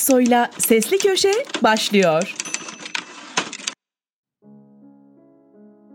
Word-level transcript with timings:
Aksoy'la 0.00 0.50
Sesli 0.58 0.98
Köşe 0.98 1.32
başlıyor. 1.62 2.34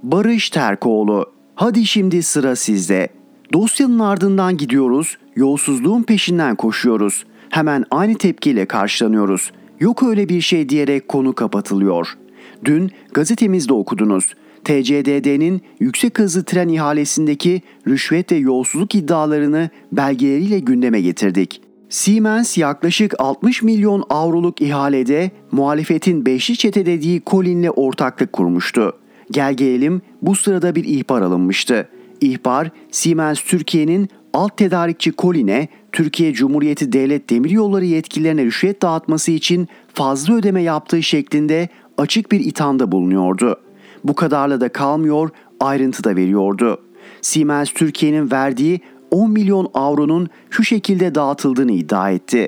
Barış 0.03 0.49
Terkoğlu. 0.49 1.33
Hadi 1.55 1.85
şimdi 1.85 2.23
sıra 2.23 2.55
sizde. 2.55 3.07
Dosyanın 3.53 3.99
ardından 3.99 4.57
gidiyoruz, 4.57 5.17
yolsuzluğun 5.35 6.03
peşinden 6.03 6.55
koşuyoruz. 6.55 7.25
Hemen 7.49 7.85
aynı 7.91 8.17
tepkiyle 8.17 8.65
karşılanıyoruz. 8.65 9.51
Yok 9.79 10.03
öyle 10.03 10.29
bir 10.29 10.41
şey 10.41 10.69
diyerek 10.69 11.07
konu 11.07 11.33
kapatılıyor. 11.33 12.17
Dün 12.65 12.91
gazetemizde 13.13 13.73
okudunuz. 13.73 14.33
TCDD'nin 14.63 15.61
yüksek 15.79 16.19
hızlı 16.19 16.43
tren 16.43 16.67
ihalesindeki 16.67 17.61
rüşvet 17.87 18.31
ve 18.31 18.35
yolsuzluk 18.35 18.95
iddialarını 18.95 19.69
belgeleriyle 19.91 20.59
gündeme 20.59 21.01
getirdik. 21.01 21.64
Siemens 21.89 22.57
yaklaşık 22.57 23.13
60 23.19 23.63
milyon 23.63 24.03
avroluk 24.09 24.61
ihalede 24.61 25.31
muhalefetin 25.51 26.25
beşli 26.25 26.57
çete 26.57 26.85
dediği 26.85 27.21
Colin'le 27.27 27.69
ortaklık 27.69 28.33
kurmuştu. 28.33 28.93
Gel 29.31 29.53
gelelim 29.53 30.01
bu 30.21 30.35
sırada 30.35 30.75
bir 30.75 30.83
ihbar 30.83 31.21
alınmıştı. 31.21 31.89
İhbar 32.21 32.69
Siemens 32.91 33.39
Türkiye'nin 33.41 34.09
alt 34.33 34.57
tedarikçi 34.57 35.13
Colin'e 35.17 35.67
Türkiye 35.91 36.33
Cumhuriyeti 36.33 36.91
Devlet 36.91 37.29
Demiryolları 37.29 37.85
yetkililerine 37.85 38.45
rüşvet 38.45 38.81
dağıtması 38.81 39.31
için 39.31 39.67
fazla 39.93 40.33
ödeme 40.33 40.61
yaptığı 40.61 41.03
şeklinde 41.03 41.69
açık 41.97 42.31
bir 42.31 42.39
ithamda 42.39 42.91
bulunuyordu. 42.91 43.59
Bu 44.03 44.15
kadarla 44.15 44.61
da 44.61 44.69
kalmıyor, 44.69 45.29
ayrıntı 45.59 46.03
da 46.03 46.15
veriyordu. 46.15 46.81
Siemens 47.21 47.69
Türkiye'nin 47.69 48.31
verdiği 48.31 48.81
10 49.15 49.31
milyon 49.31 49.69
avronun 49.73 50.29
şu 50.49 50.63
şekilde 50.63 51.15
dağıtıldığını 51.15 51.71
iddia 51.71 52.11
etti. 52.11 52.47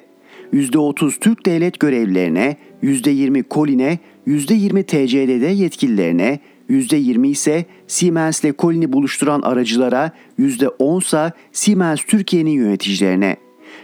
%30 0.54 1.20
Türk 1.20 1.46
devlet 1.46 1.80
görevlilerine, 1.80 2.58
%20 2.84 3.44
Colin'e, 3.52 4.00
%20 4.28 4.84
TCDD 4.84 5.60
yetkililerine, 5.60 6.40
%20 6.70 7.28
ise 7.28 7.66
Siemens 7.88 8.44
ile 8.44 8.54
Colin'i 8.60 8.94
buluşturan 8.94 9.42
aracılara, 9.42 10.12
%10 10.40 11.02
ise 11.02 11.32
Siemens 11.52 12.00
Türkiye'nin 12.08 12.52
yöneticilerine. 12.52 13.38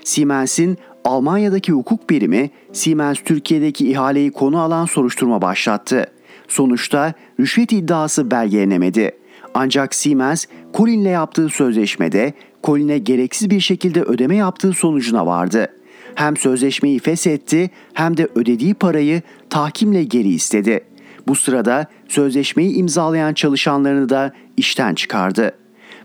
Siemens'in 0.03 0.77
Almanya'daki 1.05 1.71
hukuk 1.71 2.09
birimi 2.09 2.49
Siemens 2.73 3.17
Türkiye'deki 3.25 3.91
ihaleyi 3.91 4.31
konu 4.31 4.61
alan 4.61 4.85
soruşturma 4.85 5.41
başlattı. 5.41 6.05
Sonuçta 6.47 7.13
rüşvet 7.39 7.71
iddiası 7.71 8.31
belgelenemedi. 8.31 9.11
Ancak 9.53 9.95
Siemens, 9.95 10.45
Colin'le 10.73 11.09
yaptığı 11.09 11.49
sözleşmede 11.49 12.33
Colin'e 12.63 12.97
gereksiz 12.97 13.49
bir 13.49 13.59
şekilde 13.59 14.01
ödeme 14.01 14.35
yaptığı 14.35 14.73
sonucuna 14.73 15.25
vardı. 15.25 15.67
Hem 16.15 16.37
sözleşmeyi 16.37 16.99
feshetti 16.99 17.69
hem 17.93 18.17
de 18.17 18.27
ödediği 18.35 18.73
parayı 18.73 19.21
tahkimle 19.49 20.03
geri 20.03 20.29
istedi. 20.29 20.81
Bu 21.27 21.35
sırada 21.35 21.87
sözleşmeyi 22.07 22.73
imzalayan 22.73 23.33
çalışanlarını 23.33 24.09
da 24.09 24.33
işten 24.57 24.95
çıkardı. 24.95 25.51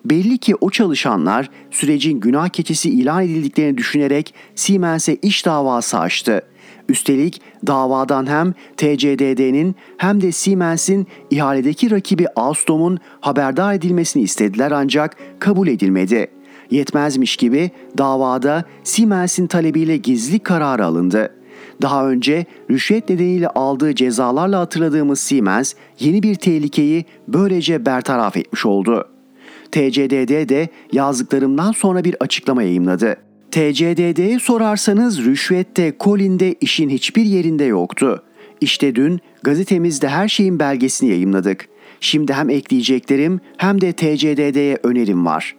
Belli 0.04 0.38
ki 0.38 0.54
o 0.60 0.70
çalışanlar 0.70 1.50
sürecin 1.70 2.20
günah 2.20 2.48
keçisi 2.48 2.90
ilan 2.90 3.24
edildiklerini 3.24 3.78
düşünerek 3.78 4.34
Siemens'e 4.54 5.14
iş 5.14 5.46
davası 5.46 5.98
açtı. 5.98 6.42
Üstelik 6.88 7.40
davadan 7.66 8.26
hem 8.26 8.52
TCDD'nin 8.76 9.74
hem 9.96 10.20
de 10.20 10.32
Siemens'in 10.32 11.06
ihaledeki 11.30 11.90
rakibi 11.90 12.26
Alstom'un 12.36 12.98
haberdar 13.20 13.74
edilmesini 13.74 14.22
istediler 14.22 14.70
ancak 14.70 15.16
kabul 15.38 15.68
edilmedi. 15.68 16.37
Yetmezmiş 16.70 17.36
gibi 17.36 17.70
davada 17.98 18.64
Siemens'in 18.84 19.46
talebiyle 19.46 19.96
gizli 19.96 20.38
kararı 20.38 20.84
alındı. 20.84 21.34
Daha 21.82 22.08
önce 22.08 22.46
rüşvet 22.70 23.08
nedeniyle 23.08 23.48
aldığı 23.48 23.94
cezalarla 23.94 24.60
hatırladığımız 24.60 25.20
Siemens 25.20 25.74
yeni 25.98 26.22
bir 26.22 26.34
tehlikeyi 26.34 27.04
böylece 27.28 27.86
bertaraf 27.86 28.36
etmiş 28.36 28.66
oldu. 28.66 29.08
TCDD 29.72 30.48
de 30.48 30.68
yazdıklarımdan 30.92 31.72
sonra 31.72 32.04
bir 32.04 32.16
açıklama 32.20 32.62
yayımladı. 32.62 33.16
TCDD'ye 33.50 34.38
sorarsanız 34.38 35.24
rüşvette 35.24 35.92
Colin'de 36.00 36.54
işin 36.60 36.88
hiçbir 36.88 37.24
yerinde 37.24 37.64
yoktu. 37.64 38.22
İşte 38.60 38.94
dün 38.94 39.20
gazetemizde 39.42 40.08
her 40.08 40.28
şeyin 40.28 40.58
belgesini 40.58 41.10
yayımladık. 41.10 41.68
Şimdi 42.00 42.32
hem 42.32 42.50
ekleyeceklerim 42.50 43.40
hem 43.56 43.80
de 43.80 43.92
TCDD'ye 43.92 44.78
önerim 44.82 45.26
var. 45.26 45.56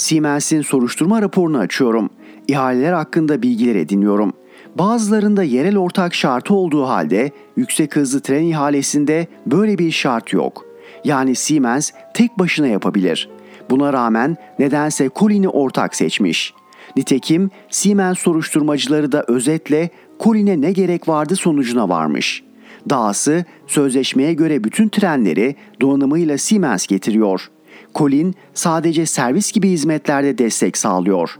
Siemens'in 0.00 0.62
soruşturma 0.62 1.22
raporunu 1.22 1.58
açıyorum. 1.58 2.10
İhaleler 2.48 2.92
hakkında 2.92 3.42
bilgiler 3.42 3.74
ediniyorum. 3.74 4.32
Bazılarında 4.78 5.42
yerel 5.42 5.78
ortak 5.78 6.14
şartı 6.14 6.54
olduğu 6.54 6.88
halde 6.88 7.30
yüksek 7.56 7.96
hızlı 7.96 8.20
tren 8.20 8.42
ihalesinde 8.42 9.26
böyle 9.46 9.78
bir 9.78 9.90
şart 9.90 10.32
yok. 10.32 10.64
Yani 11.04 11.34
Siemens 11.34 11.90
tek 12.14 12.38
başına 12.38 12.66
yapabilir. 12.66 13.28
Buna 13.70 13.92
rağmen 13.92 14.36
nedense 14.58 15.10
Colin'i 15.16 15.48
ortak 15.48 15.94
seçmiş. 15.94 16.54
Nitekim 16.96 17.50
Siemens 17.70 18.18
soruşturmacıları 18.18 19.12
da 19.12 19.24
özetle 19.28 19.90
Colin'e 20.20 20.60
ne 20.60 20.72
gerek 20.72 21.08
vardı 21.08 21.36
sonucuna 21.36 21.88
varmış. 21.88 22.42
Dahası 22.90 23.44
sözleşmeye 23.66 24.34
göre 24.34 24.64
bütün 24.64 24.88
trenleri 24.88 25.56
donanımıyla 25.80 26.38
Siemens 26.38 26.86
getiriyor. 26.86 27.50
Colin 27.94 28.34
sadece 28.54 29.06
servis 29.06 29.52
gibi 29.52 29.70
hizmetlerde 29.70 30.38
destek 30.38 30.76
sağlıyor. 30.76 31.38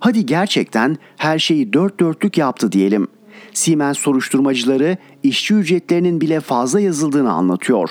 Hadi 0.00 0.26
gerçekten 0.26 0.96
her 1.16 1.38
şeyi 1.38 1.72
dört 1.72 2.00
dörtlük 2.00 2.38
yaptı 2.38 2.72
diyelim. 2.72 3.08
Siemens 3.52 3.98
soruşturmacıları 3.98 4.96
işçi 5.22 5.54
ücretlerinin 5.54 6.20
bile 6.20 6.40
fazla 6.40 6.80
yazıldığını 6.80 7.32
anlatıyor. 7.32 7.90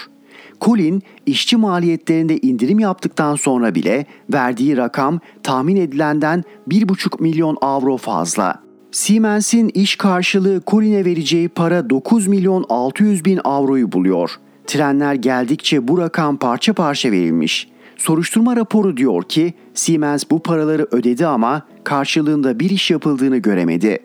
Colin 0.62 1.04
işçi 1.26 1.58
maliyetlerinde 1.58 2.38
indirim 2.38 2.80
yaptıktan 2.80 3.36
sonra 3.36 3.76
bile 3.76 4.06
verdiği 4.34 4.78
rakam 4.78 5.20
tahmin 5.44 5.76
edilenden 5.76 6.44
1,5 6.70 7.22
milyon 7.22 7.58
avro 7.62 7.98
fazla. 7.98 8.64
Siemens'in 8.92 9.70
iş 9.74 9.96
karşılığı 9.96 10.62
Colin'e 10.68 11.06
vereceği 11.06 11.50
para 11.50 11.90
9 11.90 12.28
milyon 12.28 12.66
600 12.70 13.26
bin 13.26 13.40
avroyu 13.44 13.92
buluyor. 13.92 14.32
Trenler 14.68 15.14
geldikçe 15.14 15.88
bu 15.88 15.98
rakam 15.98 16.38
parça 16.38 16.74
parça 16.74 17.12
verilmiş. 17.12 17.70
Soruşturma 18.00 18.56
raporu 18.56 18.98
diyor 18.98 19.24
ki 19.24 19.54
Siemens 19.74 20.24
bu 20.32 20.40
paraları 20.40 20.88
ödedi 20.92 21.28
ama 21.28 21.62
karşılığında 21.84 22.60
bir 22.60 22.70
iş 22.70 22.92
yapıldığını 22.92 23.38
göremedi. 23.38 24.00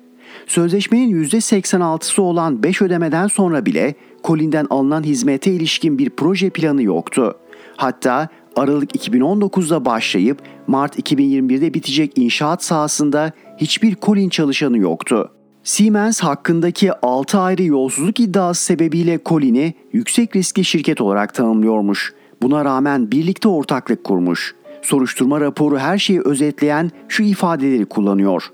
Sözleşmenin 0.46 1.24
%86'sı 1.24 2.22
olan 2.22 2.62
5 2.62 2.82
ödemeden 2.82 3.26
sonra 3.26 3.66
bile 3.66 3.94
Colin'den 4.24 4.66
alınan 4.70 5.02
hizmete 5.02 5.50
ilişkin 5.50 5.98
bir 5.98 6.10
proje 6.10 6.50
planı 6.50 6.82
yoktu. 6.82 7.34
Hatta 7.76 8.28
Aralık 8.56 8.96
2019'da 8.96 9.84
başlayıp 9.84 10.38
Mart 10.66 10.98
2021'de 10.98 11.74
bitecek 11.74 12.12
inşaat 12.18 12.64
sahasında 12.64 13.32
hiçbir 13.58 13.96
Colin 14.02 14.28
çalışanı 14.28 14.78
yoktu. 14.78 15.30
Siemens 15.64 16.20
hakkındaki 16.20 16.92
6 16.92 17.38
ayrı 17.38 17.62
yolsuzluk 17.62 18.20
iddiası 18.20 18.64
sebebiyle 18.64 19.18
Colin'i 19.26 19.74
yüksek 19.92 20.36
riskli 20.36 20.64
şirket 20.64 21.00
olarak 21.00 21.34
tanımlıyormuş. 21.34 22.14
Buna 22.44 22.64
rağmen 22.64 23.10
birlikte 23.10 23.48
ortaklık 23.48 24.04
kurmuş. 24.04 24.54
Soruşturma 24.82 25.40
raporu 25.40 25.78
her 25.78 25.98
şeyi 25.98 26.20
özetleyen 26.20 26.90
şu 27.08 27.22
ifadeleri 27.22 27.84
kullanıyor. 27.84 28.52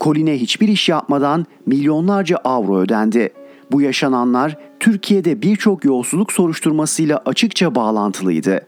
Colin'e 0.00 0.38
hiçbir 0.38 0.68
iş 0.68 0.88
yapmadan 0.88 1.46
milyonlarca 1.66 2.36
avro 2.36 2.78
ödendi. 2.78 3.32
Bu 3.72 3.80
yaşananlar 3.80 4.58
Türkiye'de 4.80 5.42
birçok 5.42 5.84
yolsuzluk 5.84 6.32
soruşturmasıyla 6.32 7.22
açıkça 7.26 7.74
bağlantılıydı. 7.74 8.66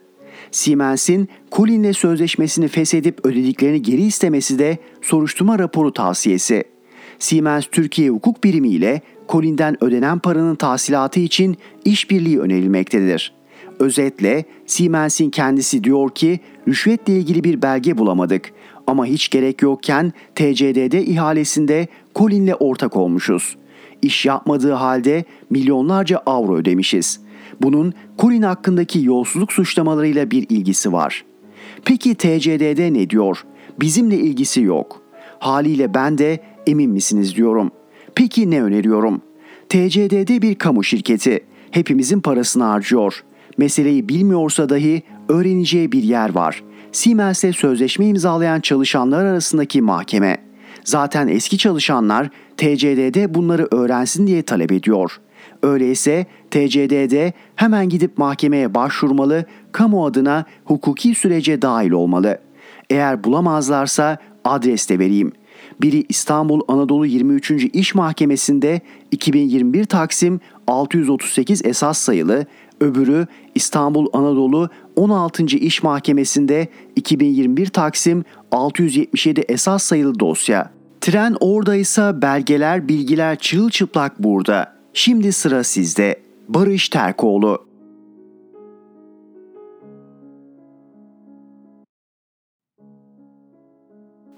Siemens'in 0.50 1.28
Colin'le 1.52 1.92
sözleşmesini 1.92 2.68
feshedip 2.68 3.26
ödediklerini 3.26 3.82
geri 3.82 4.02
istemesi 4.02 4.58
de 4.58 4.78
soruşturma 5.02 5.58
raporu 5.58 5.92
tavsiyesi. 5.92 6.64
Siemens 7.18 7.66
Türkiye 7.72 8.10
Hukuk 8.10 8.44
Birimi 8.44 8.68
ile 8.68 9.00
Colin'den 9.28 9.84
ödenen 9.84 10.18
paranın 10.18 10.54
tahsilatı 10.54 11.20
için 11.20 11.56
işbirliği 11.84 12.40
önerilmektedir. 12.40 13.39
Özetle 13.80 14.44
Siemens'in 14.66 15.30
kendisi 15.30 15.84
diyor 15.84 16.10
ki 16.10 16.40
rüşvetle 16.68 17.16
ilgili 17.16 17.44
bir 17.44 17.62
belge 17.62 17.98
bulamadık 17.98 18.52
ama 18.86 19.06
hiç 19.06 19.28
gerek 19.28 19.62
yokken 19.62 20.12
TCDD 20.34 20.92
ihalesinde 20.92 21.88
Colin'le 22.14 22.52
ortak 22.60 22.96
olmuşuz. 22.96 23.56
İş 24.02 24.26
yapmadığı 24.26 24.72
halde 24.72 25.24
milyonlarca 25.50 26.22
avro 26.26 26.56
ödemişiz. 26.56 27.20
Bunun 27.62 27.94
Colin 28.18 28.42
hakkındaki 28.42 29.04
yolsuzluk 29.04 29.52
suçlamalarıyla 29.52 30.30
bir 30.30 30.46
ilgisi 30.48 30.92
var. 30.92 31.24
Peki 31.84 32.14
TCDD 32.14 32.94
ne 32.94 33.10
diyor? 33.10 33.44
Bizimle 33.80 34.16
ilgisi 34.16 34.62
yok. 34.62 35.02
Haliyle 35.38 35.94
ben 35.94 36.18
de 36.18 36.40
emin 36.66 36.90
misiniz 36.90 37.36
diyorum. 37.36 37.70
Peki 38.14 38.50
ne 38.50 38.62
öneriyorum? 38.62 39.22
TCDD 39.68 40.42
bir 40.42 40.54
kamu 40.54 40.84
şirketi. 40.84 41.40
Hepimizin 41.70 42.20
parasını 42.20 42.64
harcıyor. 42.64 43.24
Meseleyi 43.60 44.08
bilmiyorsa 44.08 44.68
dahi 44.68 45.02
öğreneceği 45.28 45.92
bir 45.92 46.02
yer 46.02 46.34
var. 46.34 46.64
Siemens'le 46.92 47.54
sözleşme 47.54 48.06
imzalayan 48.06 48.60
çalışanlar 48.60 49.24
arasındaki 49.24 49.82
mahkeme. 49.82 50.36
Zaten 50.84 51.28
eski 51.28 51.58
çalışanlar 51.58 52.28
TCD'de 52.56 53.34
bunları 53.34 53.68
öğrensin 53.70 54.26
diye 54.26 54.42
talep 54.42 54.72
ediyor. 54.72 55.20
Öyleyse 55.62 56.26
TCD'de 56.50 57.32
hemen 57.56 57.88
gidip 57.88 58.18
mahkemeye 58.18 58.74
başvurmalı, 58.74 59.44
kamu 59.72 60.06
adına 60.06 60.44
hukuki 60.64 61.14
sürece 61.14 61.62
dahil 61.62 61.90
olmalı. 61.90 62.38
Eğer 62.90 63.24
bulamazlarsa 63.24 64.18
adres 64.44 64.88
de 64.88 64.98
vereyim. 64.98 65.32
Biri 65.82 66.04
İstanbul 66.08 66.60
Anadolu 66.68 67.06
23. 67.06 67.50
İş 67.50 67.94
Mahkemesi'nde 67.94 68.80
2021 69.10 69.84
Taksim 69.84 70.40
638 70.66 71.64
esas 71.64 71.98
sayılı, 71.98 72.46
öbürü 72.80 73.26
İstanbul 73.54 74.06
Anadolu 74.12 74.68
16. 74.96 75.44
İş 75.44 75.82
Mahkemesi'nde 75.82 76.68
2021 76.96 77.66
Taksim 77.66 78.24
677 78.52 79.40
esas 79.40 79.82
sayılı 79.82 80.20
dosya. 80.20 80.70
Tren 81.00 81.36
oradaysa 81.40 82.22
belgeler, 82.22 82.88
bilgiler 82.88 83.38
çırılçıplak 83.38 84.22
burada. 84.22 84.76
Şimdi 84.94 85.32
sıra 85.32 85.64
sizde. 85.64 86.20
Barış 86.48 86.88
Terkoğlu 86.88 87.70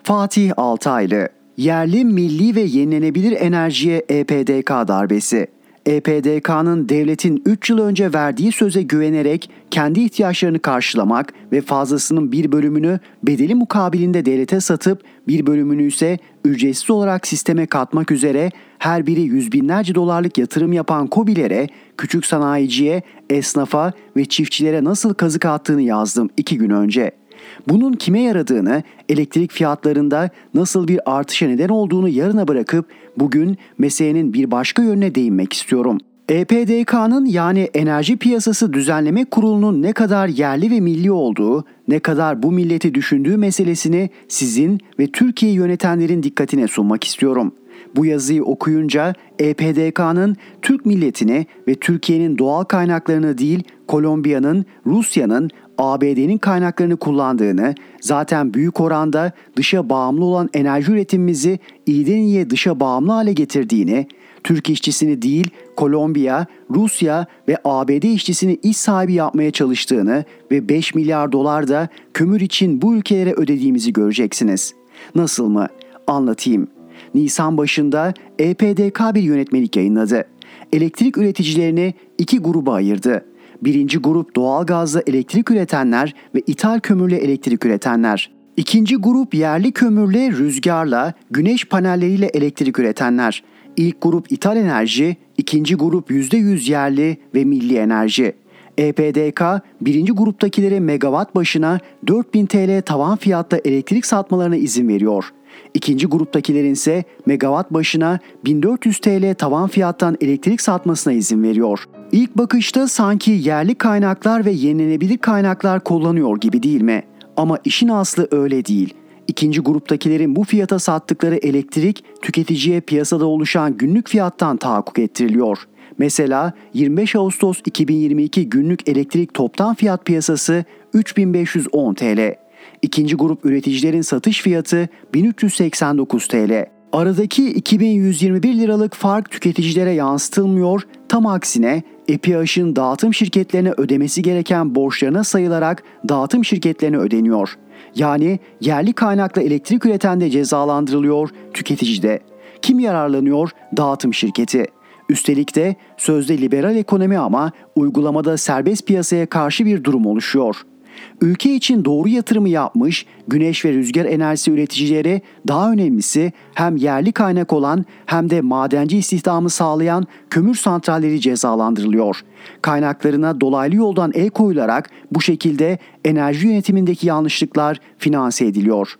Fatih 0.03 0.53
Altaylı 0.57 1.29
Yerli, 1.57 2.05
milli 2.05 2.55
ve 2.57 2.61
yenilenebilir 2.61 3.33
enerjiye 3.33 4.05
EPDK 4.09 4.71
darbesi. 4.71 5.47
EPDK'nın 5.87 6.89
devletin 6.89 7.43
3 7.47 7.71
yıl 7.71 7.79
önce 7.79 8.13
verdiği 8.13 8.53
söze 8.53 8.83
güvenerek 8.83 9.51
kendi 9.71 10.01
ihtiyaçlarını 10.01 10.59
karşılamak 10.59 11.33
ve 11.53 11.61
fazlasının 11.61 12.33
bir 12.33 12.53
bölümünü 12.53 13.01
bedeli 13.23 13.55
mukabilinde 13.55 14.25
devlete 14.25 14.61
satıp 14.61 15.03
bir 15.29 15.47
bölümünü 15.47 15.83
ise 15.83 16.19
ücretsiz 16.45 16.91
olarak 16.91 17.27
sisteme 17.27 17.67
katmak 17.67 18.11
üzere 18.11 18.51
her 18.79 19.07
biri 19.07 19.21
yüz 19.21 19.53
binlerce 19.53 19.95
dolarlık 19.95 20.39
yatırım 20.39 20.73
yapan 20.73 21.07
kobilere, 21.07 21.69
küçük 21.99 22.27
sanayiciye, 22.27 23.03
esnafa 23.31 23.93
ve 24.17 24.25
çiftçilere 24.25 24.85
nasıl 24.85 25.15
kazık 25.15 25.45
attığını 25.45 25.83
yazdım 25.83 26.31
iki 26.37 26.59
gün 26.59 26.71
önce.'' 26.71 27.23
Bunun 27.69 27.93
kime 27.93 28.23
yaradığını, 28.23 28.83
elektrik 29.09 29.53
fiyatlarında 29.53 30.31
nasıl 30.55 30.89
bir 30.89 31.01
artışa 31.07 31.47
neden 31.47 31.69
olduğunu 31.69 32.09
yarına 32.09 32.49
bırakıp 32.49 32.87
bugün 33.17 33.57
meselenin 33.79 34.33
bir 34.33 34.51
başka 34.51 34.83
yönüne 34.83 35.15
değinmek 35.15 35.53
istiyorum. 35.53 35.99
EPDK'nın 36.29 37.27
yani 37.27 37.61
Enerji 37.75 38.17
Piyasası 38.17 38.73
Düzenleme 38.73 39.25
Kurulu'nun 39.25 39.83
ne 39.83 39.93
kadar 39.93 40.29
yerli 40.29 40.71
ve 40.71 40.81
milli 40.81 41.13
olduğu, 41.13 41.65
ne 41.89 41.99
kadar 41.99 42.43
bu 42.43 42.53
milleti 42.53 42.95
düşündüğü 42.95 43.37
meselesini 43.37 44.11
sizin 44.29 44.81
ve 44.99 45.07
Türkiye 45.07 45.53
yönetenlerin 45.53 46.23
dikkatine 46.23 46.69
sunmak 46.69 47.05
istiyorum. 47.05 47.53
Bu 47.97 48.07
yazıyı 48.07 48.45
okuyunca 48.45 49.15
EPDK'nın 49.39 50.37
Türk 50.63 50.87
milletini 50.87 51.47
ve 51.69 51.75
Türkiye'nin 51.75 52.39
doğal 52.39 52.65
kaynaklarını 52.65 53.39
değil 53.39 53.63
Kolombiya'nın, 53.89 54.67
Rusya'nın, 54.87 55.51
ABD'nin 55.83 56.39
kaynaklarını 56.39 56.97
kullandığını, 56.97 57.75
zaten 58.01 58.55
büyük 58.55 58.81
oranda 58.81 59.33
dışa 59.57 59.89
bağımlı 59.89 60.25
olan 60.25 60.51
enerji 60.55 60.93
üretimimizi 60.93 61.59
iyiden 61.87 62.17
iyiye 62.17 62.51
dışa 62.51 62.81
bağımlı 62.81 63.13
hale 63.13 63.33
getirdiğini, 63.33 64.07
Türk 64.45 64.71
işçisini 64.71 65.23
değil 65.23 65.51
Kolombiya, 65.77 66.47
Rusya 66.71 67.27
ve 67.49 67.57
ABD 67.65 68.03
işçisini 68.03 68.59
iş 68.63 68.77
sahibi 68.77 69.13
yapmaya 69.13 69.51
çalıştığını 69.51 70.25
ve 70.51 70.69
5 70.69 70.95
milyar 70.95 71.33
dolar 71.33 71.69
da 71.69 71.89
kömür 72.15 72.41
için 72.41 72.83
bu 72.83 72.95
ülkelere 72.95 73.33
ödediğimizi 73.33 73.93
göreceksiniz. 73.93 74.75
Nasıl 75.15 75.49
mı? 75.49 75.67
Anlatayım. 76.07 76.69
Nisan 77.15 77.59
başında 77.59 78.15
EPDK 78.39 79.01
bir 79.15 79.23
yönetmelik 79.23 79.77
yayınladı. 79.77 80.25
Elektrik 80.73 81.19
üreticilerini 81.19 81.95
iki 82.19 82.39
gruba 82.39 82.75
ayırdı. 82.75 83.25
Birinci 83.63 83.99
grup 83.99 84.37
doğal 84.37 84.67
gazla 84.67 85.03
elektrik 85.07 85.51
üretenler 85.51 86.15
ve 86.35 86.41
ithal 86.47 86.81
kömürle 86.81 87.17
elektrik 87.17 87.65
üretenler. 87.65 88.31
İkinci 88.57 88.97
grup 88.97 89.35
yerli 89.35 89.73
kömürle, 89.73 90.33
rüzgarla, 90.33 91.15
güneş 91.31 91.65
panelleriyle 91.65 92.27
elektrik 92.27 92.79
üretenler. 92.79 93.45
İlk 93.77 94.03
grup 94.03 94.33
ithal 94.33 94.57
enerji, 94.57 95.17
ikinci 95.37 95.75
grup 95.75 96.11
%100 96.11 96.71
yerli 96.71 97.17
ve 97.35 97.45
milli 97.45 97.77
enerji. 97.77 98.33
EPDK 98.79 99.43
birinci 99.81 100.13
gruptakilere 100.13 100.81
megawatt 100.81 101.35
başına 101.35 101.79
4000 102.07 102.47
TL 102.47 102.83
tavan 102.83 103.17
fiyatla 103.17 103.59
elektrik 103.65 104.07
satmalarına 104.07 104.57
izin 104.57 104.89
veriyor. 104.89 105.33
İkinci 105.75 106.07
gruptakilerin 106.07 106.73
ise 106.73 107.05
megawatt 107.27 107.71
başına 107.71 108.19
1400 108.45 108.99
TL 108.99 109.35
tavan 109.35 109.69
fiyattan 109.69 110.17
elektrik 110.21 110.61
satmasına 110.61 111.13
izin 111.13 111.43
veriyor. 111.43 111.85
İlk 112.13 112.39
bakışta 112.39 112.89
sanki 112.89 113.31
yerli 113.31 113.75
kaynaklar 113.75 114.45
ve 114.45 114.51
yenilenebilir 114.51 115.19
kaynaklar 115.19 115.85
kullanıyor 115.85 116.41
gibi 116.41 116.63
değil 116.63 116.83
mi? 116.83 117.03
Ama 117.37 117.59
işin 117.65 117.89
aslı 117.89 118.29
öyle 118.31 118.65
değil. 118.65 118.95
İkinci 119.29 119.61
gruptakilerin 119.61 120.37
bu 120.37 120.45
fiyata 120.45 120.79
sattıkları 120.79 121.37
elektrik 121.37 122.05
tüketiciye 122.23 122.81
piyasada 122.81 123.27
oluşan 123.27 123.77
günlük 123.77 124.09
fiyattan 124.09 124.57
tahakkuk 124.57 124.99
ettiriliyor. 124.99 125.59
Mesela 125.99 126.53
25 126.75 127.17
Ağustos 127.17 127.61
2022 127.67 128.49
günlük 128.49 128.89
elektrik 128.89 129.35
toptan 129.35 129.75
fiyat 129.75 130.05
piyasası 130.05 130.65
3510 130.95 131.95
TL. 131.95 132.42
İkinci 132.83 133.17
grup 133.17 133.45
üreticilerin 133.45 134.03
satış 134.03 134.43
fiyatı 134.43 134.89
1389 135.15 136.29
TL. 136.29 136.67
Aradaki 136.93 137.53
2121 137.53 138.59
liralık 138.59 138.95
fark 138.95 139.31
tüketicilere 139.31 139.91
yansıtılmıyor, 139.91 140.83
tam 141.09 141.27
aksine 141.27 141.83
EPİAŞ'ın 142.09 142.77
dağıtım 142.77 143.15
şirketlerine 143.15 143.73
ödemesi 143.77 144.23
gereken 144.23 144.75
borçlarına 144.75 145.25
sayılarak 145.25 145.83
dağıtım 146.09 146.45
şirketlerine 146.45 146.97
ödeniyor. 146.97 147.59
Yani 147.95 148.39
yerli 148.61 148.93
kaynakla 148.93 149.43
elektrik 149.43 149.87
üreten 149.87 150.21
de 150.21 150.31
cezalandırılıyor, 150.31 151.29
tüketici 151.55 152.03
de. 152.03 152.21
Kim 152.63 152.79
yararlanıyor? 152.79 153.51
Dağıtım 153.77 154.15
şirketi. 154.15 154.67
Üstelik 155.09 155.55
de 155.55 155.77
sözde 155.97 156.39
liberal 156.39 156.77
ekonomi 156.77 157.19
ama 157.19 157.53
uygulamada 157.77 158.37
serbest 158.37 158.87
piyasaya 158.87 159.27
karşı 159.27 159.67
bir 159.67 159.85
durum 159.85 160.07
oluşuyor.'' 160.07 160.72
Ülke 161.21 161.55
için 161.55 161.85
doğru 161.85 162.09
yatırımı 162.09 162.49
yapmış 162.49 163.07
güneş 163.29 163.65
ve 163.65 163.73
rüzgar 163.73 164.05
enerjisi 164.05 164.51
üreticileri 164.51 165.23
daha 165.49 165.73
önemlisi 165.73 166.33
hem 166.55 166.77
yerli 166.77 167.13
kaynak 167.13 167.53
olan 167.53 167.85
hem 168.07 168.31
de 168.31 168.41
madenci 168.41 168.99
istihdamı 168.99 169.51
sağlayan 169.51 170.07
kömür 170.31 170.55
santralleri 170.55 171.21
cezalandırılıyor. 171.21 172.21
Kaynaklarına 172.63 173.41
dolaylı 173.41 173.77
yoldan 173.77 174.13
el 174.15 174.31
koyularak 174.31 174.91
bu 175.13 175.21
şekilde 175.21 175.79
enerji 176.05 176.47
yönetimindeki 176.47 177.07
yanlışlıklar 177.07 177.81
finanse 177.99 178.47
ediliyor. 178.47 178.97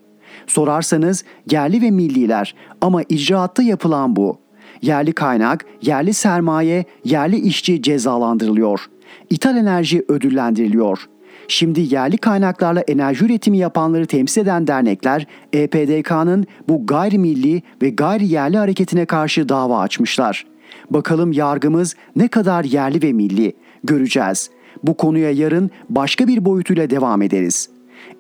Sorarsanız 0.47 1.25
yerli 1.51 1.83
ve 1.83 1.91
milliler 1.91 2.55
ama 2.81 3.03
icraatta 3.03 3.63
yapılan 3.63 4.17
bu. 4.17 4.39
Yerli 4.83 5.13
kaynak, 5.13 5.65
yerli 5.83 6.15
sermaye, 6.15 6.85
yerli 7.05 7.37
işçi 7.37 7.83
cezalandırılıyor. 7.83 8.87
İthal 9.31 9.57
enerji 9.57 10.05
ödüllendiriliyor. 10.09 11.09
Şimdi 11.49 11.95
yerli 11.95 12.19
kaynaklarla 12.19 12.81
enerji 12.81 13.25
üretimi 13.25 13.59
yapanları 13.59 14.07
temsil 14.07 14.43
eden 14.43 14.67
dernekler 14.67 15.27
EPDK'nın 15.53 16.47
bu 16.69 16.87
gayrimilli 16.87 17.63
ve 17.83 17.91
gayri 17.91 18.27
yerli 18.27 18.59
hareketine 18.59 19.07
karşı 19.07 19.49
dava 19.49 19.81
açmışlar. 19.81 20.47
Bakalım 20.91 21.33
yargımız 21.33 21.95
ne 22.17 22.29
kadar 22.29 22.65
yerli 22.65 23.03
ve 23.03 23.13
milli 23.13 23.53
göreceğiz. 23.85 24.51
Bu 24.83 24.97
konuya 24.97 25.31
yarın 25.31 25.71
başka 25.91 26.29
bir 26.29 26.45
boyutuyla 26.45 26.91
devam 26.91 27.23
ederiz. 27.23 27.69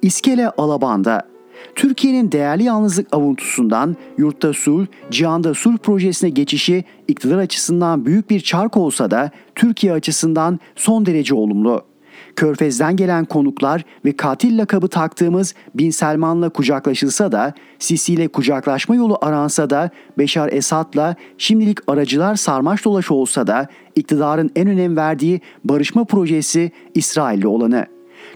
İskele 0.02 0.50
Alaban'da 0.50 1.32
Türkiye'nin 1.74 2.32
değerli 2.32 2.64
yalnızlık 2.64 3.14
avuntusundan 3.14 3.96
yurtta 4.18 4.52
sulh, 4.52 4.86
cihanda 5.10 5.54
sulh 5.54 5.78
projesine 5.78 6.30
geçişi 6.30 6.84
iktidar 7.08 7.38
açısından 7.38 8.06
büyük 8.06 8.30
bir 8.30 8.40
çark 8.40 8.76
olsa 8.76 9.10
da 9.10 9.30
Türkiye 9.54 9.92
açısından 9.92 10.60
son 10.76 11.06
derece 11.06 11.34
olumlu. 11.34 11.91
Körfez'den 12.36 12.96
gelen 12.96 13.24
konuklar 13.24 13.84
ve 14.04 14.16
katil 14.16 14.58
lakabı 14.58 14.88
taktığımız 14.88 15.54
Bin 15.74 15.90
Selman'la 15.90 16.48
kucaklaşılsa 16.48 17.32
da, 17.32 17.54
Sisi 17.78 18.12
ile 18.12 18.28
kucaklaşma 18.28 18.94
yolu 18.94 19.18
aransa 19.22 19.70
da, 19.70 19.90
Beşar 20.18 20.52
Esad'la 20.52 21.16
şimdilik 21.38 21.78
aracılar 21.86 22.36
sarmaş 22.36 22.84
dolaş 22.84 23.10
olsa 23.10 23.46
da, 23.46 23.66
iktidarın 23.96 24.50
en 24.56 24.68
önem 24.68 24.96
verdiği 24.96 25.40
barışma 25.64 26.04
projesi 26.04 26.72
İsrailli 26.94 27.46
olanı. 27.46 27.86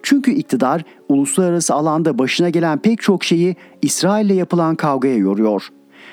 Çünkü 0.02 0.30
iktidar 0.30 0.84
uluslararası 1.08 1.74
alanda 1.74 2.18
başına 2.18 2.50
gelen 2.50 2.78
pek 2.78 3.02
çok 3.02 3.24
şeyi 3.24 3.56
İsrail'le 3.82 4.34
yapılan 4.34 4.76
kavgaya 4.76 5.16
yoruyor 5.16 5.68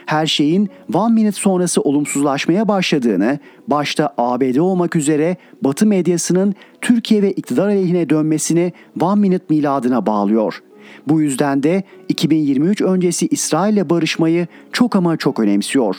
her 0.05 0.25
şeyin 0.25 0.69
One 0.93 1.13
Minute 1.13 1.39
sonrası 1.39 1.81
olumsuzlaşmaya 1.81 2.67
başladığını, 2.67 3.39
başta 3.67 4.13
ABD 4.17 4.55
olmak 4.55 4.95
üzere 4.95 5.38
Batı 5.62 5.86
medyasının 5.86 6.55
Türkiye 6.81 7.22
ve 7.22 7.31
iktidar 7.31 7.67
aleyhine 7.67 8.10
dönmesini 8.10 8.74
One 9.01 9.22
Minute 9.22 9.45
miladına 9.50 10.05
bağlıyor. 10.05 10.63
Bu 11.07 11.22
yüzden 11.22 11.63
de 11.63 11.83
2023 12.10 12.81
öncesi 12.81 13.27
İsrail'le 13.27 13.89
barışmayı 13.89 14.48
çok 14.72 14.95
ama 14.95 15.17
çok 15.17 15.39
önemsiyor. 15.39 15.95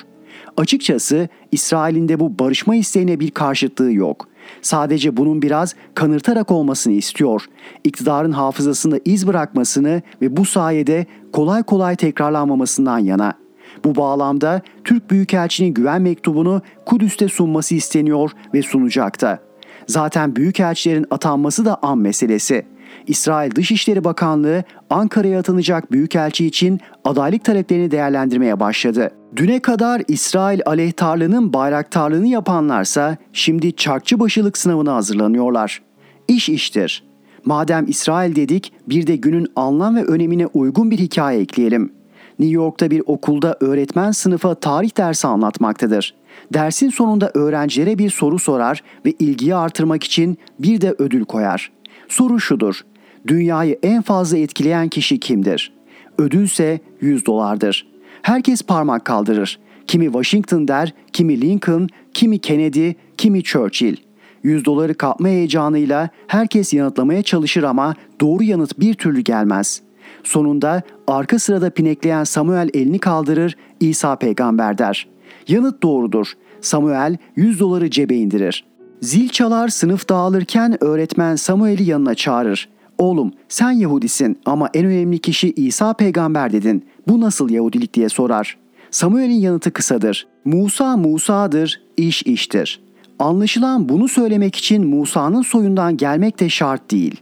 Açıkçası 0.56 1.28
İsrail'in 1.52 2.08
de 2.08 2.20
bu 2.20 2.38
barışma 2.38 2.76
isteğine 2.76 3.20
bir 3.20 3.30
karşıtlığı 3.30 3.92
yok. 3.92 4.28
Sadece 4.62 5.16
bunun 5.16 5.42
biraz 5.42 5.74
kanırtarak 5.94 6.50
olmasını 6.50 6.92
istiyor. 6.92 7.44
İktidarın 7.84 8.32
hafızasında 8.32 9.00
iz 9.04 9.26
bırakmasını 9.26 10.02
ve 10.22 10.36
bu 10.36 10.44
sayede 10.44 11.06
kolay 11.32 11.62
kolay 11.62 11.96
tekrarlanmamasından 11.96 12.98
yana. 12.98 13.43
Bu 13.84 13.96
bağlamda 13.96 14.62
Türk 14.84 15.10
Büyükelçinin 15.10 15.74
güven 15.74 16.02
mektubunu 16.02 16.62
Kudüs'te 16.86 17.28
sunması 17.28 17.74
isteniyor 17.74 18.30
ve 18.54 18.62
sunacakta. 18.62 19.38
Zaten 19.86 20.36
büyükelçilerin 20.36 21.06
atanması 21.10 21.64
da 21.64 21.78
an 21.82 21.98
meselesi. 21.98 22.66
İsrail 23.06 23.54
Dışişleri 23.54 24.04
Bakanlığı 24.04 24.64
Ankara'ya 24.90 25.38
atanacak 25.38 25.92
büyükelçi 25.92 26.46
için 26.46 26.80
adaylık 27.04 27.44
taleplerini 27.44 27.90
değerlendirmeye 27.90 28.60
başladı. 28.60 29.10
Düne 29.36 29.60
kadar 29.60 30.02
İsrail 30.08 30.60
aleyhtarlığının 30.66 31.52
bayraktarlığını 31.52 32.26
yapanlarsa 32.26 33.16
şimdi 33.32 33.76
çarkçıbaşılık 33.76 34.58
sınavına 34.58 34.94
hazırlanıyorlar. 34.94 35.82
İş 36.28 36.48
iştir. 36.48 37.04
Madem 37.44 37.84
İsrail 37.88 38.36
dedik 38.36 38.72
bir 38.88 39.06
de 39.06 39.16
günün 39.16 39.46
anlam 39.56 39.96
ve 39.96 40.04
önemine 40.04 40.46
uygun 40.46 40.90
bir 40.90 40.98
hikaye 40.98 41.40
ekleyelim. 41.40 41.92
New 42.38 42.54
York'ta 42.54 42.90
bir 42.90 43.02
okulda 43.06 43.56
öğretmen 43.60 44.10
sınıfa 44.10 44.54
tarih 44.54 44.96
dersi 44.96 45.26
anlatmaktadır. 45.26 46.14
Dersin 46.52 46.90
sonunda 46.90 47.30
öğrencilere 47.34 47.98
bir 47.98 48.10
soru 48.10 48.38
sorar 48.38 48.82
ve 49.06 49.10
ilgiyi 49.10 49.54
artırmak 49.54 50.04
için 50.04 50.38
bir 50.58 50.80
de 50.80 50.94
ödül 50.98 51.24
koyar. 51.24 51.72
Soru 52.08 52.40
şudur. 52.40 52.80
Dünyayı 53.26 53.78
en 53.82 54.02
fazla 54.02 54.38
etkileyen 54.38 54.88
kişi 54.88 55.20
kimdir? 55.20 55.72
Ödülse 56.18 56.80
100 57.00 57.26
dolardır. 57.26 57.86
Herkes 58.22 58.62
parmak 58.62 59.04
kaldırır. 59.04 59.58
Kimi 59.86 60.04
Washington 60.04 60.68
der, 60.68 60.92
kimi 61.12 61.40
Lincoln, 61.40 61.88
kimi 62.14 62.38
Kennedy, 62.38 62.90
kimi 63.16 63.42
Churchill. 63.42 63.96
100 64.42 64.64
doları 64.64 64.94
kapma 64.94 65.28
heyecanıyla 65.28 66.08
herkes 66.26 66.74
yanıtlamaya 66.74 67.22
çalışır 67.22 67.62
ama 67.62 67.94
doğru 68.20 68.42
yanıt 68.42 68.80
bir 68.80 68.94
türlü 68.94 69.20
gelmez. 69.20 69.82
Sonunda 70.24 70.82
arka 71.06 71.38
sırada 71.38 71.70
pinekleyen 71.70 72.24
Samuel 72.24 72.70
elini 72.74 72.98
kaldırır, 72.98 73.56
İsa 73.80 74.16
peygamber 74.16 74.78
der. 74.78 75.08
Yanıt 75.48 75.82
doğrudur. 75.82 76.32
Samuel 76.60 77.16
100 77.36 77.60
doları 77.60 77.90
cebe 77.90 78.16
indirir. 78.16 78.64
Zil 79.00 79.28
çalar 79.28 79.68
sınıf 79.68 80.08
dağılırken 80.08 80.84
öğretmen 80.84 81.36
Samuel'i 81.36 81.82
yanına 81.82 82.14
çağırır. 82.14 82.68
Oğlum 82.98 83.32
sen 83.48 83.70
Yahudisin 83.70 84.38
ama 84.46 84.70
en 84.74 84.86
önemli 84.86 85.18
kişi 85.18 85.52
İsa 85.52 85.92
peygamber 85.92 86.52
dedin. 86.52 86.84
Bu 87.08 87.20
nasıl 87.20 87.50
Yahudilik 87.50 87.94
diye 87.94 88.08
sorar. 88.08 88.58
Samuel'in 88.90 89.34
yanıtı 89.34 89.70
kısadır. 89.70 90.26
Musa 90.44 90.96
Musa'dır, 90.96 91.82
iş 91.96 92.22
iştir. 92.22 92.80
Anlaşılan 93.18 93.88
bunu 93.88 94.08
söylemek 94.08 94.56
için 94.56 94.86
Musa'nın 94.86 95.42
soyundan 95.42 95.96
gelmek 95.96 96.40
de 96.40 96.48
şart 96.48 96.90
değil. 96.90 97.20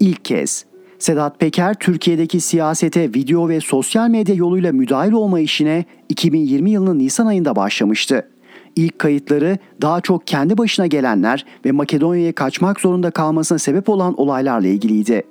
İlk 0.00 0.24
kez 0.24 0.64
Sedat 0.98 1.40
Peker 1.40 1.74
Türkiye'deki 1.74 2.40
siyasete 2.40 3.14
video 3.14 3.48
ve 3.48 3.60
sosyal 3.60 4.08
medya 4.08 4.34
yoluyla 4.34 4.72
müdahil 4.72 5.12
olma 5.12 5.40
işine 5.40 5.84
2020 6.08 6.70
yılının 6.70 6.98
Nisan 6.98 7.26
ayında 7.26 7.56
başlamıştı. 7.56 8.28
İlk 8.76 8.98
kayıtları 8.98 9.58
daha 9.82 10.00
çok 10.00 10.26
kendi 10.26 10.58
başına 10.58 10.86
gelenler 10.86 11.46
ve 11.64 11.72
Makedonya'ya 11.72 12.32
kaçmak 12.32 12.80
zorunda 12.80 13.10
kalmasına 13.10 13.58
sebep 13.58 13.88
olan 13.88 14.20
olaylarla 14.20 14.68
ilgiliydi. 14.68 15.22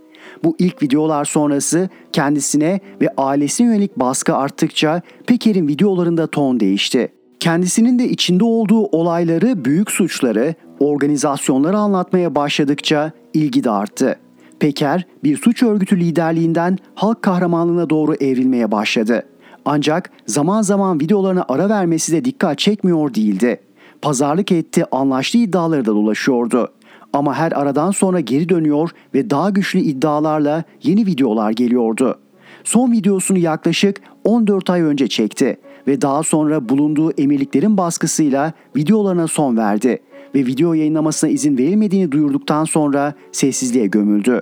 Bu 0.44 0.56
ilk 0.60 0.84
videolar 0.84 1.26
sonrası 1.26 1.90
kendisine 2.12 2.80
ve 3.02 3.10
ailesine 3.18 3.68
yönelik 3.68 4.00
baskı 4.00 4.36
arttıkça 4.36 5.02
Peker'in 5.26 5.68
videolarında 5.68 6.28
ton 6.28 6.60
değişti. 6.60 7.12
Kendisinin 7.40 8.00
de 8.00 8.10
içinde 8.10 8.44
olduğu 8.44 8.86
olayları, 8.86 9.66
büyük 9.66 9.92
suçları, 9.92 10.56
organizasyonları 10.80 11.78
anlatmaya 11.78 12.36
başladıkça 12.36 13.12
ilgi 13.34 13.64
de 13.64 13.70
arttı. 13.70 14.20
Peker 14.60 15.06
bir 15.24 15.38
suç 15.38 15.64
örgütü 15.64 16.00
liderliğinden 16.00 16.78
halk 16.96 17.22
kahramanlığına 17.22 17.90
doğru 17.90 18.16
evrilmeye 18.16 18.72
başladı. 18.72 19.24
Ancak 19.66 20.12
zaman 20.26 20.62
zaman 20.62 21.00
videolarına 21.00 21.46
ara 21.50 21.70
vermesi 21.70 22.12
de 22.12 22.26
dikkat 22.26 22.60
çekmiyor 22.60 23.14
değildi. 23.14 23.62
Pazarlık 24.02 24.52
etti, 24.52 24.86
anlaştığı 24.92 25.38
iddiaları 25.38 25.86
da 25.86 25.92
dolaşıyordu. 25.96 26.72
Ama 27.14 27.36
her 27.36 27.52
aradan 27.52 27.92
sonra 27.92 28.20
geri 28.20 28.50
dönüyor 28.50 28.90
ve 29.14 29.30
daha 29.30 29.50
güçlü 29.50 29.80
iddialarla 29.80 30.64
yeni 30.84 31.06
videolar 31.06 31.52
geliyordu. 31.52 32.20
Son 32.64 32.92
videosunu 32.92 33.38
yaklaşık 33.38 34.02
14 34.24 34.70
ay 34.70 34.82
önce 34.82 35.08
çekti 35.08 35.58
ve 35.88 36.02
daha 36.02 36.24
sonra 36.24 36.70
bulunduğu 36.70 37.12
emirliklerin 37.12 37.78
baskısıyla 37.78 38.54
videolarına 38.76 39.28
son 39.28 39.58
verdi 39.58 40.00
ve 40.38 40.46
video 40.46 40.74
yayınlamasına 40.74 41.30
izin 41.30 41.58
verilmediğini 41.58 42.12
duyurduktan 42.12 42.64
sonra 42.64 43.14
sessizliğe 43.32 43.88
gömüldü. 43.88 44.42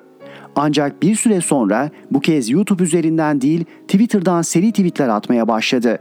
Ancak 0.56 1.02
bir 1.02 1.16
süre 1.16 1.42
sonra 1.42 1.90
bu 2.12 2.20
kez 2.20 2.50
YouTube 2.50 2.84
üzerinden 2.84 3.42
değil 3.42 3.66
Twitter'dan 3.88 4.42
seri 4.42 4.72
tweetler 4.72 5.10
atmaya 5.10 5.48
başladı. 5.48 6.00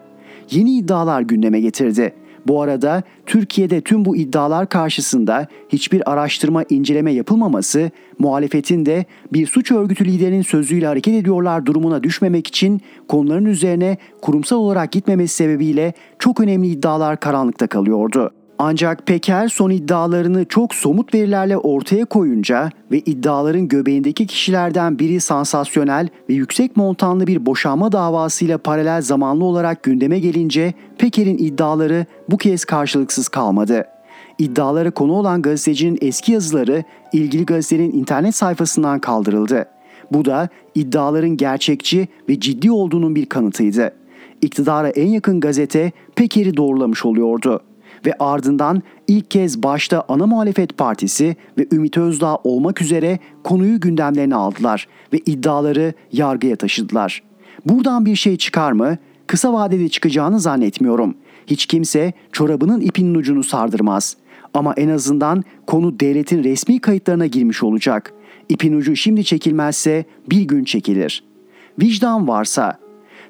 Yeni 0.51 0.77
iddialar 0.77 1.21
gündeme 1.21 1.61
getirdi. 1.61 2.15
Bu 2.47 2.63
arada 2.63 3.03
Türkiye'de 3.27 3.81
tüm 3.81 4.05
bu 4.05 4.17
iddialar 4.17 4.69
karşısında 4.69 5.47
hiçbir 5.69 6.13
araştırma 6.13 6.63
inceleme 6.71 7.13
yapılmaması 7.13 7.91
muhalefetin 8.19 8.87
de 8.87 9.05
bir 9.33 9.47
suç 9.47 9.73
örgütü 9.73 10.05
liderinin 10.05 10.43
sözüyle 10.43 10.87
hareket 10.87 11.15
ediyorlar 11.15 11.67
durumuna 11.67 12.03
düşmemek 12.03 12.47
için 12.47 12.81
konuların 13.09 13.45
üzerine 13.45 13.97
kurumsal 14.23 14.57
olarak 14.57 14.93
gitmemesi 14.93 15.35
sebebiyle 15.35 15.93
çok 16.19 16.41
önemli 16.41 16.67
iddialar 16.67 17.21
karanlıkta 17.21 17.67
kalıyordu. 17.67 18.31
Ancak 18.59 19.07
Peker 19.07 19.49
son 19.49 19.71
iddialarını 19.71 20.45
çok 20.45 20.75
somut 20.75 21.15
verilerle 21.15 21.57
ortaya 21.57 22.05
koyunca 22.05 22.71
ve 22.93 22.99
iddiaların 22.99 23.69
göbeğindeki 23.69 24.27
kişilerden 24.27 24.99
biri 24.99 25.21
sansasyonel 25.21 26.09
ve 26.29 26.35
yüksek 26.35 26.77
montanlı 26.77 27.27
bir 27.27 27.47
boşanma 27.47 27.93
davasıyla 27.93 28.59
paralel 28.59 29.03
zamanlı 29.03 29.45
olarak 29.45 29.83
gündeme 29.83 30.19
gelince 30.19 30.75
Peker'in 30.99 31.39
iddiaları 31.39 32.07
bu 32.31 32.37
kez 32.37 32.65
karşılıksız 32.65 33.29
kalmadı. 33.29 33.85
İddialara 34.39 34.91
konu 34.91 35.13
olan 35.13 35.43
gazetecinin 35.43 35.99
eski 36.01 36.33
yazıları 36.33 36.85
ilgili 37.13 37.47
gazetenin 37.47 37.93
internet 37.93 38.35
sayfasından 38.35 38.99
kaldırıldı. 38.99 39.65
Bu 40.13 40.25
da 40.25 40.49
iddiaların 40.75 41.37
gerçekçi 41.37 42.09
ve 42.29 42.41
ciddi 42.41 42.71
olduğunun 42.71 43.15
bir 43.15 43.27
kanıtıydı. 43.27 43.93
İktidara 44.43 44.89
en 44.89 45.09
yakın 45.09 45.41
gazete 45.41 45.93
Peker'i 46.17 46.57
doğrulamış 46.57 47.05
oluyordu 47.05 47.61
ve 48.07 48.15
ardından 48.19 48.83
ilk 49.09 49.31
kez 49.31 49.63
başta 49.63 50.05
ana 50.09 50.27
muhalefet 50.27 50.79
partisi 50.79 51.37
ve 51.59 51.67
Ümit 51.73 51.99
Özdağ 51.99 52.37
olmak 52.37 52.83
üzere 52.83 53.19
konuyu 53.45 53.81
gündemlerine 53.81 54.35
aldılar 54.35 54.89
ve 55.13 55.19
iddiaları 55.19 55.93
yargıya 56.13 56.57
taşıdılar. 56.57 57.23
Buradan 57.67 58.07
bir 58.07 58.17
şey 58.17 58.37
çıkar 58.37 58.73
mı? 58.73 58.99
Kısa 59.27 59.53
vadede 59.53 59.89
çıkacağını 59.89 60.41
zannetmiyorum. 60.41 61.15
Hiç 61.47 61.67
kimse 61.67 62.13
çorabının 62.33 62.81
ipinin 62.81 63.15
ucunu 63.15 63.43
sardırmaz. 63.43 64.17
Ama 64.55 64.75
en 64.77 64.89
azından 64.89 65.45
konu 65.67 66.01
devletin 66.01 66.45
resmi 66.45 66.79
kayıtlarına 66.79 67.27
girmiş 67.27 67.63
olacak. 67.63 68.13
İpin 68.49 68.73
ucu 68.73 68.97
şimdi 68.97 69.25
çekilmezse 69.25 70.05
bir 70.31 70.43
gün 70.43 70.65
çekilir. 70.65 71.25
Vicdan 71.81 72.29
varsa 72.29 72.79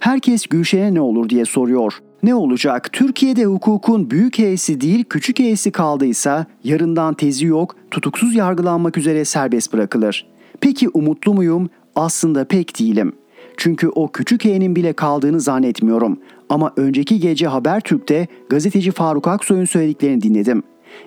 herkes 0.00 0.46
Gülşen'e 0.46 0.94
ne 0.94 1.00
olur 1.00 1.28
diye 1.28 1.44
soruyor. 1.44 1.98
Ne 2.24 2.34
olacak? 2.34 2.92
Türkiye'de 2.92 3.44
hukukun 3.44 4.10
büyük 4.10 4.38
H'si 4.38 4.80
değil 4.80 5.04
küçük 5.04 5.38
H'si 5.38 5.70
kaldıysa 5.70 6.46
yarından 6.64 7.14
tezi 7.14 7.46
yok 7.46 7.76
tutuksuz 7.90 8.34
yargılanmak 8.34 8.98
üzere 8.98 9.24
serbest 9.24 9.72
bırakılır. 9.72 10.26
Peki 10.60 10.88
umutlu 10.88 11.34
muyum? 11.34 11.70
Aslında 11.94 12.44
pek 12.44 12.80
değilim. 12.80 13.12
Çünkü 13.56 13.88
o 13.88 14.12
küçük 14.12 14.44
H'nin 14.44 14.76
bile 14.76 14.92
kaldığını 14.92 15.40
zannetmiyorum. 15.40 16.18
Ama 16.48 16.72
önceki 16.76 17.20
gece 17.20 17.46
Habertürk'te 17.46 18.26
gazeteci 18.48 18.90
Faruk 18.90 19.28
Aksoy'un 19.28 19.64
söylediklerini 19.64 20.22
dinledim. 20.22 20.62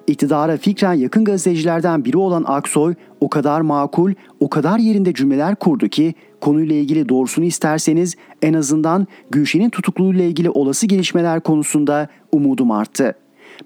İktidara 0.07 0.57
fikren 0.57 0.93
yakın 0.93 1.25
gazetecilerden 1.25 2.05
biri 2.05 2.17
olan 2.17 2.43
Aksoy 2.47 2.93
o 3.19 3.29
kadar 3.29 3.61
makul, 3.61 4.13
o 4.39 4.49
kadar 4.49 4.79
yerinde 4.79 5.13
cümleler 5.13 5.55
kurdu 5.55 5.87
ki 5.87 6.13
konuyla 6.41 6.75
ilgili 6.75 7.09
doğrusunu 7.09 7.45
isterseniz 7.45 8.15
en 8.41 8.53
azından 8.53 9.07
Gülşen'in 9.31 9.69
tutukluluğuyla 9.69 10.23
ilgili 10.23 10.49
olası 10.49 10.85
gelişmeler 10.87 11.39
konusunda 11.39 12.07
umudum 12.31 12.71
arttı. 12.71 13.15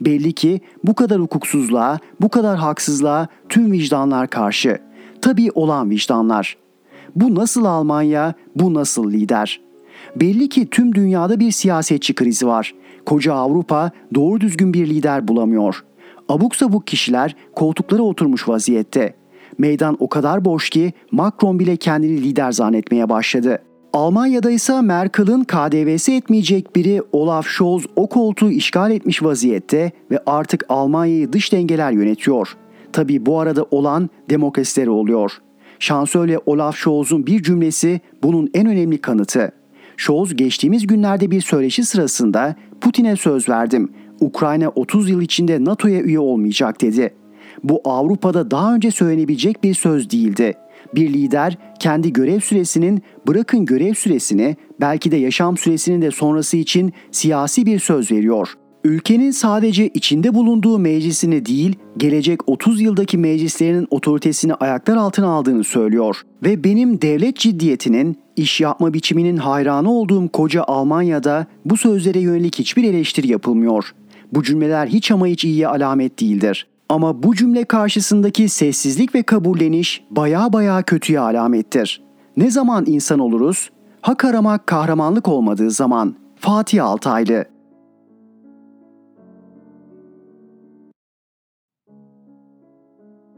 Belli 0.01 0.33
ki 0.33 0.61
bu 0.83 0.95
kadar 0.95 1.19
hukuksuzluğa, 1.19 1.99
bu 2.21 2.29
kadar 2.29 2.57
haksızlığa 2.57 3.27
tüm 3.49 3.71
vicdanlar 3.71 4.29
karşı. 4.29 4.77
Tabii 5.21 5.51
olan 5.51 5.89
vicdanlar. 5.89 6.57
Bu 7.15 7.35
nasıl 7.35 7.65
Almanya, 7.65 8.33
bu 8.55 8.73
nasıl 8.73 9.11
lider? 9.11 9.61
Belli 10.15 10.49
ki 10.49 10.67
tüm 10.69 10.95
dünyada 10.95 11.39
bir 11.39 11.51
siyasetçi 11.51 12.15
krizi 12.15 12.47
var. 12.47 12.73
Koca 13.05 13.33
Avrupa 13.33 13.91
doğru 14.15 14.41
düzgün 14.41 14.73
bir 14.73 14.89
lider 14.89 15.27
bulamıyor. 15.27 15.83
Abuk 16.31 16.55
sabuk 16.55 16.87
kişiler 16.87 17.35
koltuklara 17.55 18.01
oturmuş 18.01 18.49
vaziyette. 18.49 19.15
Meydan 19.57 19.97
o 19.99 20.09
kadar 20.09 20.45
boş 20.45 20.69
ki 20.69 20.93
Macron 21.11 21.59
bile 21.59 21.77
kendini 21.77 22.23
lider 22.23 22.51
zannetmeye 22.51 23.09
başladı. 23.09 23.61
Almanya'da 23.93 24.51
ise 24.51 24.81
Merkel'in 24.81 25.43
KDV'si 25.43 26.13
etmeyecek 26.13 26.75
biri 26.75 27.01
Olaf 27.11 27.47
Scholz 27.47 27.85
o 27.95 28.09
koltuğu 28.09 28.51
işgal 28.51 28.91
etmiş 28.91 29.23
vaziyette 29.23 29.91
ve 30.11 30.19
artık 30.25 30.65
Almanya'yı 30.69 31.33
dış 31.33 31.51
dengeler 31.51 31.91
yönetiyor. 31.91 32.57
Tabi 32.93 33.25
bu 33.25 33.39
arada 33.39 33.65
olan 33.71 34.09
demokrasileri 34.29 34.89
oluyor. 34.89 35.31
Şansölye 35.79 36.39
Olaf 36.45 36.75
Scholz'un 36.75 37.25
bir 37.25 37.43
cümlesi 37.43 38.01
bunun 38.23 38.49
en 38.53 38.67
önemli 38.67 38.97
kanıtı. 38.97 39.51
Scholz 39.97 40.35
geçtiğimiz 40.35 40.87
günlerde 40.87 41.31
bir 41.31 41.41
söyleşi 41.41 41.85
sırasında 41.85 42.55
Putin'e 42.81 43.15
söz 43.15 43.49
verdim. 43.49 43.91
Ukrayna 44.21 44.69
30 44.69 45.09
yıl 45.09 45.21
içinde 45.21 45.65
NATO'ya 45.65 46.01
üye 46.01 46.19
olmayacak 46.19 46.81
dedi. 46.81 47.13
Bu 47.63 47.81
Avrupa'da 47.85 48.51
daha 48.51 48.75
önce 48.75 48.91
söylenebilecek 48.91 49.63
bir 49.63 49.73
söz 49.73 50.09
değildi. 50.09 50.53
Bir 50.95 51.13
lider 51.13 51.57
kendi 51.79 52.13
görev 52.13 52.39
süresinin 52.39 53.01
bırakın 53.27 53.65
görev 53.65 53.93
süresini 53.93 54.55
belki 54.81 55.11
de 55.11 55.17
yaşam 55.17 55.57
süresinin 55.57 56.01
de 56.01 56.11
sonrası 56.11 56.57
için 56.57 56.93
siyasi 57.11 57.65
bir 57.65 57.79
söz 57.79 58.11
veriyor. 58.11 58.53
Ülkenin 58.83 59.31
sadece 59.31 59.87
içinde 59.87 60.33
bulunduğu 60.33 60.79
meclisini 60.79 61.45
değil, 61.45 61.75
gelecek 61.97 62.49
30 62.49 62.81
yıldaki 62.81 63.17
meclislerinin 63.17 63.87
otoritesini 63.89 64.53
ayaklar 64.53 64.97
altına 64.97 65.27
aldığını 65.27 65.63
söylüyor. 65.63 66.21
Ve 66.43 66.63
benim 66.63 67.01
devlet 67.01 67.35
ciddiyetinin, 67.35 68.17
iş 68.35 68.61
yapma 68.61 68.93
biçiminin 68.93 69.37
hayranı 69.37 69.91
olduğum 69.91 70.27
koca 70.27 70.63
Almanya'da 70.63 71.45
bu 71.65 71.77
sözlere 71.77 72.19
yönelik 72.19 72.59
hiçbir 72.59 72.83
eleştiri 72.83 73.27
yapılmıyor. 73.27 73.93
Bu 74.31 74.43
cümleler 74.43 74.87
hiç 74.87 75.11
ama 75.11 75.27
hiç 75.27 75.45
iyiye 75.45 75.67
alamet 75.67 76.19
değildir. 76.19 76.67
Ama 76.89 77.23
bu 77.23 77.35
cümle 77.35 77.65
karşısındaki 77.65 78.49
sessizlik 78.49 79.15
ve 79.15 79.23
kabulleniş 79.23 80.03
baya 80.09 80.53
baya 80.53 80.81
kötüye 80.83 81.19
alamettir. 81.19 82.01
Ne 82.37 82.51
zaman 82.51 82.85
insan 82.87 83.19
oluruz? 83.19 83.69
Hak 84.01 84.25
aramak 84.25 84.67
kahramanlık 84.67 85.27
olmadığı 85.27 85.71
zaman. 85.71 86.15
Fatih 86.35 86.85
Altaylı 86.85 87.45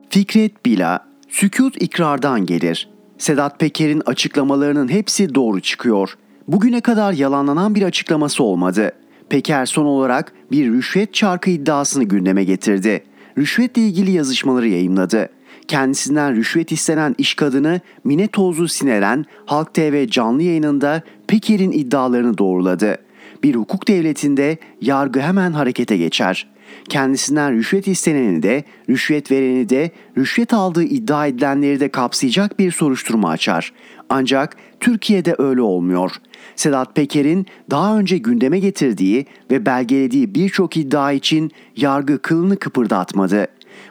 Fikret 0.09 0.65
Bila, 0.65 1.05
sükut 1.29 1.81
ikrardan 1.81 2.45
gelir. 2.45 2.89
Sedat 3.17 3.59
Peker'in 3.59 4.01
açıklamalarının 4.05 4.88
hepsi 4.88 5.35
doğru 5.35 5.62
çıkıyor. 5.62 6.17
Bugüne 6.47 6.81
kadar 6.81 7.13
yalanlanan 7.13 7.75
bir 7.75 7.83
açıklaması 7.83 8.43
olmadı. 8.43 8.91
Peker 9.29 9.65
son 9.65 9.85
olarak 9.85 10.33
bir 10.53 10.72
rüşvet 10.72 11.13
çarkı 11.13 11.50
iddiasını 11.50 12.03
gündeme 12.03 12.43
getirdi. 12.43 13.03
Rüşvetle 13.38 13.81
ilgili 13.81 14.12
yazışmaları 14.12 14.67
yayımladı. 14.67 15.29
Kendisinden 15.67 16.36
rüşvet 16.36 16.72
istenen 16.72 17.15
iş 17.17 17.33
kadını 17.36 17.81
Mine 18.03 18.27
Tozlu 18.27 18.67
Sineren 18.67 19.25
Halk 19.45 19.74
TV 19.74 20.07
canlı 20.07 20.43
yayınında 20.43 21.01
Peker'in 21.27 21.72
iddialarını 21.72 22.38
doğruladı. 22.38 22.98
Bir 23.43 23.55
hukuk 23.55 23.88
devletinde 23.88 24.57
yargı 24.81 25.19
hemen 25.19 25.51
harekete 25.51 25.98
geçer. 25.98 26.48
Kendisinden 26.89 27.53
rüşvet 27.57 27.88
isteneni 27.88 28.43
de, 28.43 28.63
rüşvet 28.89 29.31
vereni 29.31 29.69
de, 29.69 29.91
rüşvet 30.17 30.53
aldığı 30.53 30.83
iddia 30.83 31.27
edilenleri 31.27 31.79
de 31.79 31.89
kapsayacak 31.89 32.60
bir 32.60 32.72
soruşturma 32.72 33.29
açar. 33.29 33.74
Ancak 34.10 34.57
Türkiye'de 34.79 35.36
öyle 35.38 35.62
olmuyor. 35.62 36.12
Sedat 36.55 36.95
Peker'in 36.95 37.45
daha 37.71 37.97
önce 37.97 38.17
gündeme 38.17 38.59
getirdiği 38.59 39.25
ve 39.51 39.65
belgelediği 39.65 40.35
birçok 40.35 40.77
iddia 40.77 41.12
için 41.12 41.51
yargı 41.75 42.21
kılını 42.21 42.57
kıpırdatmadı. 42.57 43.47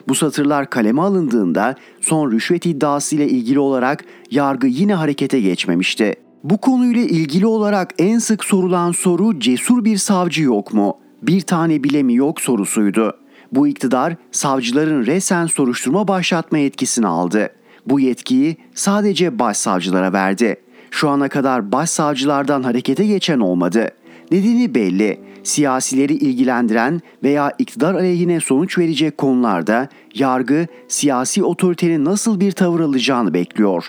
Bu 0.07 0.15
satırlar 0.15 0.69
kaleme 0.69 1.01
alındığında 1.01 1.75
son 2.01 2.31
rüşvet 2.31 2.65
iddiası 2.65 3.15
ile 3.15 3.29
ilgili 3.29 3.59
olarak 3.59 4.05
yargı 4.31 4.67
yine 4.67 4.93
harekete 4.93 5.41
geçmemişti. 5.41 6.15
Bu 6.43 6.57
konuyla 6.57 7.01
ilgili 7.01 7.45
olarak 7.45 7.93
en 7.97 8.19
sık 8.19 8.45
sorulan 8.45 8.91
soru 8.91 9.39
cesur 9.39 9.85
bir 9.85 9.97
savcı 9.97 10.43
yok 10.43 10.73
mu? 10.73 10.97
Bir 11.21 11.41
tane 11.41 11.83
bile 11.83 12.03
mi 12.03 12.15
yok 12.15 12.41
sorusuydu. 12.41 13.17
Bu 13.51 13.67
iktidar 13.67 14.15
savcıların 14.31 15.05
resen 15.05 15.45
soruşturma 15.45 16.07
başlatma 16.07 16.57
yetkisini 16.57 17.07
aldı. 17.07 17.49
Bu 17.85 17.99
yetkiyi 17.99 18.57
sadece 18.73 19.39
başsavcılara 19.39 20.13
verdi. 20.13 20.55
Şu 20.93 21.09
ana 21.09 21.29
kadar 21.29 21.71
başsavcılardan 21.71 22.63
harekete 22.63 23.05
geçen 23.05 23.39
olmadı. 23.39 23.89
Nedeni 24.31 24.75
belli. 24.75 25.19
Siyasileri 25.43 26.13
ilgilendiren 26.13 27.01
veya 27.23 27.51
iktidar 27.59 27.93
aleyhine 27.93 28.39
sonuç 28.39 28.77
verecek 28.77 29.17
konularda 29.17 29.89
yargı 30.15 30.67
siyasi 30.87 31.43
otoritenin 31.43 32.05
nasıl 32.05 32.39
bir 32.39 32.51
tavır 32.51 32.79
alacağını 32.79 33.33
bekliyor. 33.33 33.87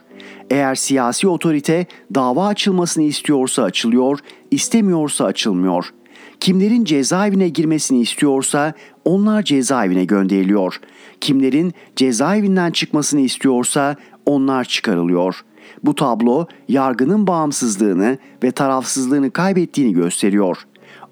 Eğer 0.50 0.74
siyasi 0.74 1.28
otorite 1.28 1.86
dava 2.14 2.46
açılmasını 2.46 3.04
istiyorsa 3.04 3.62
açılıyor, 3.62 4.18
istemiyorsa 4.50 5.24
açılmıyor. 5.24 5.90
Kimlerin 6.40 6.84
cezaevine 6.84 7.48
girmesini 7.48 8.00
istiyorsa 8.00 8.72
onlar 9.04 9.42
cezaevine 9.42 10.04
gönderiliyor. 10.04 10.80
Kimlerin 11.20 11.72
cezaevinden 11.96 12.70
çıkmasını 12.70 13.20
istiyorsa 13.20 13.96
onlar 14.26 14.64
çıkarılıyor. 14.64 15.44
Bu 15.84 15.94
tablo 15.94 16.46
yargının 16.68 17.26
bağımsızlığını 17.26 18.18
ve 18.42 18.50
tarafsızlığını 18.50 19.30
kaybettiğini 19.30 19.92
gösteriyor. 19.92 20.56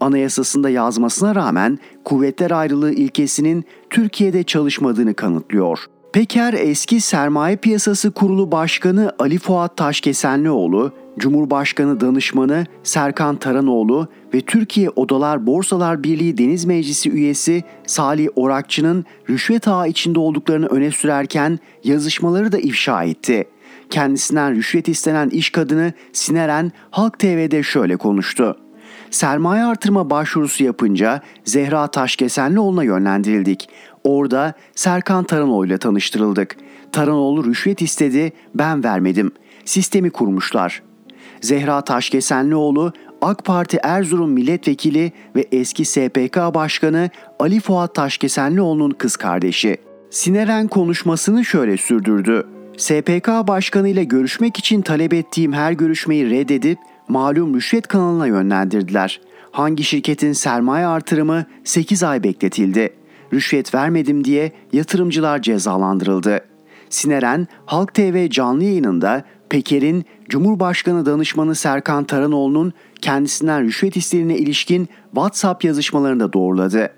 Anayasasında 0.00 0.70
yazmasına 0.70 1.34
rağmen 1.34 1.78
kuvvetler 2.04 2.50
ayrılığı 2.50 2.92
ilkesinin 2.92 3.64
Türkiye'de 3.90 4.42
çalışmadığını 4.42 5.14
kanıtlıyor. 5.14 5.78
Peker 6.12 6.52
eski 6.52 7.00
Sermaye 7.00 7.56
Piyasası 7.56 8.10
Kurulu 8.10 8.52
Başkanı 8.52 9.12
Ali 9.18 9.38
Fuat 9.38 9.76
Taşkesenlioğlu, 9.76 10.92
Cumhurbaşkanı 11.18 12.00
Danışmanı 12.00 12.66
Serkan 12.82 13.36
Taranoğlu 13.36 14.08
ve 14.34 14.40
Türkiye 14.40 14.90
Odalar 14.90 15.46
Borsalar 15.46 16.04
Birliği 16.04 16.38
Deniz 16.38 16.64
Meclisi 16.64 17.10
üyesi 17.10 17.64
Salih 17.86 18.28
Orakçı'nın 18.36 19.04
rüşvet 19.30 19.68
ağı 19.68 19.88
içinde 19.88 20.18
olduklarını 20.18 20.66
öne 20.66 20.90
sürerken 20.90 21.58
yazışmaları 21.84 22.52
da 22.52 22.58
ifşa 22.58 23.04
etti. 23.04 23.44
Kendisinden 23.92 24.56
rüşvet 24.56 24.88
istenen 24.88 25.28
iş 25.28 25.50
kadını 25.50 25.92
Sineren 26.12 26.72
Halk 26.90 27.18
TV'de 27.18 27.62
şöyle 27.62 27.96
konuştu. 27.96 28.56
Sermaye 29.10 29.64
artırma 29.64 30.10
başvurusu 30.10 30.64
yapınca 30.64 31.20
Zehra 31.44 31.86
Taşkesenlioğlu'na 31.86 32.84
yönlendirildik. 32.84 33.68
Orada 34.04 34.54
Serkan 34.74 35.24
Taranoğlu 35.24 35.66
ile 35.66 35.78
tanıştırıldık. 35.78 36.56
Taranoğlu 36.92 37.44
rüşvet 37.44 37.82
istedi, 37.82 38.32
ben 38.54 38.84
vermedim. 38.84 39.32
Sistemi 39.64 40.10
kurmuşlar. 40.10 40.82
Zehra 41.40 41.80
Taşkesenlioğlu 41.80 42.92
AK 43.22 43.44
Parti 43.44 43.78
Erzurum 43.82 44.30
Milletvekili 44.30 45.12
ve 45.36 45.48
eski 45.52 45.84
SPK 45.84 46.36
Başkanı 46.36 47.10
Ali 47.38 47.60
Fuat 47.60 47.94
Taşkesenlioğlu'nun 47.94 48.90
kız 48.90 49.16
kardeşi. 49.16 49.76
Sineren 50.10 50.68
konuşmasını 50.68 51.44
şöyle 51.44 51.76
sürdürdü. 51.76 52.46
SPK 52.82 53.28
Başkanı 53.28 53.88
ile 53.88 54.04
görüşmek 54.04 54.58
için 54.58 54.82
talep 54.82 55.14
ettiğim 55.14 55.52
her 55.52 55.72
görüşmeyi 55.72 56.30
reddedip 56.30 56.78
malum 57.08 57.54
rüşvet 57.54 57.86
kanalına 57.86 58.26
yönlendirdiler. 58.26 59.20
Hangi 59.50 59.84
şirketin 59.84 60.32
sermaye 60.32 60.86
artırımı 60.86 61.44
8 61.64 62.02
ay 62.02 62.22
bekletildi. 62.22 62.92
Rüşvet 63.32 63.74
vermedim 63.74 64.24
diye 64.24 64.52
yatırımcılar 64.72 65.42
cezalandırıldı. 65.42 66.40
Sineren 66.90 67.48
Halk 67.66 67.94
TV 67.94 68.28
canlı 68.30 68.64
yayınında 68.64 69.24
Peker'in 69.48 70.04
Cumhurbaşkanı 70.28 71.06
danışmanı 71.06 71.54
Serkan 71.54 72.04
Taranoğlu'nun 72.04 72.72
kendisinden 73.00 73.64
rüşvet 73.64 73.96
isteğine 73.96 74.38
ilişkin 74.38 74.88
WhatsApp 75.14 75.64
yazışmalarını 75.64 76.32
doğruladı. 76.32 76.90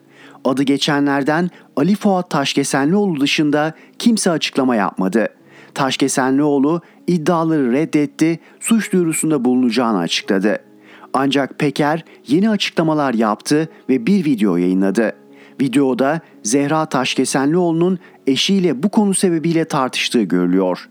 Adı 0.44 0.62
geçenlerden 0.62 1.51
Ali 1.77 1.94
Fuat 1.94 2.31
Taşkesenlioğlu 2.31 3.20
dışında 3.20 3.75
kimse 3.99 4.31
açıklama 4.31 4.77
yapmadı. 4.77 5.29
Taşkesenlioğlu 5.74 6.80
iddiaları 7.06 7.72
reddetti, 7.72 8.38
suç 8.60 8.92
duyurusunda 8.92 9.44
bulunacağını 9.44 9.98
açıkladı. 9.98 10.58
Ancak 11.12 11.58
Peker 11.58 12.04
yeni 12.26 12.50
açıklamalar 12.50 13.14
yaptı 13.14 13.68
ve 13.88 14.06
bir 14.06 14.24
video 14.24 14.56
yayınladı. 14.56 15.12
Videoda 15.60 16.20
Zehra 16.42 16.87
Taşkesenlioğlu'nun 16.87 17.98
eşiyle 18.26 18.82
bu 18.82 18.88
konu 18.88 19.14
sebebiyle 19.14 19.64
tartıştığı 19.64 20.22
görülüyor. 20.22 20.88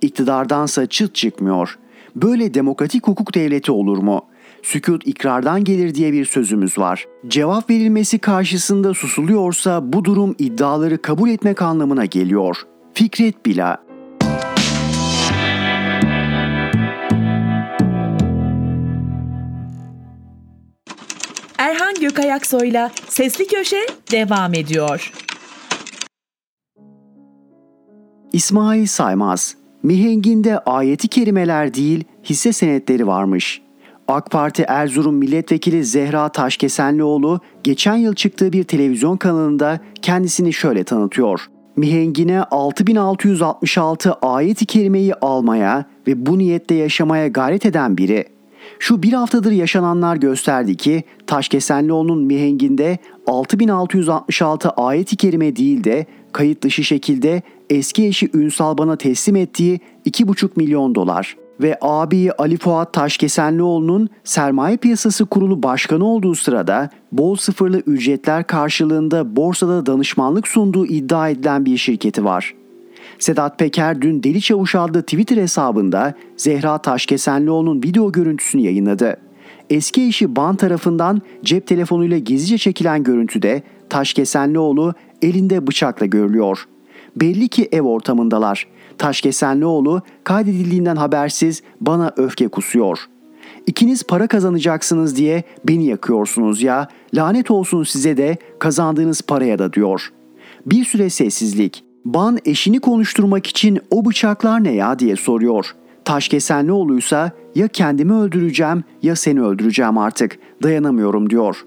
İktidardansa 0.00 0.86
çıt 0.86 1.14
çıkmıyor. 1.14 1.78
Böyle 2.16 2.54
demokratik 2.54 3.06
hukuk 3.06 3.34
devleti 3.34 3.72
olur 3.72 3.98
mu? 3.98 4.22
Sükut 4.62 5.06
ikrardan 5.06 5.64
gelir 5.64 5.94
diye 5.94 6.12
bir 6.12 6.24
sözümüz 6.24 6.78
var. 6.78 7.06
Cevap 7.28 7.70
verilmesi 7.70 8.18
karşısında 8.18 8.94
susuluyorsa 8.94 9.92
bu 9.92 10.04
durum 10.04 10.34
iddiaları 10.38 11.02
kabul 11.02 11.28
etmek 11.28 11.62
anlamına 11.62 12.04
geliyor. 12.04 12.56
Fikret 12.94 13.46
Bila 13.46 13.89
Erhan 22.00 22.08
Gökayaksoy'la 22.08 22.90
Sesli 23.08 23.46
Köşe 23.46 23.86
devam 24.12 24.54
ediyor. 24.54 25.12
İsmail 28.32 28.86
Saymaz 28.86 29.56
Mihenginde 29.82 30.58
ayeti 30.58 31.08
kerimeler 31.08 31.74
değil 31.74 32.04
hisse 32.24 32.52
senetleri 32.52 33.06
varmış. 33.06 33.62
AK 34.08 34.30
Parti 34.30 34.62
Erzurum 34.62 35.14
Milletvekili 35.14 35.84
Zehra 35.84 36.28
Taşkesenlioğlu 36.28 37.40
geçen 37.64 37.96
yıl 37.96 38.14
çıktığı 38.14 38.52
bir 38.52 38.64
televizyon 38.64 39.16
kanalında 39.16 39.80
kendisini 40.02 40.52
şöyle 40.52 40.84
tanıtıyor. 40.84 41.40
Mihengine 41.76 42.42
6666 42.42 44.12
ayet-i 44.12 44.66
kerimeyi 44.66 45.14
almaya 45.14 45.84
ve 46.06 46.26
bu 46.26 46.38
niyette 46.38 46.74
yaşamaya 46.74 47.28
gayret 47.28 47.66
eden 47.66 47.96
biri. 47.96 48.39
Şu 48.82 49.02
bir 49.02 49.12
haftadır 49.12 49.52
yaşananlar 49.52 50.16
gösterdi 50.16 50.76
ki 50.76 51.04
Taşkesenlioğlu'nun 51.26 52.22
mihenginde 52.22 52.98
6666 53.26 54.70
ayet-i 54.70 55.16
kerime 55.16 55.56
değil 55.56 55.84
de 55.84 56.06
kayıt 56.32 56.62
dışı 56.62 56.84
şekilde 56.84 57.42
eski 57.70 58.06
eşi 58.06 58.30
Ünsal 58.34 58.78
bana 58.78 58.96
teslim 58.96 59.36
ettiği 59.36 59.80
2,5 60.06 60.50
milyon 60.56 60.94
dolar 60.94 61.36
ve 61.60 61.78
abi 61.80 62.32
Ali 62.32 62.56
Fuat 62.56 62.92
Taşkesenlioğlu'nun 62.92 64.08
sermaye 64.24 64.76
piyasası 64.76 65.26
kurulu 65.26 65.62
başkanı 65.62 66.04
olduğu 66.04 66.34
sırada 66.34 66.90
bol 67.12 67.36
sıfırlı 67.36 67.78
ücretler 67.78 68.46
karşılığında 68.46 69.36
borsada 69.36 69.86
danışmanlık 69.86 70.48
sunduğu 70.48 70.86
iddia 70.86 71.28
edilen 71.28 71.64
bir 71.64 71.76
şirketi 71.76 72.24
var. 72.24 72.54
Sedat 73.20 73.58
Peker 73.58 74.02
dün 74.02 74.22
Deli 74.22 74.40
Çavuş 74.40 74.74
adlı 74.74 75.02
Twitter 75.02 75.36
hesabında 75.36 76.14
Zehra 76.36 76.78
Taşkesenlioğlu'nun 76.78 77.82
video 77.82 78.12
görüntüsünü 78.12 78.62
yayınladı. 78.62 79.16
Eski 79.70 80.02
eşi 80.02 80.36
Ban 80.36 80.56
tarafından 80.56 81.22
cep 81.44 81.66
telefonuyla 81.66 82.18
gizlice 82.18 82.58
çekilen 82.58 83.02
görüntüde 83.02 83.62
Taşkesenlioğlu 83.88 84.94
elinde 85.22 85.66
bıçakla 85.66 86.06
görülüyor. 86.06 86.64
Belli 87.16 87.48
ki 87.48 87.68
ev 87.72 87.82
ortamındalar. 87.82 88.66
Taşkesenlioğlu 88.98 90.02
kaydedildiğinden 90.24 90.96
habersiz 90.96 91.62
bana 91.80 92.12
öfke 92.16 92.48
kusuyor. 92.48 92.98
İkiniz 93.66 94.02
para 94.02 94.26
kazanacaksınız 94.26 95.16
diye 95.16 95.44
beni 95.64 95.86
yakıyorsunuz 95.86 96.62
ya. 96.62 96.88
Lanet 97.14 97.50
olsun 97.50 97.84
size 97.84 98.16
de 98.16 98.38
kazandığınız 98.58 99.22
paraya 99.22 99.58
da 99.58 99.72
diyor. 99.72 100.12
Bir 100.66 100.84
süre 100.84 101.10
sessizlik. 101.10 101.89
Ban 102.04 102.38
eşini 102.44 102.80
konuşturmak 102.80 103.46
için 103.46 103.78
o 103.90 104.04
bıçaklar 104.04 104.64
ne 104.64 104.72
ya 104.72 104.98
diye 104.98 105.16
soruyor. 105.16 105.74
Taşkesenlioğlu'ysa 106.04 107.32
ya 107.54 107.68
kendimi 107.68 108.12
öldüreceğim 108.12 108.84
ya 109.02 109.16
seni 109.16 109.42
öldüreceğim 109.42 109.98
artık 109.98 110.38
dayanamıyorum 110.62 111.30
diyor. 111.30 111.64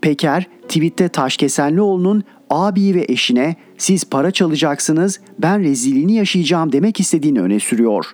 Peker 0.00 0.46
tweette 0.68 1.08
Taşkesenlioğlu'nun 1.08 2.24
abi 2.50 2.94
ve 2.94 3.04
eşine 3.08 3.56
siz 3.78 4.04
para 4.04 4.30
çalacaksınız 4.30 5.20
ben 5.38 5.62
rezilliğini 5.62 6.14
yaşayacağım 6.14 6.72
demek 6.72 7.00
istediğini 7.00 7.40
öne 7.40 7.60
sürüyor. 7.60 8.06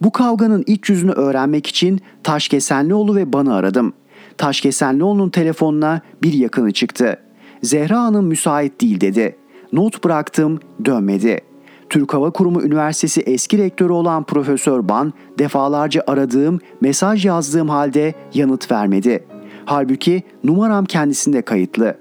Bu 0.00 0.12
kavganın 0.12 0.64
iç 0.66 0.90
yüzünü 0.90 1.12
öğrenmek 1.12 1.66
için 1.66 2.00
Taşkesenlioğlu 2.22 3.16
ve 3.16 3.32
bana 3.32 3.54
aradım. 3.54 3.92
Taşkesenlioğlu'nun 4.38 5.30
telefonuna 5.30 6.00
bir 6.22 6.32
yakını 6.32 6.72
çıktı. 6.72 7.16
Zehra 7.62 8.02
Hanım 8.02 8.26
müsait 8.26 8.80
değil 8.80 9.00
dedi. 9.00 9.36
Not 9.72 10.04
bıraktım 10.04 10.60
dönmedi. 10.84 11.40
Türk 11.90 12.14
Hava 12.14 12.30
Kurumu 12.30 12.62
Üniversitesi 12.62 13.20
eski 13.20 13.58
rektörü 13.58 13.92
olan 13.92 14.24
Profesör 14.24 14.88
Ban 14.88 15.12
defalarca 15.38 16.02
aradığım, 16.06 16.58
mesaj 16.80 17.26
yazdığım 17.26 17.68
halde 17.68 18.14
yanıt 18.34 18.70
vermedi. 18.70 19.24
Halbuki 19.64 20.22
numaram 20.44 20.84
kendisinde 20.84 21.42
kayıtlı. 21.42 21.96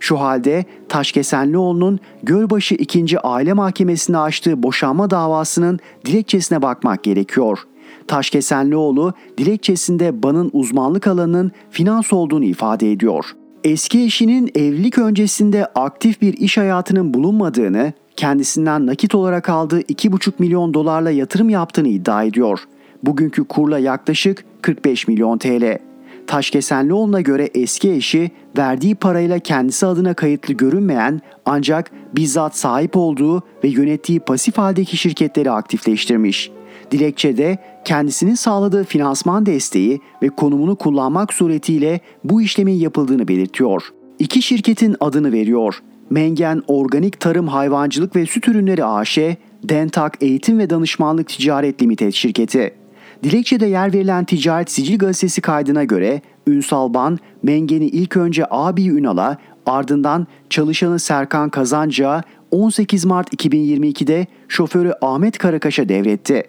Şu 0.00 0.20
halde 0.20 0.64
Taşkesenlioğlu'nun 0.88 2.00
Gölbaşı 2.22 2.74
2. 2.74 3.20
Aile 3.20 3.52
Mahkemesi'nde 3.52 4.18
açtığı 4.18 4.62
boşanma 4.62 5.10
davasının 5.10 5.78
dilekçesine 6.06 6.62
bakmak 6.62 7.04
gerekiyor. 7.04 7.58
Taşkesenlioğlu 8.06 9.12
dilekçesinde 9.38 10.22
Ban'ın 10.22 10.50
uzmanlık 10.52 11.06
alanının 11.06 11.52
finans 11.70 12.12
olduğunu 12.12 12.44
ifade 12.44 12.92
ediyor. 12.92 13.24
Eski 13.64 14.02
eşinin 14.02 14.50
evlilik 14.54 14.98
öncesinde 14.98 15.66
aktif 15.66 16.22
bir 16.22 16.34
iş 16.34 16.58
hayatının 16.58 17.14
bulunmadığını, 17.14 17.92
kendisinden 18.16 18.86
nakit 18.86 19.14
olarak 19.14 19.48
aldığı 19.48 19.80
2,5 19.80 20.32
milyon 20.38 20.74
dolarla 20.74 21.10
yatırım 21.10 21.48
yaptığını 21.48 21.88
iddia 21.88 22.24
ediyor. 22.24 22.60
Bugünkü 23.02 23.44
kurla 23.44 23.78
yaklaşık 23.78 24.44
45 24.62 25.08
milyon 25.08 25.38
TL. 25.38 25.78
Taşkesenlioğlu'na 26.26 27.20
göre 27.20 27.50
eski 27.54 27.92
eşi 27.92 28.30
verdiği 28.58 28.94
parayla 28.94 29.38
kendisi 29.38 29.86
adına 29.86 30.14
kayıtlı 30.14 30.54
görünmeyen 30.54 31.20
ancak 31.46 31.90
bizzat 32.16 32.56
sahip 32.56 32.96
olduğu 32.96 33.42
ve 33.64 33.68
yönettiği 33.68 34.20
pasif 34.20 34.58
haldeki 34.58 34.96
şirketleri 34.96 35.50
aktifleştirmiş. 35.50 36.50
Dilekçede 36.92 37.58
kendisinin 37.84 38.34
sağladığı 38.34 38.84
finansman 38.84 39.46
desteği 39.46 40.00
ve 40.22 40.28
konumunu 40.28 40.76
kullanmak 40.76 41.32
suretiyle 41.34 42.00
bu 42.24 42.42
işlemin 42.42 42.74
yapıldığını 42.74 43.28
belirtiyor. 43.28 43.88
İki 44.18 44.42
şirketin 44.42 44.96
adını 45.00 45.32
veriyor. 45.32 45.82
Mengen 46.10 46.62
Organik 46.66 47.20
Tarım 47.20 47.48
Hayvancılık 47.48 48.16
ve 48.16 48.26
Süt 48.26 48.48
Ürünleri 48.48 48.84
AŞ, 48.84 49.18
Dentak 49.64 50.22
Eğitim 50.22 50.58
ve 50.58 50.70
Danışmanlık 50.70 51.28
Ticaret 51.28 51.82
Limited 51.82 52.12
şirketi. 52.12 52.74
Dilekçede 53.22 53.66
yer 53.66 53.92
verilen 53.92 54.24
Ticaret 54.24 54.70
Sicil 54.70 54.98
Gazetesi 54.98 55.40
kaydına 55.40 55.84
göre 55.84 56.20
Ünsal 56.46 56.94
Ban, 56.94 57.18
Mengen'i 57.42 57.86
ilk 57.86 58.16
önce 58.16 58.44
abi 58.50 58.88
Ünal'a 58.88 59.38
ardından 59.66 60.26
çalışanı 60.50 60.98
Serkan 60.98 61.50
Kazancı'ya 61.50 62.22
18 62.50 63.04
Mart 63.04 63.34
2022'de 63.34 64.26
şoförü 64.48 64.92
Ahmet 65.02 65.38
Karakaş'a 65.38 65.88
devretti. 65.88 66.42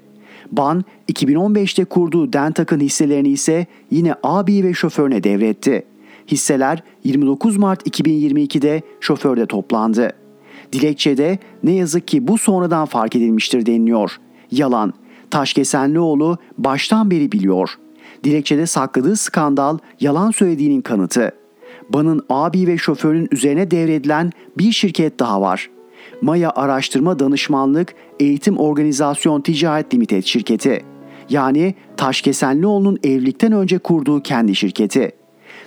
Ban 0.52 0.84
2015'te 1.12 1.86
kurduğu 1.86 2.34
Dentak'ın 2.34 2.80
hisselerini 2.80 3.30
ise 3.30 3.66
yine 3.92 4.16
abi 4.24 4.64
ve 4.64 4.74
şoförüne 4.74 5.24
devretti. 5.24 5.84
Hisseler 6.28 6.84
29 7.04 7.58
Mart 7.58 7.88
2022'de 7.88 8.82
şoförde 9.00 9.46
toplandı. 9.46 10.10
Dilekçede 10.74 11.38
ne 11.64 11.72
yazık 11.72 12.08
ki 12.08 12.28
bu 12.28 12.38
sonradan 12.38 12.86
fark 12.86 13.16
edilmiştir 13.16 13.66
deniliyor. 13.66 14.18
Yalan. 14.52 14.94
Taşkesenlioğlu 15.32 16.38
baştan 16.58 17.12
beri 17.12 17.32
biliyor. 17.32 17.70
Dilekçede 18.24 18.66
sakladığı 18.66 19.16
skandal 19.16 19.78
yalan 20.00 20.32
söylediğinin 20.32 20.82
kanıtı. 20.82 21.32
Ban'ın 21.90 22.26
abi 22.30 22.68
ve 22.68 22.78
şoförün 22.78 23.28
üzerine 23.32 23.72
devredilen 23.72 24.32
bir 24.58 24.72
şirket 24.72 25.20
daha 25.20 25.42
var. 25.42 25.70
Maya 26.24 26.52
Araştırma 26.56 27.20
Danışmanlık 27.20 27.96
Eğitim 28.20 28.58
Organizasyon 28.58 29.42
Ticaret 29.42 29.94
Limited 29.94 30.24
şirketi. 30.24 30.84
Yani 31.30 31.76
Taşkesenlioğlu'nun 31.98 33.00
evlilikten 33.04 33.52
önce 33.52 33.78
kurduğu 33.78 34.22
kendi 34.22 34.56
şirketi. 34.56 35.12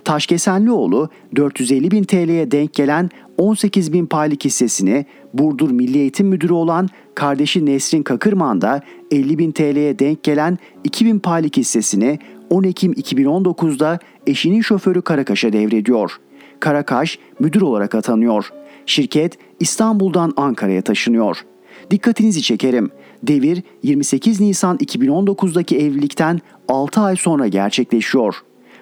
Taşkesenlioğlu 0.04 1.08
450 1.36 1.90
bin 1.90 2.04
TL'ye 2.04 2.50
denk 2.50 2.74
gelen 2.74 3.10
18 3.38 3.92
bin 3.92 4.06
paylık 4.06 4.44
hissesini 4.44 5.06
Burdur 5.34 5.70
Milli 5.70 5.98
Eğitim 5.98 6.26
Müdürü 6.28 6.52
olan 6.52 6.88
kardeşi 7.14 7.66
Nesrin 7.66 8.02
Kakırman 8.02 8.60
da 8.60 8.80
50 9.10 9.38
bin 9.38 9.52
TL'ye 9.52 9.98
denk 9.98 10.22
gelen 10.22 10.58
2000 10.84 11.18
paylık 11.18 11.56
hissesini 11.56 12.18
10 12.50 12.64
Ekim 12.64 12.92
2019'da 12.92 13.98
eşinin 14.26 14.60
şoförü 14.60 15.02
Karakaş'a 15.02 15.52
devrediyor. 15.52 16.20
Karakaş 16.60 17.18
müdür 17.40 17.60
olarak 17.60 17.94
atanıyor. 17.94 18.50
Şirket 18.86 19.38
İstanbul'dan 19.60 20.32
Ankara'ya 20.36 20.82
taşınıyor. 20.82 21.44
Dikkatinizi 21.90 22.42
çekerim. 22.42 22.90
Devir 23.22 23.62
28 23.82 24.40
Nisan 24.40 24.76
2019'daki 24.76 25.78
evlilikten 25.78 26.40
6 26.68 27.00
ay 27.00 27.16
sonra 27.16 27.48
gerçekleşiyor. 27.48 28.34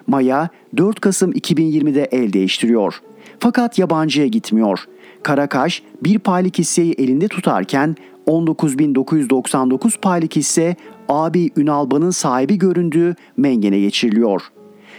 Maya 0.07 0.49
4 0.77 1.01
Kasım 1.01 1.33
2020'de 1.33 2.09
el 2.13 2.33
değiştiriyor. 2.33 3.01
Fakat 3.39 3.79
yabancıya 3.79 4.27
gitmiyor. 4.27 4.85
Karakaş 5.23 5.83
bir 6.05 6.19
paylık 6.19 6.59
hisseyi 6.59 6.93
elinde 6.93 7.29
tutarken 7.29 7.97
19.999 8.27 10.01
paylık 10.01 10.37
hisse 10.37 10.77
abi 11.09 11.51
Ünalban'ın 11.57 12.11
sahibi 12.11 12.59
göründüğü 12.59 13.15
Mengen'e 13.37 13.81
geçiriliyor. 13.81 14.43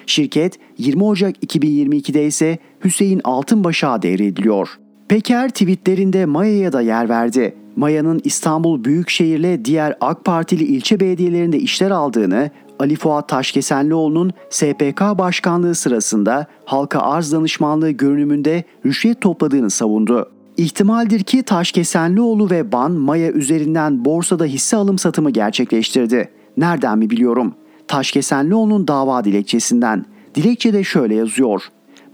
Şirket 0.06 0.60
20 0.78 1.04
Ocak 1.04 1.44
2022'de 1.44 2.26
ise 2.26 2.58
Hüseyin 2.84 3.22
Altınbaş'a 3.24 4.02
devrediliyor. 4.02 4.80
Peker 5.10 5.50
tweetlerinde 5.50 6.26
Maya'ya 6.26 6.74
da 6.74 6.82
yer 6.82 7.10
verdi. 7.10 7.56
Maya'nın 7.76 8.22
İstanbul 8.24 8.84
Büyükşehir'le 8.84 9.66
diğer 9.66 9.98
AK 10.02 10.26
Partili 10.26 10.64
ilçe 10.64 11.00
belediyelerinde 11.00 11.60
işler 11.60 11.92
aldığını, 11.92 12.50
Ali 12.80 12.96
Fuat 12.96 13.30
Taşkesenlioğlu'nun 13.30 14.32
SPK 14.50 15.02
başkanlığı 15.02 15.76
sırasında 15.76 16.48
halka 16.66 17.00
arz 17.00 17.32
danışmanlığı 17.32 17.92
görünümünde 17.92 18.64
rüşvet 18.86 19.22
topladığını 19.22 19.70
savundu. 19.70 20.32
İhtimaldir 20.58 21.24
ki 21.24 21.44
Taşkesenlioğlu 21.44 22.50
ve 22.50 22.72
Ban 22.72 22.92
Maya 22.92 23.32
üzerinden 23.32 24.06
borsada 24.06 24.46
hisse 24.46 24.78
alım 24.78 24.98
satımı 24.98 25.30
gerçekleştirdi. 25.30 26.30
Nereden 26.58 26.98
mi 26.98 27.10
biliyorum? 27.10 27.54
Taşkesenlioğlu'nun 27.88 28.88
dava 28.88 29.24
dilekçesinden. 29.24 30.06
Dilekçede 30.36 30.84
şöyle 30.84 31.16
yazıyor. 31.16 31.64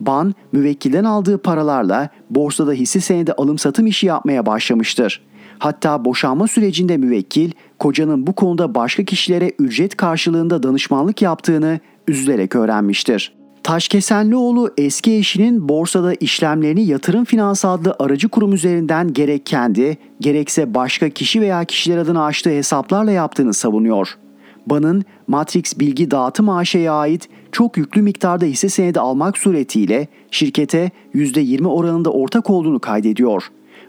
Ban, 0.05 0.33
müvekkilden 0.51 1.03
aldığı 1.03 1.37
paralarla 1.37 2.09
borsada 2.29 2.71
hisse 2.71 2.99
senedi 2.99 3.33
alım 3.33 3.57
satım 3.57 3.87
işi 3.87 4.05
yapmaya 4.07 4.45
başlamıştır. 4.45 5.21
Hatta 5.59 6.05
boşanma 6.05 6.47
sürecinde 6.47 6.97
müvekkil 6.97 7.51
kocanın 7.79 8.27
bu 8.27 8.33
konuda 8.33 8.75
başka 8.75 9.03
kişilere 9.03 9.51
ücret 9.59 9.97
karşılığında 9.97 10.63
danışmanlık 10.63 11.21
yaptığını 11.21 11.79
üzülerek 12.07 12.55
öğrenmiştir. 12.55 13.33
Taşkesenlioğlu 13.63 14.73
eski 14.77 15.15
eşinin 15.15 15.69
borsada 15.69 16.13
işlemlerini 16.13 16.85
yatırım 16.85 17.25
finans 17.25 17.65
adlı 17.65 17.95
aracı 17.99 18.29
kurum 18.29 18.53
üzerinden 18.53 19.13
gerek 19.13 19.45
kendi 19.45 19.97
gerekse 20.19 20.73
başka 20.73 21.09
kişi 21.09 21.41
veya 21.41 21.65
kişiler 21.65 21.97
adına 21.97 22.25
açtığı 22.25 22.49
hesaplarla 22.49 23.11
yaptığını 23.11 23.53
savunuyor. 23.53 24.17
Ban'ın 24.65 25.03
Matrix 25.27 25.79
Bilgi 25.79 26.11
Dağıtım 26.11 26.49
AŞ'ye 26.49 26.91
ait 26.91 27.29
çok 27.51 27.77
yüklü 27.77 28.01
miktarda 28.01 28.45
hisse 28.45 28.69
senedi 28.69 28.99
almak 28.99 29.37
suretiyle 29.37 30.07
şirkete 30.31 30.91
%20 31.13 31.67
oranında 31.67 32.11
ortak 32.11 32.49
olduğunu 32.49 32.79
kaydediyor. 32.79 33.43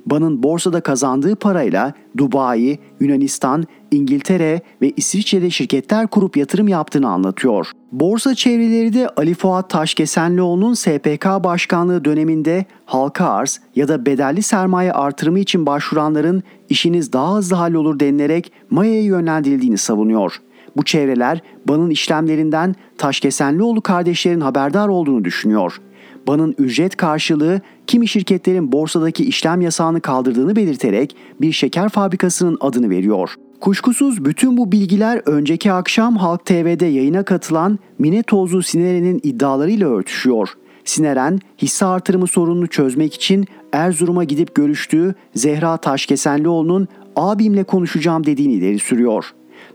Ban'ın 0.06 0.42
borsada 0.42 0.80
kazandığı 0.80 1.36
parayla 1.36 1.92
Dubai, 2.16 2.78
Yunanistan, 3.00 3.64
İngiltere 3.90 4.60
ve 4.82 4.92
İsviçre'de 4.96 5.50
şirketler 5.50 6.06
kurup 6.06 6.36
yatırım 6.36 6.68
yaptığını 6.68 7.08
anlatıyor. 7.08 7.70
Borsa 7.92 8.34
çevreleri 8.34 8.94
de 8.94 9.08
Ali 9.08 9.34
Fuat 9.34 9.70
Taşkesenlioğlu'nun 9.70 10.74
SPK 10.74 11.26
başkanlığı 11.44 12.04
döneminde 12.04 12.64
halka 12.84 13.26
arz 13.26 13.60
ya 13.76 13.88
da 13.88 14.06
bedelli 14.06 14.42
sermaye 14.42 14.92
artırımı 14.92 15.38
için 15.38 15.66
başvuranların 15.66 16.42
işiniz 16.68 17.12
daha 17.12 17.36
hızlı 17.36 17.56
hallolur 17.56 18.00
denilerek 18.00 18.52
Maya'ya 18.70 19.02
yönlendirildiğini 19.02 19.78
savunuyor. 19.78 20.40
Bu 20.76 20.84
çevreler 20.84 21.40
Ban'ın 21.68 21.90
işlemlerinden 21.90 22.74
Taşkesenlioğlu 22.98 23.80
kardeşlerin 23.80 24.40
haberdar 24.40 24.88
olduğunu 24.88 25.24
düşünüyor. 25.24 25.80
Ban'ın 26.26 26.54
ücret 26.58 26.96
karşılığı 26.96 27.60
kimi 27.86 28.08
şirketlerin 28.08 28.72
borsadaki 28.72 29.24
işlem 29.24 29.60
yasağını 29.60 30.00
kaldırdığını 30.00 30.56
belirterek 30.56 31.16
bir 31.40 31.52
şeker 31.52 31.88
fabrikasının 31.88 32.58
adını 32.60 32.90
veriyor. 32.90 33.34
Kuşkusuz 33.60 34.24
bütün 34.24 34.56
bu 34.56 34.72
bilgiler 34.72 35.22
önceki 35.26 35.72
akşam 35.72 36.16
Halk 36.16 36.44
TV'de 36.44 36.86
yayına 36.86 37.22
katılan 37.22 37.78
Mine 37.98 38.22
Tozlu 38.22 38.62
Sineren'in 38.62 39.20
iddialarıyla 39.22 39.88
örtüşüyor. 39.88 40.48
Sineren, 40.84 41.40
hisse 41.58 41.86
artırımı 41.86 42.26
sorununu 42.26 42.66
çözmek 42.66 43.14
için 43.14 43.46
Erzurum'a 43.72 44.24
gidip 44.24 44.54
görüştüğü 44.54 45.14
Zehra 45.34 45.76
Taşkesenlioğlu'nun 45.76 46.88
abimle 47.16 47.64
konuşacağım 47.64 48.26
dediğini 48.26 48.52
ileri 48.52 48.78
sürüyor. 48.78 49.24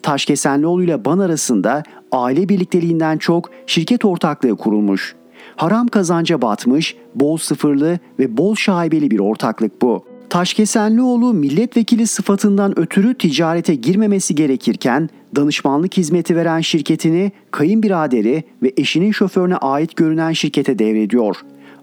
Taşkesenlioğlu 0.03 0.83
ile 0.83 1.05
Ban 1.05 1.19
arasında 1.19 1.83
aile 2.11 2.49
birlikteliğinden 2.49 3.17
çok 3.17 3.49
şirket 3.67 4.05
ortaklığı 4.05 4.55
kurulmuş. 4.55 5.15
Haram 5.55 5.87
kazanca 5.87 6.41
batmış, 6.41 6.95
bol 7.15 7.37
sıfırlı 7.37 7.99
ve 8.19 8.37
bol 8.37 8.55
şaibeli 8.55 9.11
bir 9.11 9.19
ortaklık 9.19 9.81
bu. 9.81 10.03
Taşkesenlioğlu 10.29 11.33
milletvekili 11.33 12.07
sıfatından 12.07 12.79
ötürü 12.79 13.13
ticarete 13.13 13.75
girmemesi 13.75 14.35
gerekirken 14.35 15.09
danışmanlık 15.35 15.97
hizmeti 15.97 16.35
veren 16.35 16.61
şirketini 16.61 17.31
kayınbiraderi 17.51 18.43
ve 18.63 18.73
eşinin 18.77 19.11
şoförüne 19.11 19.57
ait 19.57 19.95
görünen 19.95 20.31
şirkete 20.31 20.79
devrediyor. 20.79 21.35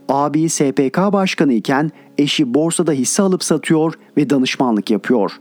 Abi 0.09 0.49
SPK 0.49 0.99
başkanı 0.99 1.53
iken 1.53 1.91
eşi 2.19 2.55
borsada 2.55 2.93
hisse 2.93 3.23
alıp 3.23 3.45
satıyor 3.45 3.95
ve 4.17 4.31
danışmanlık 4.31 4.91
yapıyor. 4.91 5.33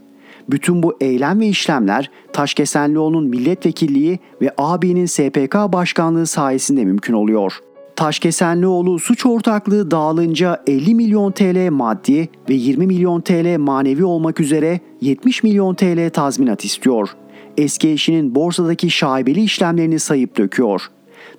Bütün 0.50 0.84
bu 0.84 0.98
eylem 1.02 1.40
ve 1.40 1.48
işlemler 1.48 2.12
Taşkesenlioğlu'nun 2.34 3.28
milletvekilliği 3.28 4.20
ve 4.42 4.52
abinin 4.58 5.06
SPK 5.06 5.56
başkanlığı 5.56 6.28
sayesinde 6.28 6.86
mümkün 6.86 7.14
oluyor.'' 7.14 7.74
Taşkesenlioğlu 7.96 9.00
suç 9.00 9.26
ortaklığı 9.26 9.92
dağılınca 9.92 10.64
50 10.68 10.96
milyon 10.96 11.32
TL 11.32 11.70
maddi 11.72 12.30
ve 12.50 12.54
20 12.54 12.88
milyon 12.88 13.22
TL 13.22 13.58
manevi 13.60 14.06
olmak 14.06 14.40
üzere 14.40 14.80
70 15.02 15.44
milyon 15.44 15.76
TL 15.76 16.10
tazminat 16.10 16.66
istiyor. 16.66 17.10
Eski 17.58 17.90
eşinin 17.90 18.36
borsadaki 18.36 18.90
şaibeli 18.90 19.42
işlemlerini 19.42 20.00
sayıp 20.00 20.38
döküyor. 20.38 20.82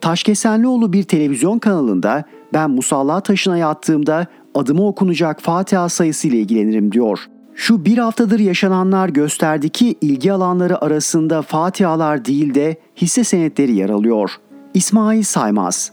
Taşkesenlioğlu 0.01 0.93
bir 0.93 1.03
televizyon 1.03 1.59
kanalında 1.59 2.25
ben 2.53 2.71
musalla 2.71 3.21
taşına 3.21 3.57
yattığımda 3.57 4.27
adıma 4.55 4.87
okunacak 4.87 5.43
Fatiha 5.43 5.88
sayısıyla 5.88 6.38
ilgilenirim 6.38 6.93
diyor. 6.93 7.19
Şu 7.55 7.85
bir 7.85 7.99
haftadır 7.99 8.38
yaşananlar 8.38 9.09
gösterdi 9.09 9.69
ki 9.69 9.95
ilgi 10.01 10.33
alanları 10.33 10.85
arasında 10.85 11.43
Fatihalar 11.43 12.25
değil 12.25 12.55
de 12.55 12.77
hisse 12.97 13.25
senetleri 13.25 13.73
yer 13.73 13.90
alıyor. 13.90 14.31
İsmail 14.75 15.23
Saymaz. 15.23 15.93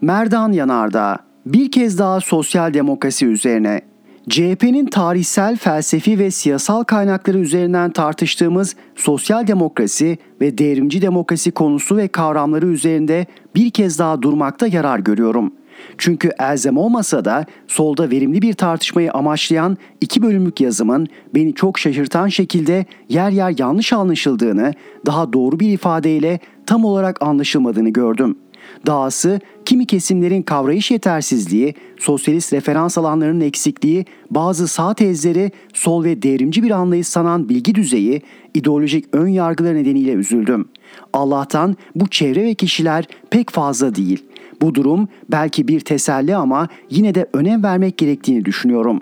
Merdan 0.00 0.52
Yanardağ. 0.52 1.18
Bir 1.46 1.70
kez 1.70 1.98
daha 1.98 2.20
sosyal 2.20 2.74
demokrasi 2.74 3.26
üzerine 3.26 3.89
CHP'nin 4.30 4.86
tarihsel, 4.86 5.56
felsefi 5.56 6.18
ve 6.18 6.30
siyasal 6.30 6.84
kaynakları 6.84 7.38
üzerinden 7.38 7.90
tartıştığımız 7.90 8.76
sosyal 8.96 9.46
demokrasi 9.46 10.18
ve 10.40 10.58
devrimci 10.58 11.02
demokrasi 11.02 11.50
konusu 11.50 11.96
ve 11.96 12.08
kavramları 12.08 12.66
üzerinde 12.66 13.26
bir 13.54 13.70
kez 13.70 13.98
daha 13.98 14.22
durmakta 14.22 14.66
yarar 14.66 14.98
görüyorum. 14.98 15.52
Çünkü 15.98 16.30
elzem 16.38 16.76
olmasa 16.76 17.24
da 17.24 17.46
solda 17.66 18.10
verimli 18.10 18.42
bir 18.42 18.52
tartışmayı 18.52 19.12
amaçlayan 19.12 19.76
iki 20.00 20.22
bölümlük 20.22 20.60
yazımın 20.60 21.08
beni 21.34 21.54
çok 21.54 21.78
şaşırtan 21.78 22.28
şekilde 22.28 22.84
yer 23.08 23.30
yer 23.30 23.54
yanlış 23.58 23.92
anlaşıldığını, 23.92 24.74
daha 25.06 25.32
doğru 25.32 25.60
bir 25.60 25.68
ifadeyle 25.68 26.40
tam 26.66 26.84
olarak 26.84 27.22
anlaşılmadığını 27.22 27.90
gördüm.'' 27.90 28.49
Dahası 28.86 29.40
kimi 29.64 29.86
kesimlerin 29.86 30.42
kavrayış 30.42 30.90
yetersizliği, 30.90 31.74
sosyalist 31.98 32.52
referans 32.52 32.98
alanlarının 32.98 33.40
eksikliği, 33.40 34.04
bazı 34.30 34.68
sağ 34.68 34.94
tezleri, 34.94 35.50
sol 35.74 36.04
ve 36.04 36.22
devrimci 36.22 36.62
bir 36.62 36.70
anlayış 36.70 37.06
sanan 37.06 37.48
bilgi 37.48 37.74
düzeyi, 37.74 38.22
ideolojik 38.54 39.04
ön 39.12 39.28
yargılar 39.28 39.74
nedeniyle 39.74 40.12
üzüldüm. 40.12 40.68
Allah'tan 41.12 41.76
bu 41.94 42.08
çevre 42.08 42.44
ve 42.44 42.54
kişiler 42.54 43.04
pek 43.30 43.50
fazla 43.50 43.94
değil. 43.94 44.24
Bu 44.62 44.74
durum 44.74 45.08
belki 45.28 45.68
bir 45.68 45.80
teselli 45.80 46.36
ama 46.36 46.68
yine 46.90 47.14
de 47.14 47.26
önem 47.32 47.62
vermek 47.62 47.98
gerektiğini 47.98 48.44
düşünüyorum. 48.44 49.00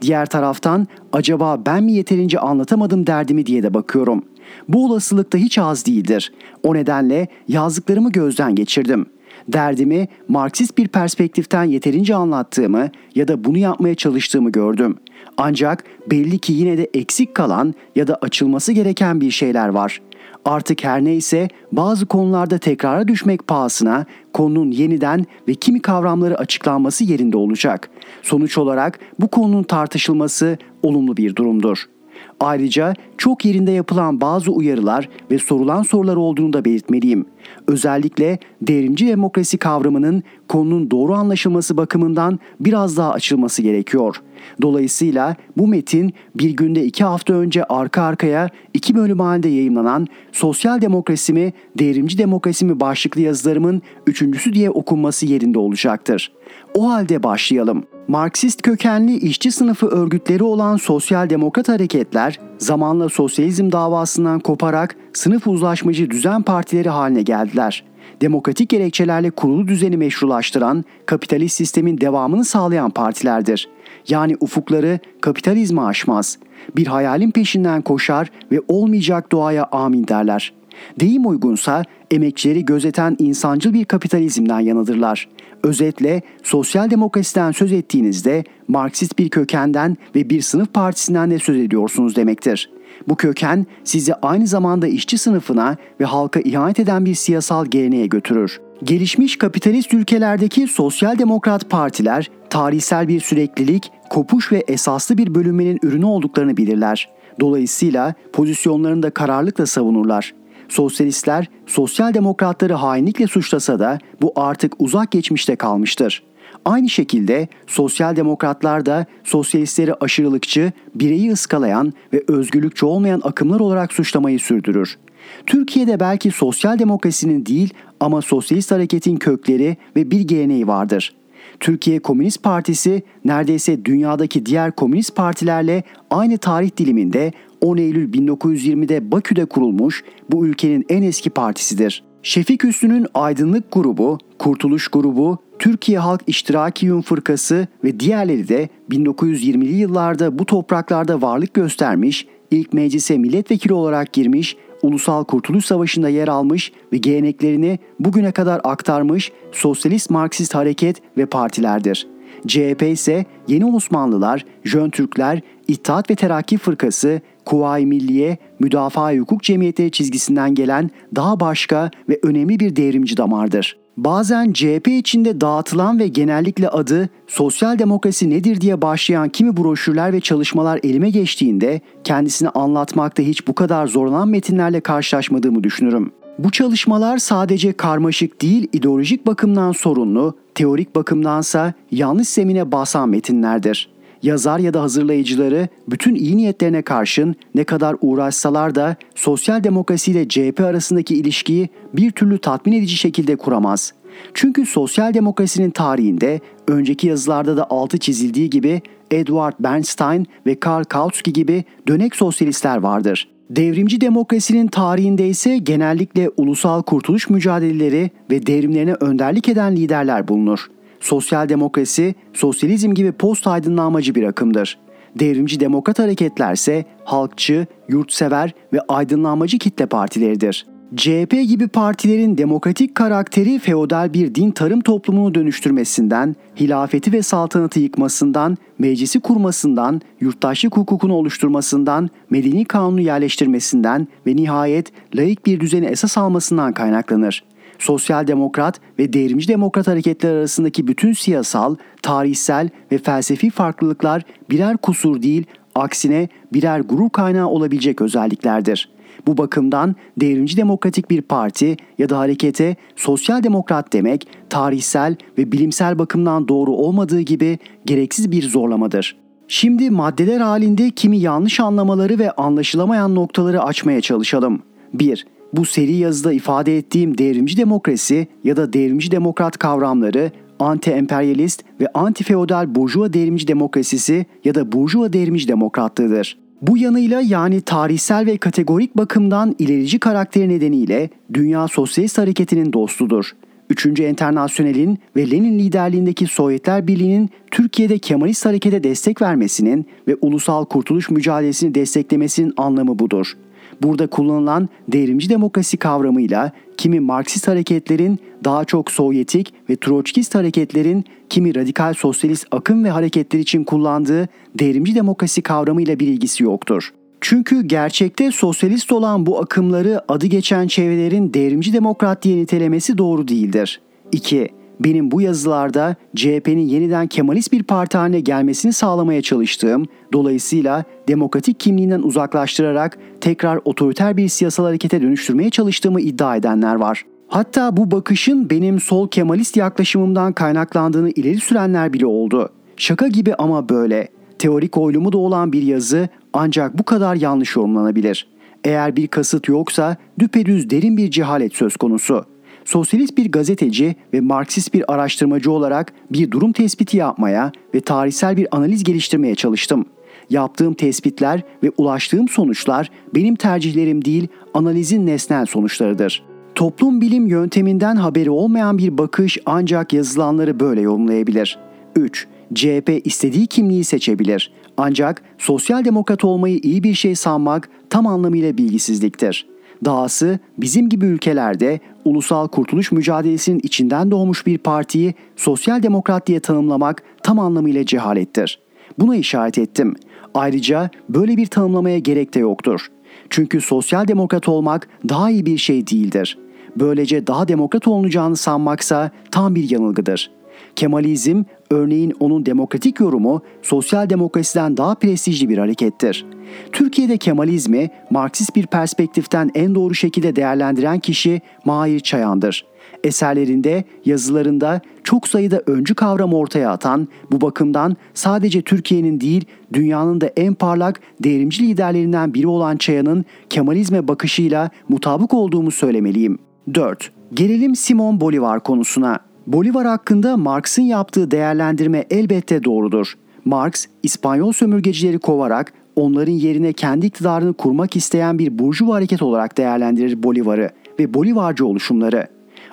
Diğer 0.00 0.26
taraftan 0.26 0.86
acaba 1.12 1.62
ben 1.66 1.84
mi 1.84 1.92
yeterince 1.92 2.38
anlatamadım 2.38 3.06
derdimi 3.06 3.46
diye 3.46 3.62
de 3.62 3.74
bakıyorum.'' 3.74 4.37
Bu 4.68 4.86
olasılık 4.86 5.32
da 5.32 5.38
hiç 5.38 5.58
az 5.58 5.86
değildir. 5.86 6.32
O 6.62 6.74
nedenle 6.74 7.28
yazdıklarımı 7.48 8.12
gözden 8.12 8.54
geçirdim. 8.54 9.06
Derdimi 9.48 10.08
Marksist 10.28 10.78
bir 10.78 10.88
perspektiften 10.88 11.64
yeterince 11.64 12.14
anlattığımı 12.14 12.90
ya 13.14 13.28
da 13.28 13.44
bunu 13.44 13.58
yapmaya 13.58 13.94
çalıştığımı 13.94 14.52
gördüm. 14.52 14.96
Ancak 15.36 15.84
belli 16.10 16.38
ki 16.38 16.52
yine 16.52 16.78
de 16.78 16.90
eksik 16.94 17.34
kalan 17.34 17.74
ya 17.96 18.06
da 18.06 18.14
açılması 18.14 18.72
gereken 18.72 19.20
bir 19.20 19.30
şeyler 19.30 19.68
var. 19.68 20.00
Artık 20.44 20.84
her 20.84 21.04
neyse 21.04 21.48
bazı 21.72 22.06
konularda 22.06 22.58
tekrara 22.58 23.08
düşmek 23.08 23.46
pahasına 23.46 24.06
konunun 24.32 24.70
yeniden 24.70 25.26
ve 25.48 25.54
kimi 25.54 25.82
kavramları 25.82 26.38
açıklanması 26.38 27.04
yerinde 27.04 27.36
olacak. 27.36 27.90
Sonuç 28.22 28.58
olarak 28.58 28.98
bu 29.20 29.28
konunun 29.28 29.62
tartışılması 29.62 30.58
olumlu 30.82 31.16
bir 31.16 31.36
durumdur.'' 31.36 31.97
Ayrıca 32.40 32.94
çok 33.18 33.44
yerinde 33.44 33.70
yapılan 33.70 34.20
bazı 34.20 34.50
uyarılar 34.50 35.08
ve 35.30 35.38
sorulan 35.38 35.82
sorular 35.82 36.16
olduğunu 36.16 36.52
da 36.52 36.64
belirtmeliyim. 36.64 37.26
Özellikle 37.66 38.38
devrimci 38.62 39.06
demokrasi 39.06 39.58
kavramının 39.58 40.22
konunun 40.48 40.90
doğru 40.90 41.14
anlaşılması 41.14 41.76
bakımından 41.76 42.38
biraz 42.60 42.96
daha 42.96 43.12
açılması 43.12 43.62
gerekiyor. 43.62 44.22
Dolayısıyla 44.62 45.36
bu 45.56 45.66
metin 45.66 46.12
bir 46.34 46.50
günde 46.50 46.84
iki 46.84 47.04
hafta 47.04 47.34
önce 47.34 47.64
arka 47.64 48.02
arkaya 48.02 48.48
iki 48.74 48.94
bölüm 48.94 49.20
halinde 49.20 49.48
yayınlanan 49.48 50.06
Sosyal 50.32 50.80
Demokrasi 50.80 51.32
mi, 51.32 51.52
Devrimci 51.78 52.18
Demokrasi 52.18 52.64
mi 52.64 52.80
başlıklı 52.80 53.20
yazılarımın 53.20 53.82
üçüncüsü 54.06 54.52
diye 54.52 54.70
okunması 54.70 55.26
yerinde 55.26 55.58
olacaktır. 55.58 56.32
O 56.74 56.90
halde 56.90 57.22
başlayalım. 57.22 57.97
Marksist 58.08 58.62
kökenli 58.62 59.16
işçi 59.16 59.52
sınıfı 59.52 59.86
örgütleri 59.86 60.42
olan 60.42 60.76
sosyal 60.76 61.30
demokrat 61.30 61.68
hareketler 61.68 62.40
zamanla 62.58 63.08
sosyalizm 63.08 63.72
davasından 63.72 64.40
koparak 64.40 64.96
sınıf 65.12 65.46
uzlaşmacı 65.46 66.10
düzen 66.10 66.42
partileri 66.42 66.88
haline 66.88 67.22
geldiler. 67.22 67.84
Demokratik 68.20 68.68
gerekçelerle 68.68 69.30
kurulu 69.30 69.68
düzeni 69.68 69.96
meşrulaştıran, 69.96 70.84
kapitalist 71.06 71.56
sistemin 71.56 72.00
devamını 72.00 72.44
sağlayan 72.44 72.90
partilerdir. 72.90 73.68
Yani 74.08 74.36
ufukları 74.40 74.98
kapitalizme 75.20 75.82
aşmaz. 75.82 76.38
Bir 76.76 76.86
hayalin 76.86 77.30
peşinden 77.30 77.82
koşar 77.82 78.30
ve 78.52 78.60
olmayacak 78.68 79.32
doğaya 79.32 79.64
amin 79.64 80.08
derler. 80.08 80.52
Deyim 81.00 81.26
uygunsa 81.26 81.84
emekçileri 82.10 82.64
gözeten 82.64 83.16
insancıl 83.18 83.72
bir 83.72 83.84
kapitalizmden 83.84 84.60
yanadırlar. 84.60 85.28
Özetle 85.62 86.22
sosyal 86.42 86.90
demokrasiden 86.90 87.52
söz 87.52 87.72
ettiğinizde 87.72 88.44
Marksist 88.68 89.18
bir 89.18 89.28
kökenden 89.28 89.96
ve 90.14 90.30
bir 90.30 90.40
sınıf 90.40 90.74
partisinden 90.74 91.30
de 91.30 91.38
söz 91.38 91.56
ediyorsunuz 91.56 92.16
demektir. 92.16 92.70
Bu 93.08 93.16
köken 93.16 93.66
sizi 93.84 94.14
aynı 94.14 94.46
zamanda 94.46 94.86
işçi 94.86 95.18
sınıfına 95.18 95.76
ve 96.00 96.04
halka 96.04 96.40
ihanet 96.40 96.80
eden 96.80 97.04
bir 97.04 97.14
siyasal 97.14 97.66
geleneğe 97.66 98.06
götürür. 98.06 98.60
Gelişmiş 98.84 99.38
kapitalist 99.38 99.94
ülkelerdeki 99.94 100.68
sosyal 100.68 101.18
demokrat 101.18 101.70
partiler 101.70 102.30
tarihsel 102.50 103.08
bir 103.08 103.20
süreklilik, 103.20 103.92
kopuş 104.10 104.52
ve 104.52 104.64
esaslı 104.68 105.18
bir 105.18 105.34
bölünmenin 105.34 105.78
ürünü 105.82 106.04
olduklarını 106.04 106.56
bilirler. 106.56 107.08
Dolayısıyla 107.40 108.14
pozisyonlarını 108.32 109.02
da 109.02 109.10
kararlılıkla 109.10 109.66
savunurlar. 109.66 110.34
Sosyalistler 110.68 111.48
sosyal 111.66 112.14
demokratları 112.14 112.74
hainlikle 112.74 113.26
suçlasa 113.26 113.78
da 113.78 113.98
bu 114.22 114.32
artık 114.36 114.72
uzak 114.78 115.10
geçmişte 115.10 115.56
kalmıştır. 115.56 116.22
Aynı 116.64 116.88
şekilde 116.88 117.48
sosyal 117.66 118.16
demokratlar 118.16 118.86
da 118.86 119.06
sosyalistleri 119.24 119.94
aşırılıkçı, 119.94 120.72
bireyi 120.94 121.32
ıskalayan 121.32 121.92
ve 122.12 122.24
özgürlükçü 122.28 122.86
olmayan 122.86 123.20
akımlar 123.24 123.60
olarak 123.60 123.92
suçlamayı 123.92 124.40
sürdürür. 124.40 124.98
Türkiye'de 125.46 126.00
belki 126.00 126.30
sosyal 126.30 126.78
demokrasinin 126.78 127.46
değil 127.46 127.74
ama 128.00 128.22
sosyalist 128.22 128.70
hareketin 128.70 129.16
kökleri 129.16 129.76
ve 129.96 130.10
bir 130.10 130.20
geleneği 130.20 130.66
vardır. 130.66 131.17
Türkiye 131.60 131.98
Komünist 131.98 132.42
Partisi 132.42 133.02
neredeyse 133.24 133.84
dünyadaki 133.84 134.46
diğer 134.46 134.72
komünist 134.72 135.16
partilerle 135.16 135.82
aynı 136.10 136.38
tarih 136.38 136.76
diliminde 136.76 137.32
10 137.60 137.76
Eylül 137.76 138.12
1920'de 138.12 139.12
Bakü'de 139.12 139.44
kurulmuş 139.44 140.04
bu 140.30 140.46
ülkenin 140.46 140.84
en 140.88 141.02
eski 141.02 141.30
partisidir. 141.30 142.04
Şefik 142.22 142.64
Üssü'nün 142.64 143.06
Aydınlık 143.14 143.72
Grubu, 143.72 144.18
Kurtuluş 144.38 144.88
Grubu, 144.88 145.38
Türkiye 145.58 145.98
Halk 145.98 146.20
İştiraki 146.26 146.86
Yun 146.86 147.00
Fırkası 147.00 147.66
ve 147.84 148.00
diğerleri 148.00 148.48
de 148.48 148.68
1920'li 148.90 149.76
yıllarda 149.76 150.38
bu 150.38 150.46
topraklarda 150.46 151.22
varlık 151.22 151.54
göstermiş, 151.54 152.26
ilk 152.50 152.72
meclise 152.72 153.18
milletvekili 153.18 153.72
olarak 153.72 154.12
girmiş, 154.12 154.56
Ulusal 154.82 155.24
Kurtuluş 155.24 155.64
Savaşı'nda 155.64 156.08
yer 156.08 156.28
almış 156.28 156.72
ve 156.92 156.96
geleneklerini 156.96 157.78
bugüne 158.00 158.32
kadar 158.32 158.60
aktarmış 158.64 159.32
sosyalist 159.52 160.10
Marksist 160.10 160.54
hareket 160.54 161.02
ve 161.16 161.26
partilerdir. 161.26 162.06
CHP 162.46 162.82
ise 162.82 163.24
Yeni 163.48 163.66
Osmanlılar, 163.66 164.44
Jön 164.64 164.90
Türkler, 164.90 165.40
İttihat 165.68 166.10
ve 166.10 166.14
Terakki 166.14 166.58
Fırkası, 166.58 167.20
Kuvayi 167.44 167.86
Milliye, 167.86 168.38
Müdafaa 168.60 169.12
Hukuk 169.12 169.42
Cemiyetleri 169.42 169.90
çizgisinden 169.90 170.54
gelen 170.54 170.90
daha 171.16 171.40
başka 171.40 171.90
ve 172.08 172.18
önemli 172.22 172.60
bir 172.60 172.76
devrimci 172.76 173.16
damardır. 173.16 173.78
Bazen 173.98 174.52
CHP 174.52 174.88
içinde 174.88 175.40
dağıtılan 175.40 175.98
ve 175.98 176.08
genellikle 176.08 176.68
adı 176.68 177.08
sosyal 177.26 177.78
demokrasi 177.78 178.30
nedir 178.30 178.60
diye 178.60 178.82
başlayan 178.82 179.28
kimi 179.28 179.56
broşürler 179.56 180.12
ve 180.12 180.20
çalışmalar 180.20 180.80
elime 180.82 181.10
geçtiğinde 181.10 181.80
kendisini 182.04 182.48
anlatmakta 182.48 183.22
hiç 183.22 183.48
bu 183.48 183.54
kadar 183.54 183.86
zorlanan 183.86 184.28
metinlerle 184.28 184.80
karşılaşmadığımı 184.80 185.64
düşünürüm. 185.64 186.12
Bu 186.38 186.50
çalışmalar 186.50 187.18
sadece 187.18 187.72
karmaşık 187.72 188.42
değil 188.42 188.68
ideolojik 188.72 189.26
bakımdan 189.26 189.72
sorunlu, 189.72 190.34
teorik 190.54 190.94
bakımdansa 190.94 191.72
yanlış 191.90 192.28
zemine 192.28 192.72
basan 192.72 193.08
metinlerdir 193.08 193.97
yazar 194.22 194.58
ya 194.58 194.74
da 194.74 194.82
hazırlayıcıları 194.82 195.68
bütün 195.88 196.14
iyi 196.14 196.36
niyetlerine 196.36 196.82
karşın 196.82 197.34
ne 197.54 197.64
kadar 197.64 197.96
uğraşsalar 198.00 198.74
da 198.74 198.96
sosyal 199.14 199.64
demokrasi 199.64 200.10
ile 200.10 200.28
CHP 200.28 200.60
arasındaki 200.60 201.14
ilişkiyi 201.14 201.68
bir 201.94 202.10
türlü 202.10 202.38
tatmin 202.38 202.72
edici 202.72 202.96
şekilde 202.96 203.36
kuramaz. 203.36 203.92
Çünkü 204.34 204.66
sosyal 204.66 205.14
demokrasinin 205.14 205.70
tarihinde 205.70 206.40
önceki 206.68 207.06
yazılarda 207.06 207.56
da 207.56 207.70
altı 207.70 207.98
çizildiği 207.98 208.50
gibi 208.50 208.82
Edward 209.10 209.54
Bernstein 209.60 210.26
ve 210.46 210.60
Karl 210.60 210.84
Kautsky 210.84 211.32
gibi 211.32 211.64
dönek 211.88 212.16
sosyalistler 212.16 212.76
vardır. 212.76 213.28
Devrimci 213.50 214.00
demokrasinin 214.00 214.66
tarihinde 214.66 215.28
ise 215.28 215.58
genellikle 215.58 216.30
ulusal 216.36 216.82
kurtuluş 216.82 217.30
mücadeleleri 217.30 218.10
ve 218.30 218.46
devrimlerine 218.46 218.94
önderlik 218.94 219.48
eden 219.48 219.76
liderler 219.76 220.28
bulunur. 220.28 220.68
Sosyal 221.00 221.48
demokrasi, 221.48 222.14
sosyalizm 222.32 222.94
gibi 222.94 223.12
post 223.12 223.46
aydınlanmacı 223.46 224.14
bir 224.14 224.22
akımdır. 224.22 224.78
Devrimci 225.18 225.60
demokrat 225.60 225.98
hareketlerse 225.98 226.84
halkçı, 227.04 227.66
yurtsever 227.88 228.54
ve 228.72 228.80
aydınlanmacı 228.88 229.58
kitle 229.58 229.86
partileridir. 229.86 230.66
CHP 230.96 231.32
gibi 231.48 231.68
partilerin 231.68 232.38
demokratik 232.38 232.94
karakteri 232.94 233.58
feodal 233.58 234.12
bir 234.12 234.34
din 234.34 234.50
tarım 234.50 234.80
toplumunu 234.80 235.34
dönüştürmesinden, 235.34 236.36
hilafeti 236.60 237.12
ve 237.12 237.22
saltanatı 237.22 237.80
yıkmasından, 237.80 238.56
meclisi 238.78 239.20
kurmasından, 239.20 240.00
yurttaşlık 240.20 240.76
hukukunu 240.76 241.14
oluşturmasından, 241.14 242.08
medeni 242.30 242.64
kanunu 242.64 243.00
yerleştirmesinden 243.00 244.08
ve 244.26 244.36
nihayet 244.36 244.92
laik 245.14 245.46
bir 245.46 245.60
düzeni 245.60 245.86
esas 245.86 246.18
almasından 246.18 246.72
kaynaklanır 246.72 247.44
sosyal 247.78 248.26
demokrat 248.26 248.80
ve 248.98 249.12
devrimci 249.12 249.48
demokrat 249.48 249.86
hareketler 249.86 250.34
arasındaki 250.34 250.86
bütün 250.86 251.12
siyasal, 251.12 251.76
tarihsel 252.02 252.68
ve 252.92 252.98
felsefi 252.98 253.50
farklılıklar 253.50 254.22
birer 254.50 254.76
kusur 254.76 255.22
değil, 255.22 255.44
aksine 255.74 256.28
birer 256.52 256.80
gurur 256.80 257.10
kaynağı 257.10 257.46
olabilecek 257.46 258.00
özelliklerdir. 258.00 258.88
Bu 259.26 259.38
bakımdan 259.38 259.96
devrimci 260.20 260.56
demokratik 260.56 261.10
bir 261.10 261.22
parti 261.22 261.76
ya 261.98 262.08
da 262.08 262.18
harekete 262.18 262.76
sosyal 262.96 263.42
demokrat 263.42 263.92
demek 263.92 264.28
tarihsel 264.50 265.16
ve 265.38 265.52
bilimsel 265.52 265.98
bakımdan 265.98 266.48
doğru 266.48 266.72
olmadığı 266.72 267.20
gibi 267.20 267.58
gereksiz 267.86 268.30
bir 268.30 268.48
zorlamadır. 268.48 269.16
Şimdi 269.48 269.90
maddeler 269.90 270.40
halinde 270.40 270.90
kimi 270.90 271.18
yanlış 271.18 271.60
anlamaları 271.60 272.18
ve 272.18 272.30
anlaşılamayan 272.30 273.14
noktaları 273.14 273.62
açmaya 273.62 274.00
çalışalım. 274.00 274.62
1. 274.94 275.26
Bu 275.52 275.64
seri 275.64 275.92
yazıda 275.92 276.32
ifade 276.32 276.78
ettiğim 276.78 277.18
devrimci 277.18 277.56
demokrasi 277.56 278.26
ya 278.44 278.56
da 278.56 278.72
devrimci 278.72 279.10
demokrat 279.10 279.58
kavramları 279.58 280.30
anti-emperyalist 280.58 281.60
ve 281.80 281.86
anti-feodal 281.86 282.74
burjuva 282.74 283.12
devrimci 283.12 283.48
demokrasisi 283.48 284.26
ya 284.44 284.54
da 284.54 284.72
burjuva 284.72 285.12
devrimci 285.12 285.48
demokratlığıdır. 285.48 286.38
Bu 286.62 286.78
yanıyla 286.78 287.20
yani 287.20 287.60
tarihsel 287.60 288.26
ve 288.26 288.36
kategorik 288.36 288.96
bakımdan 288.96 289.54
ilerici 289.58 289.98
karakteri 289.98 290.48
nedeniyle 290.48 291.10
Dünya 291.34 291.68
Sosyalist 291.68 292.18
Hareketi'nin 292.18 292.72
dostudur. 292.72 293.32
Üçüncü 293.70 294.02
Enternasyonel'in 294.02 294.98
ve 295.16 295.30
Lenin 295.30 295.58
liderliğindeki 295.58 296.26
Sovyetler 296.26 296.86
Birliği'nin 296.86 297.30
Türkiye'de 297.50 297.98
Kemalist 297.98 298.46
harekete 298.46 298.84
destek 298.84 299.22
vermesinin 299.22 299.86
ve 300.08 300.16
ulusal 300.20 300.64
kurtuluş 300.64 301.10
mücadelesini 301.10 301.74
desteklemesinin 301.74 302.52
anlamı 302.56 302.98
budur. 302.98 303.36
Burada 303.82 304.06
kullanılan 304.06 304.68
devrimci 304.88 305.28
demokrasi 305.30 305.76
kavramıyla 305.76 306.52
kimi 306.76 307.00
Marksist 307.00 307.48
hareketlerin 307.48 308.18
daha 308.44 308.64
çok 308.64 308.90
Sovyetik 308.90 309.54
ve 309.70 309.76
Troçkist 309.76 310.34
hareketlerin 310.34 311.04
kimi 311.28 311.54
radikal 311.54 311.94
sosyalist 311.94 312.46
akım 312.50 312.84
ve 312.84 312.90
hareketler 312.90 313.38
için 313.38 313.64
kullandığı 313.64 314.28
devrimci 314.58 314.94
demokrasi 314.94 315.42
kavramıyla 315.42 316.00
bir 316.00 316.06
ilgisi 316.06 316.44
yoktur. 316.44 316.92
Çünkü 317.20 317.62
gerçekte 317.62 318.32
sosyalist 318.32 318.92
olan 318.92 319.26
bu 319.26 319.40
akımları 319.40 320.12
adı 320.12 320.26
geçen 320.26 320.66
çevrelerin 320.66 321.34
devrimci 321.34 321.72
demokrat 321.72 322.22
diye 322.22 322.36
nitelemesi 322.36 322.98
doğru 322.98 323.28
değildir. 323.28 323.80
2. 324.12 324.57
Benim 324.80 325.10
bu 325.10 325.20
yazılarda 325.20 325.96
CHP'nin 326.16 326.68
yeniden 326.68 327.06
Kemalist 327.06 327.52
bir 327.52 327.62
parti 327.62 327.98
haline 327.98 328.20
gelmesini 328.20 328.72
sağlamaya 328.72 329.22
çalıştığım, 329.22 329.84
dolayısıyla 330.12 330.84
demokratik 331.08 331.60
kimliğinden 331.60 332.02
uzaklaştırarak 332.02 332.98
tekrar 333.20 333.60
otoriter 333.64 334.16
bir 334.16 334.28
siyasal 334.28 334.64
harekete 334.64 335.02
dönüştürmeye 335.02 335.50
çalıştığımı 335.50 336.00
iddia 336.00 336.36
edenler 336.36 336.74
var. 336.74 337.04
Hatta 337.28 337.76
bu 337.76 337.90
bakışın 337.90 338.50
benim 338.50 338.80
sol 338.80 339.08
Kemalist 339.08 339.56
yaklaşımımdan 339.56 340.32
kaynaklandığını 340.32 341.10
ileri 341.10 341.40
sürenler 341.40 341.92
bile 341.92 342.06
oldu. 342.06 342.48
Şaka 342.76 343.08
gibi 343.08 343.34
ama 343.34 343.68
böyle. 343.68 344.08
Teorik 344.38 344.78
oylumu 344.78 345.12
da 345.12 345.18
olan 345.18 345.52
bir 345.52 345.62
yazı 345.62 346.08
ancak 346.32 346.78
bu 346.78 346.82
kadar 346.82 347.14
yanlış 347.14 347.56
yorumlanabilir. 347.56 348.28
Eğer 348.64 348.96
bir 348.96 349.08
kasıt 349.08 349.48
yoksa 349.48 349.96
düpedüz 350.18 350.70
derin 350.70 350.96
bir 350.96 351.10
cehalet 351.10 351.54
söz 351.54 351.76
konusu.'' 351.76 352.37
Sosyalist 352.68 353.18
bir 353.18 353.32
gazeteci 353.32 353.96
ve 354.14 354.20
Marksist 354.20 354.74
bir 354.74 354.92
araştırmacı 354.92 355.50
olarak 355.52 355.92
bir 356.10 356.30
durum 356.30 356.52
tespiti 356.52 356.96
yapmaya 356.96 357.52
ve 357.74 357.80
tarihsel 357.80 358.36
bir 358.36 358.56
analiz 358.56 358.84
geliştirmeye 358.84 359.34
çalıştım. 359.34 359.86
Yaptığım 360.30 360.74
tespitler 360.74 361.42
ve 361.62 361.70
ulaştığım 361.78 362.28
sonuçlar 362.28 362.90
benim 363.14 363.36
tercihlerim 363.36 364.04
değil, 364.04 364.28
analizin 364.54 365.06
nesnel 365.06 365.46
sonuçlarıdır. 365.46 366.22
Toplum 366.54 367.00
bilim 367.00 367.26
yönteminden 367.26 367.96
haberi 367.96 368.30
olmayan 368.30 368.78
bir 368.78 368.98
bakış 368.98 369.38
ancak 369.46 369.92
yazılanları 369.92 370.60
böyle 370.60 370.80
yorumlayabilir. 370.80 371.58
3. 371.96 372.26
CHP 372.54 373.00
istediği 373.04 373.46
kimliği 373.46 373.84
seçebilir. 373.84 374.52
Ancak 374.76 375.22
sosyal 375.38 375.84
demokrat 375.84 376.24
olmayı 376.24 376.58
iyi 376.62 376.82
bir 376.82 376.94
şey 376.94 377.14
sanmak 377.14 377.68
tam 377.90 378.06
anlamıyla 378.06 378.58
bilgisizliktir. 378.58 379.46
Dahası 379.84 380.38
bizim 380.58 380.88
gibi 380.88 381.06
ülkelerde 381.06 381.80
ulusal 382.04 382.48
kurtuluş 382.48 382.92
mücadelesinin 382.92 383.60
içinden 383.62 384.10
doğmuş 384.10 384.46
bir 384.46 384.58
partiyi 384.58 385.14
sosyal 385.36 385.82
demokrat 385.82 386.26
diye 386.26 386.40
tanımlamak 386.40 387.02
tam 387.22 387.38
anlamıyla 387.38 387.86
cehalettir. 387.86 388.60
Buna 388.98 389.16
işaret 389.16 389.58
ettim. 389.58 389.94
Ayrıca 390.34 390.90
böyle 391.08 391.36
bir 391.36 391.46
tanımlamaya 391.46 391.98
gerek 391.98 392.34
de 392.34 392.38
yoktur. 392.40 392.86
Çünkü 393.30 393.60
sosyal 393.60 394.08
demokrat 394.08 394.48
olmak 394.48 394.88
daha 395.08 395.30
iyi 395.30 395.46
bir 395.46 395.58
şey 395.58 395.86
değildir. 395.86 396.38
Böylece 396.76 397.26
daha 397.26 397.48
demokrat 397.48 397.88
olunacağını 397.88 398.36
sanmaksa 398.36 399.10
tam 399.30 399.54
bir 399.54 399.70
yanılgıdır. 399.70 400.30
Kemalizm 400.78 401.42
örneğin 401.70 402.14
onun 402.20 402.46
demokratik 402.46 403.00
yorumu 403.00 403.42
sosyal 403.62 404.10
demokrasiden 404.10 404.76
daha 404.76 404.94
prestijli 404.94 405.48
bir 405.48 405.58
harekettir. 405.58 406.26
Türkiye'de 406.72 407.16
Kemalizmi 407.16 407.90
Marksist 408.10 408.56
bir 408.56 408.66
perspektiften 408.66 409.50
en 409.54 409.74
doğru 409.74 409.94
şekilde 409.94 410.36
değerlendiren 410.36 410.98
kişi 410.98 411.40
Mahir 411.64 412.00
Çayan'dır. 412.00 412.66
Eserlerinde, 413.04 413.84
yazılarında 414.04 414.80
çok 415.04 415.28
sayıda 415.28 415.62
öncü 415.66 415.94
kavram 415.94 416.34
ortaya 416.34 416.70
atan, 416.70 417.08
bu 417.32 417.40
bakımdan 417.40 417.96
sadece 418.14 418.62
Türkiye'nin 418.62 419.20
değil 419.20 419.44
dünyanın 419.72 420.20
da 420.20 420.26
en 420.26 420.54
parlak 420.54 421.00
devrimci 421.20 421.62
liderlerinden 421.62 422.34
biri 422.34 422.46
olan 422.46 422.76
Çayan'ın 422.76 423.24
Kemalizme 423.50 424.08
bakışıyla 424.08 424.70
mutabık 424.88 425.34
olduğumu 425.34 425.70
söylemeliyim. 425.70 426.38
4. 426.74 427.12
Gelelim 427.34 427.76
Simon 427.76 428.20
Bolivar 428.20 428.62
konusuna. 428.62 429.27
Bolivar 429.52 429.86
hakkında 429.86 430.36
Marx'ın 430.36 430.82
yaptığı 430.82 431.30
değerlendirme 431.30 432.04
elbette 432.10 432.64
doğrudur. 432.64 433.14
Marx, 433.44 433.86
İspanyol 434.02 434.52
sömürgecileri 434.52 435.18
kovarak 435.18 435.72
onların 435.96 436.32
yerine 436.32 436.72
kendi 436.72 437.06
iktidarını 437.06 437.52
kurmak 437.52 437.96
isteyen 437.96 438.38
bir 438.38 438.58
burjuva 438.58 438.94
hareket 438.94 439.22
olarak 439.22 439.58
değerlendirir 439.58 440.22
Bolivar'ı 440.22 440.70
ve 440.98 441.14
Bolivarcı 441.14 441.66
oluşumları. 441.66 442.26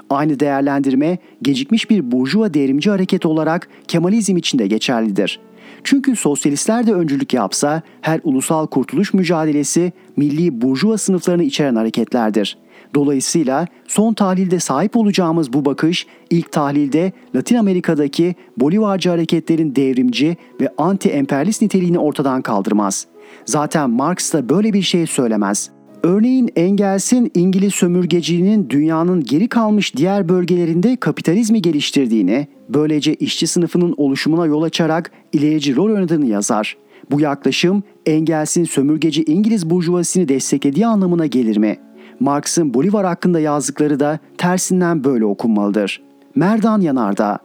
Aynı 0.09 0.39
değerlendirme 0.39 1.17
gecikmiş 1.41 1.89
bir 1.89 2.11
burjuva 2.11 2.53
devrimci 2.53 2.89
hareket 2.89 3.25
olarak 3.25 3.67
Kemalizm 3.87 4.37
için 4.37 4.59
de 4.59 4.67
geçerlidir. 4.67 5.39
Çünkü 5.83 6.15
sosyalistler 6.15 6.87
de 6.87 6.93
öncülük 6.93 7.33
yapsa 7.33 7.81
her 8.01 8.19
ulusal 8.23 8.67
kurtuluş 8.67 9.13
mücadelesi 9.13 9.93
milli 10.17 10.61
burjuva 10.61 10.97
sınıflarını 10.97 11.43
içeren 11.43 11.75
hareketlerdir. 11.75 12.57
Dolayısıyla 12.95 13.67
son 13.87 14.13
tahlilde 14.13 14.59
sahip 14.59 14.97
olacağımız 14.97 15.53
bu 15.53 15.65
bakış 15.65 16.07
ilk 16.29 16.51
tahlilde 16.51 17.11
Latin 17.35 17.55
Amerika'daki 17.55 18.35
Bolivarcı 18.57 19.09
hareketlerin 19.09 19.75
devrimci 19.75 20.37
ve 20.61 20.67
anti-emperyalist 20.77 21.61
niteliğini 21.61 21.99
ortadan 21.99 22.41
kaldırmaz. 22.41 23.07
Zaten 23.45 23.89
Marx 23.89 24.33
da 24.33 24.49
böyle 24.49 24.73
bir 24.73 24.81
şey 24.81 25.07
söylemez. 25.07 25.69
Örneğin 26.03 26.49
Engels'in 26.55 27.31
İngiliz 27.33 27.73
sömürgeciliğinin 27.73 28.69
dünyanın 28.69 29.23
geri 29.23 29.47
kalmış 29.47 29.95
diğer 29.95 30.29
bölgelerinde 30.29 30.95
kapitalizmi 30.95 31.61
geliştirdiğini, 31.61 32.47
böylece 32.69 33.13
işçi 33.13 33.47
sınıfının 33.47 33.93
oluşumuna 33.97 34.45
yol 34.45 34.63
açarak 34.63 35.11
ilerici 35.33 35.75
rol 35.75 35.89
oynadığını 35.89 36.25
yazar. 36.25 36.77
Bu 37.11 37.21
yaklaşım 37.21 37.83
Engels'in 38.05 38.63
sömürgeci 38.63 39.23
İngiliz 39.23 39.69
burjuvasını 39.69 40.27
desteklediği 40.27 40.87
anlamına 40.87 41.25
gelir 41.25 41.57
mi? 41.57 41.77
Marx'ın 42.19 42.73
Bolivar 42.73 43.05
hakkında 43.05 43.39
yazdıkları 43.39 43.99
da 43.99 44.19
tersinden 44.37 45.03
böyle 45.03 45.25
okunmalıdır. 45.25 46.01
Merdan 46.35 46.81
Yanardağ 46.81 47.39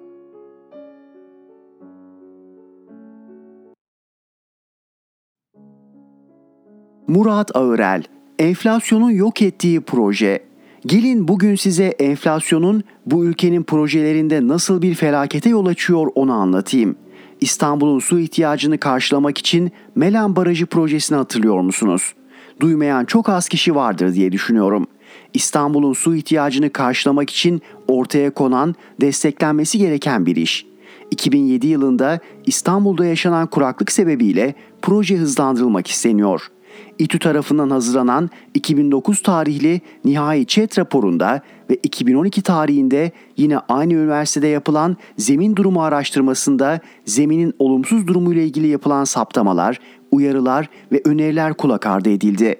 Murat 7.08 7.56
Ağırel 7.56 8.02
Enflasyonun 8.38 9.10
yok 9.10 9.42
ettiği 9.42 9.80
proje. 9.80 10.44
Gelin 10.86 11.28
bugün 11.28 11.54
size 11.54 11.84
enflasyonun 11.84 12.84
bu 13.06 13.24
ülkenin 13.24 13.62
projelerinde 13.62 14.48
nasıl 14.48 14.82
bir 14.82 14.94
felakete 14.94 15.50
yol 15.50 15.66
açıyor 15.66 16.06
onu 16.14 16.32
anlatayım. 16.32 16.96
İstanbul'un 17.40 17.98
su 17.98 18.18
ihtiyacını 18.18 18.78
karşılamak 18.78 19.38
için 19.38 19.72
Melen 19.94 20.36
Barajı 20.36 20.66
projesini 20.66 21.16
hatırlıyor 21.18 21.60
musunuz? 21.60 22.14
Duymayan 22.60 23.04
çok 23.04 23.28
az 23.28 23.48
kişi 23.48 23.74
vardır 23.74 24.14
diye 24.14 24.32
düşünüyorum. 24.32 24.86
İstanbul'un 25.34 25.92
su 25.92 26.16
ihtiyacını 26.16 26.70
karşılamak 26.70 27.30
için 27.30 27.62
ortaya 27.88 28.30
konan, 28.30 28.74
desteklenmesi 29.00 29.78
gereken 29.78 30.26
bir 30.26 30.36
iş. 30.36 30.66
2007 31.10 31.66
yılında 31.66 32.18
İstanbul'da 32.46 33.06
yaşanan 33.06 33.46
kuraklık 33.46 33.92
sebebiyle 33.92 34.54
proje 34.82 35.16
hızlandırılmak 35.16 35.86
isteniyor.'' 35.86 36.60
İTÜ 36.98 37.18
tarafından 37.18 37.70
hazırlanan 37.70 38.30
2009 38.54 39.22
tarihli 39.22 39.80
nihai 40.04 40.46
ÇED 40.46 40.78
raporunda 40.78 41.40
ve 41.70 41.74
2012 41.82 42.42
tarihinde 42.42 43.12
yine 43.36 43.58
aynı 43.58 43.92
üniversitede 43.92 44.46
yapılan 44.46 44.96
zemin 45.16 45.56
durumu 45.56 45.82
araştırmasında 45.82 46.80
zeminin 47.04 47.54
olumsuz 47.58 48.06
durumu 48.06 48.32
ile 48.32 48.44
ilgili 48.44 48.66
yapılan 48.66 49.04
saptamalar, 49.04 49.80
uyarılar 50.10 50.68
ve 50.92 51.02
öneriler 51.04 51.54
kulak 51.54 51.86
ardı 51.86 52.10
edildi. 52.10 52.56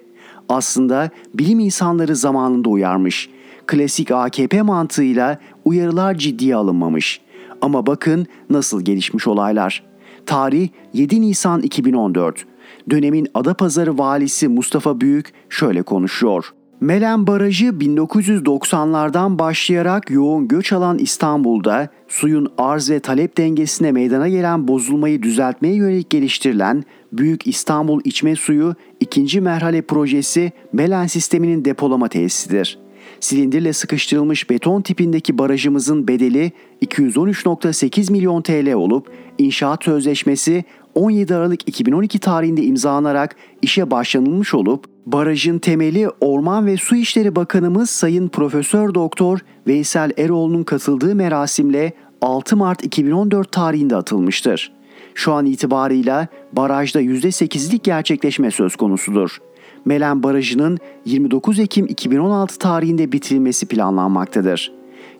Aslında 0.49 1.09
bilim 1.33 1.59
insanları 1.59 2.15
zamanında 2.15 2.69
uyarmış. 2.69 3.29
Klasik 3.67 4.11
AKP 4.11 4.61
mantığıyla 4.61 5.39
uyarılar 5.65 6.15
ciddiye 6.15 6.55
alınmamış. 6.55 7.21
Ama 7.61 7.87
bakın 7.87 8.27
nasıl 8.49 8.81
gelişmiş 8.81 9.27
olaylar. 9.27 9.83
Tarih 10.25 10.69
7 10.93 11.21
Nisan 11.21 11.61
2014 11.61 12.45
dönemin 12.89 13.27
Adapazarı 13.33 13.97
valisi 13.97 14.47
Mustafa 14.47 15.01
Büyük 15.01 15.33
şöyle 15.49 15.81
konuşuyor. 15.81 16.53
Melen 16.81 17.27
Barajı 17.27 17.65
1990'lardan 17.65 19.39
başlayarak 19.39 20.11
yoğun 20.11 20.47
göç 20.47 20.73
alan 20.73 20.97
İstanbul'da 20.97 21.89
suyun 22.07 22.53
arz 22.57 22.89
ve 22.89 22.99
talep 22.99 23.37
dengesine 23.37 23.91
meydana 23.91 24.29
gelen 24.29 24.67
bozulmayı 24.67 25.23
düzeltmeye 25.23 25.75
yönelik 25.75 26.09
geliştirilen 26.09 26.83
Büyük 27.11 27.47
İstanbul 27.47 28.01
İçme 28.03 28.35
Suyu 28.35 28.75
ikinci 28.99 29.41
merhale 29.41 29.81
projesi 29.81 30.51
Melen 30.73 31.07
sisteminin 31.07 31.65
depolama 31.65 32.07
tesisidir. 32.07 32.79
Silindirle 33.19 33.73
sıkıştırılmış 33.73 34.49
beton 34.49 34.81
tipindeki 34.81 35.37
barajımızın 35.37 36.07
bedeli 36.07 36.51
213.8 36.85 38.11
milyon 38.11 38.41
TL 38.41 38.73
olup 38.73 39.11
inşaat 39.37 39.83
sözleşmesi 39.83 40.63
17 40.95 41.35
Aralık 41.35 41.69
2012 41.69 42.19
tarihinde 42.19 42.63
imzalanarak 42.63 43.35
işe 43.61 43.91
başlanılmış 43.91 44.53
olup 44.53 44.85
barajın 45.05 45.59
temeli 45.59 46.09
Orman 46.09 46.65
ve 46.65 46.77
Su 46.77 46.95
İşleri 46.95 47.35
Bakanımız 47.35 47.89
Sayın 47.89 48.27
Profesör 48.27 48.93
Doktor 48.93 49.39
Veysel 49.67 50.11
Eroğlu'nun 50.17 50.63
katıldığı 50.63 51.15
merasimle 51.15 51.93
6 52.21 52.57
Mart 52.57 52.85
2014 52.85 53.51
tarihinde 53.51 53.95
atılmıştır. 53.95 54.71
Şu 55.15 55.33
an 55.33 55.45
itibarıyla 55.45 56.27
barajda 56.53 57.01
%8'lik 57.01 57.83
gerçekleşme 57.83 58.51
söz 58.51 58.75
konusudur. 58.75 59.37
Melen 59.85 60.23
Barajı'nın 60.23 60.77
29 61.05 61.59
Ekim 61.59 61.85
2016 61.85 62.59
tarihinde 62.59 63.11
bitirilmesi 63.11 63.65
planlanmaktadır. 63.65 64.71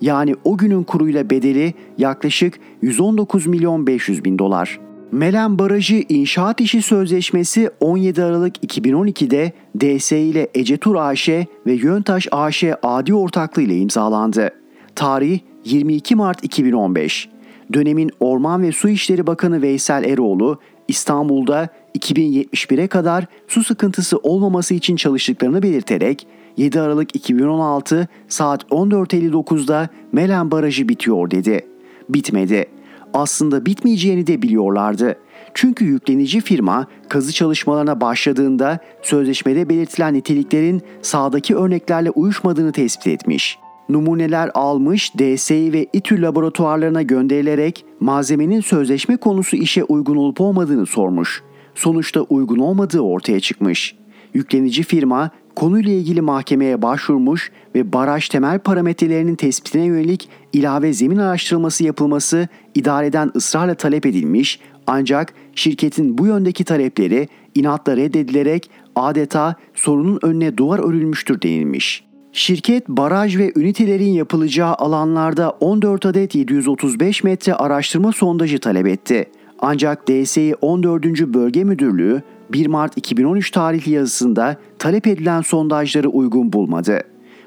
Yani 0.01 0.35
o 0.43 0.57
günün 0.57 0.83
kuruyla 0.83 1.29
bedeli 1.29 1.73
yaklaşık 1.97 2.59
119 2.81 3.47
milyon 3.47 3.87
500 3.87 4.25
bin 4.25 4.39
dolar. 4.39 4.79
Melen 5.11 5.59
Barajı 5.59 6.03
İnşaat 6.09 6.61
İşi 6.61 6.81
Sözleşmesi 6.81 7.69
17 7.79 8.23
Aralık 8.23 8.63
2012'de 8.63 9.51
DS 9.79 10.11
ile 10.11 10.47
Ecetur 10.55 10.95
AŞ 10.95 11.29
ve 11.65 11.73
Yöntaş 11.73 12.27
AŞ 12.31 12.63
adi 12.83 13.13
ortaklığı 13.13 13.61
ile 13.61 13.77
imzalandı. 13.77 14.49
Tarih 14.95 15.39
22 15.65 16.15
Mart 16.15 16.43
2015. 16.43 17.29
Dönemin 17.73 18.11
Orman 18.19 18.61
ve 18.61 18.71
Su 18.71 18.89
İşleri 18.89 19.27
Bakanı 19.27 19.61
Veysel 19.61 20.03
Eroğlu 20.03 20.59
İstanbul'da 20.87 21.69
2071'e 21.99 22.87
kadar 22.87 23.25
su 23.47 23.63
sıkıntısı 23.63 24.17
olmaması 24.17 24.73
için 24.73 24.95
çalıştıklarını 24.95 25.63
belirterek 25.63 26.27
7 26.57 26.81
Aralık 26.81 27.15
2016 27.15 28.07
saat 28.27 28.63
14.59'da 28.63 29.89
Melen 30.11 30.51
Barajı 30.51 30.89
bitiyor 30.89 31.31
dedi. 31.31 31.65
Bitmedi 32.09 32.65
aslında 33.13 33.65
bitmeyeceğini 33.65 34.27
de 34.27 34.41
biliyorlardı. 34.41 35.15
Çünkü 35.53 35.85
yüklenici 35.85 36.41
firma 36.41 36.87
kazı 37.09 37.33
çalışmalarına 37.33 38.01
başladığında 38.01 38.79
sözleşmede 39.01 39.69
belirtilen 39.69 40.13
niteliklerin 40.13 40.81
sağdaki 41.01 41.55
örneklerle 41.55 42.09
uyuşmadığını 42.09 42.71
tespit 42.71 43.07
etmiş. 43.07 43.57
Numuneler 43.89 44.51
almış 44.53 45.13
DSİ 45.13 45.73
ve 45.73 45.87
İTÜ 45.93 46.21
laboratuvarlarına 46.21 47.01
gönderilerek 47.01 47.85
malzemenin 47.99 48.61
sözleşme 48.61 49.17
konusu 49.17 49.55
işe 49.55 49.83
uygun 49.83 50.15
olup 50.15 50.41
olmadığını 50.41 50.85
sormuş. 50.85 51.43
Sonuçta 51.75 52.21
uygun 52.21 52.59
olmadığı 52.59 52.99
ortaya 52.99 53.39
çıkmış. 53.39 53.95
Yüklenici 54.33 54.83
firma 54.83 55.31
konuyla 55.55 55.91
ilgili 55.91 56.21
mahkemeye 56.21 56.81
başvurmuş 56.81 57.51
ve 57.75 57.93
baraj 57.93 58.29
temel 58.29 58.59
parametrelerinin 58.59 59.35
tespitine 59.35 59.83
yönelik 59.83 60.29
ilave 60.53 60.93
zemin 60.93 61.17
araştırılması 61.17 61.83
yapılması 61.83 62.47
idareden 62.75 63.31
ısrarla 63.35 63.75
talep 63.75 64.05
edilmiş 64.05 64.59
ancak 64.87 65.33
şirketin 65.55 66.17
bu 66.17 66.25
yöndeki 66.27 66.63
talepleri 66.63 67.27
inatla 67.55 67.97
reddedilerek 67.97 68.69
adeta 68.95 69.55
sorunun 69.73 70.19
önüne 70.21 70.57
duvar 70.57 70.79
örülmüştür 70.79 71.41
denilmiş. 71.41 72.03
Şirket 72.33 72.87
baraj 72.89 73.37
ve 73.37 73.51
ünitelerin 73.55 74.11
yapılacağı 74.11 74.73
alanlarda 74.73 75.49
14 75.49 76.05
adet 76.05 76.35
735 76.35 77.23
metre 77.23 77.53
araştırma 77.53 78.11
sondajı 78.11 78.59
talep 78.59 78.87
etti. 78.87 79.25
Ancak 79.59 80.07
DSİ 80.07 80.55
14. 80.61 81.05
Bölge 81.05 81.63
Müdürlüğü 81.63 82.21
1 82.53 82.67
Mart 82.67 82.97
2013 82.97 83.51
tarihli 83.51 83.91
yazısında 83.91 84.57
talep 84.79 85.07
edilen 85.07 85.41
sondajları 85.41 86.09
uygun 86.09 86.53
bulmadı. 86.53 87.01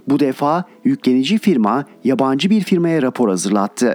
Bu 0.08 0.20
defa 0.20 0.64
yüklenici 0.84 1.38
firma 1.38 1.84
yabancı 2.04 2.50
bir 2.50 2.60
firmaya 2.60 3.02
rapor 3.02 3.28
hazırlattı. 3.28 3.94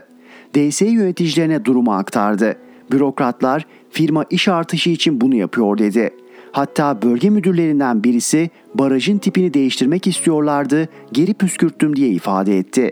DS 0.55 0.81
yöneticilerine 0.81 1.65
durumu 1.65 1.93
aktardı. 1.93 2.55
Bürokratlar 2.91 3.65
firma 3.89 4.25
iş 4.29 4.47
artışı 4.47 4.89
için 4.89 5.21
bunu 5.21 5.35
yapıyor 5.35 5.77
dedi. 5.77 6.09
Hatta 6.51 7.01
bölge 7.01 7.29
müdürlerinden 7.29 8.03
birisi 8.03 8.49
barajın 8.75 9.17
tipini 9.17 9.53
değiştirmek 9.53 10.07
istiyorlardı, 10.07 10.89
geri 11.11 11.33
püskürttüm 11.33 11.95
diye 11.95 12.09
ifade 12.09 12.57
etti. 12.57 12.91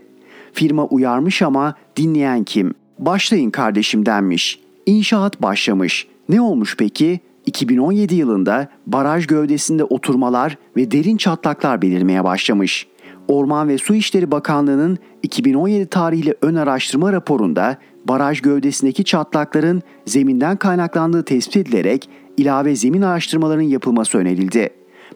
Firma 0.53 0.85
uyarmış 0.85 1.41
ama 1.41 1.75
dinleyen 1.95 2.43
kim? 2.43 2.73
Başlayın 2.99 3.49
kardeşim 3.49 4.05
denmiş. 4.05 4.59
İnşaat 4.85 5.41
başlamış. 5.41 6.07
Ne 6.29 6.41
olmuş 6.41 6.75
peki? 6.77 7.19
2017 7.47 8.15
yılında 8.15 8.67
baraj 8.87 9.27
gövdesinde 9.27 9.83
oturmalar 9.83 10.57
ve 10.77 10.91
derin 10.91 11.17
çatlaklar 11.17 11.81
belirmeye 11.81 12.23
başlamış. 12.23 12.87
Orman 13.27 13.67
ve 13.67 13.77
Su 13.77 13.95
İşleri 13.95 14.31
Bakanlığı'nın 14.31 14.97
2017 15.23 15.85
tarihli 15.85 16.35
ön 16.41 16.55
araştırma 16.55 17.13
raporunda 17.13 17.77
baraj 18.05 18.41
gövdesindeki 18.41 19.03
çatlakların 19.03 19.81
zeminden 20.05 20.57
kaynaklandığı 20.57 21.23
tespit 21.23 21.57
edilerek 21.57 22.09
ilave 22.37 22.75
zemin 22.75 23.01
araştırmalarının 23.01 23.63
yapılması 23.63 24.17
önerildi. 24.17 24.69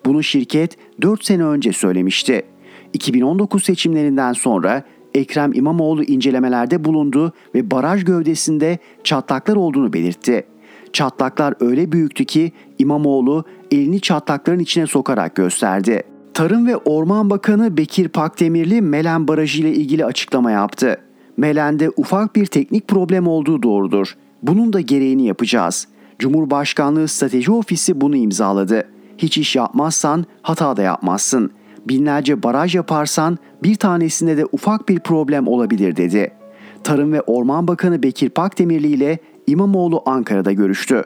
Bunu 0.05 0.23
şirket 0.23 0.77
4 1.01 1.25
sene 1.25 1.43
önce 1.43 1.73
söylemişti. 1.73 2.41
2019 2.93 3.63
seçimlerinden 3.63 4.33
sonra 4.33 4.83
Ekrem 5.13 5.53
İmamoğlu 5.53 6.03
incelemelerde 6.03 6.83
bulundu 6.83 7.33
ve 7.55 7.71
baraj 7.71 8.05
gövdesinde 8.05 8.79
çatlaklar 9.03 9.55
olduğunu 9.55 9.93
belirtti. 9.93 10.43
Çatlaklar 10.93 11.53
öyle 11.59 11.91
büyüktü 11.91 12.25
ki 12.25 12.51
İmamoğlu 12.79 13.45
elini 13.71 14.01
çatlakların 14.01 14.59
içine 14.59 14.87
sokarak 14.87 15.35
gösterdi. 15.35 16.03
Tarım 16.33 16.67
ve 16.67 16.77
Orman 16.77 17.29
Bakanı 17.29 17.77
Bekir 17.77 18.07
Pakdemirli 18.07 18.81
Melen 18.81 19.27
Barajı 19.27 19.61
ile 19.61 19.73
ilgili 19.73 20.05
açıklama 20.05 20.51
yaptı. 20.51 20.97
Melen'de 21.37 21.89
ufak 21.97 22.35
bir 22.35 22.45
teknik 22.45 22.87
problem 22.87 23.27
olduğu 23.27 23.63
doğrudur. 23.63 24.15
Bunun 24.43 24.73
da 24.73 24.81
gereğini 24.81 25.25
yapacağız. 25.25 25.87
Cumhurbaşkanlığı 26.19 27.07
Strateji 27.07 27.51
Ofisi 27.51 28.01
bunu 28.01 28.15
imzaladı. 28.15 28.87
Hiç 29.17 29.37
iş 29.37 29.55
yapmazsan 29.55 30.25
hata 30.41 30.77
da 30.77 30.81
yapmazsın. 30.81 31.51
Binlerce 31.87 32.43
baraj 32.43 32.75
yaparsan 32.75 33.37
bir 33.63 33.75
tanesinde 33.75 34.37
de 34.37 34.45
ufak 34.51 34.89
bir 34.89 34.99
problem 34.99 35.47
olabilir 35.47 35.95
dedi. 35.95 36.31
Tarım 36.83 37.13
ve 37.13 37.21
Orman 37.21 37.67
Bakanı 37.67 38.03
Bekir 38.03 38.29
Pakdemirli 38.29 38.87
ile 38.87 39.19
İmamoğlu 39.47 40.03
Ankara'da 40.05 40.51
görüştü. 40.51 41.03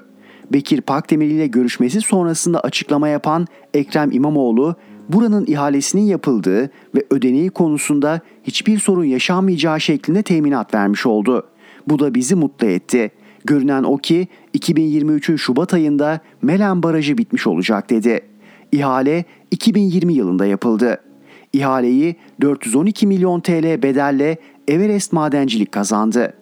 Bekir 0.54 0.82
Pakdemirli 0.82 1.34
ile 1.34 1.48
görüşmesi 1.48 2.02
sonrasında 2.02 2.60
açıklama 2.60 3.08
yapan 3.08 3.48
Ekrem 3.74 4.12
İmamoğlu, 4.12 4.76
buranın 5.10 5.46
ihalesinin 5.48 6.02
yapıldığı 6.02 6.64
ve 6.96 7.06
ödeneği 7.10 7.50
konusunda 7.50 8.22
hiçbir 8.44 8.80
sorun 8.80 9.04
yaşanmayacağı 9.04 9.82
şeklinde 9.82 10.24
teminat 10.24 10.74
vermiş 10.74 11.06
oldu. 11.06 11.48
Bu 11.88 12.00
da 12.00 12.16
bizi 12.16 12.36
mutlu 12.36 12.68
etti. 12.68 13.12
Görünen 13.46 13.84
o 13.84 13.98
ki 13.98 14.28
2023'ün 14.58 15.36
Şubat 15.36 15.74
ayında 15.74 16.20
Melen 16.42 16.84
Barajı 16.84 17.18
bitmiş 17.18 17.48
olacak 17.48 17.90
dedi. 17.90 18.22
İhale 18.72 19.26
2020 19.52 20.14
yılında 20.14 20.46
yapıldı. 20.46 21.02
İhaleyi 21.54 22.16
412 22.42 23.08
milyon 23.08 23.40
TL 23.40 23.84
bedelle 23.84 24.38
Everest 24.68 25.14
Madencilik 25.14 25.72
kazandı. 25.72 26.34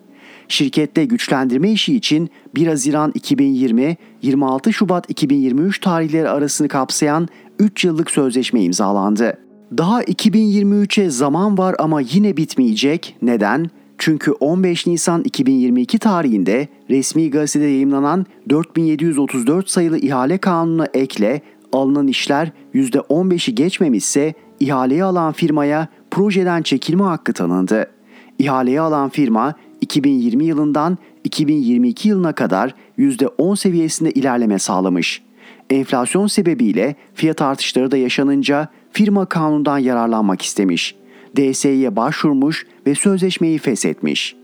Şirkette 0.48 1.06
güçlendirme 1.06 1.72
işi 1.72 1.96
için 1.96 2.30
1 2.56 2.68
Haziran 2.68 3.12
2020 3.16 3.98
26 4.22 4.74
Şubat 4.74 5.10
2023 5.10 5.80
tarihleri 5.80 6.30
arasını 6.30 6.68
kapsayan 6.68 7.28
3 7.60 7.86
yıllık 7.86 8.12
sözleşme 8.12 8.64
imzalandı. 8.64 9.38
Daha 9.78 10.04
2023'e 10.04 11.10
zaman 11.10 11.58
var 11.58 11.76
ama 11.80 12.02
yine 12.02 12.38
bitmeyecek. 12.38 13.16
Neden? 13.22 13.70
Çünkü 13.98 14.32
15 14.32 14.88
Nisan 14.88 15.24
2022 15.24 16.00
tarihinde 16.00 16.68
resmi 16.90 17.32
gazetede 17.32 17.66
yayımlanan 17.66 18.26
4734 18.50 19.70
sayılı 19.70 19.98
ihale 19.98 20.38
kanununa 20.38 20.88
ekle 20.94 21.42
alınan 21.72 22.08
işler 22.08 22.52
%15'i 22.74 23.56
geçmemişse 23.56 24.34
ihaleyi 24.60 25.04
alan 25.04 25.34
firmaya 25.34 25.88
projeden 26.12 26.62
çekilme 26.62 27.04
hakkı 27.04 27.34
tanındı. 27.34 27.88
İhaleyi 28.40 28.82
alan 28.82 29.10
firma 29.10 29.54
2020 29.84 30.46
yılından 30.46 30.98
2022 31.24 32.10
yılına 32.10 32.34
kadar 32.34 32.76
%10 32.98 33.58
seviyesinde 33.58 34.12
ilerleme 34.12 34.60
sağlamış. 34.60 35.22
Enflasyon 35.70 36.28
sebebiyle 36.28 36.96
fiyat 37.14 37.42
artışları 37.42 37.92
da 37.92 37.98
yaşanınca 37.98 38.68
firma 38.92 39.26
kanundan 39.26 39.78
yararlanmak 39.78 40.42
istemiş. 40.42 40.96
DSİ'ye 41.38 41.96
başvurmuş 41.96 42.66
ve 42.88 42.96
sözleşmeyi 42.96 43.58
feshetmiş. 43.58 44.36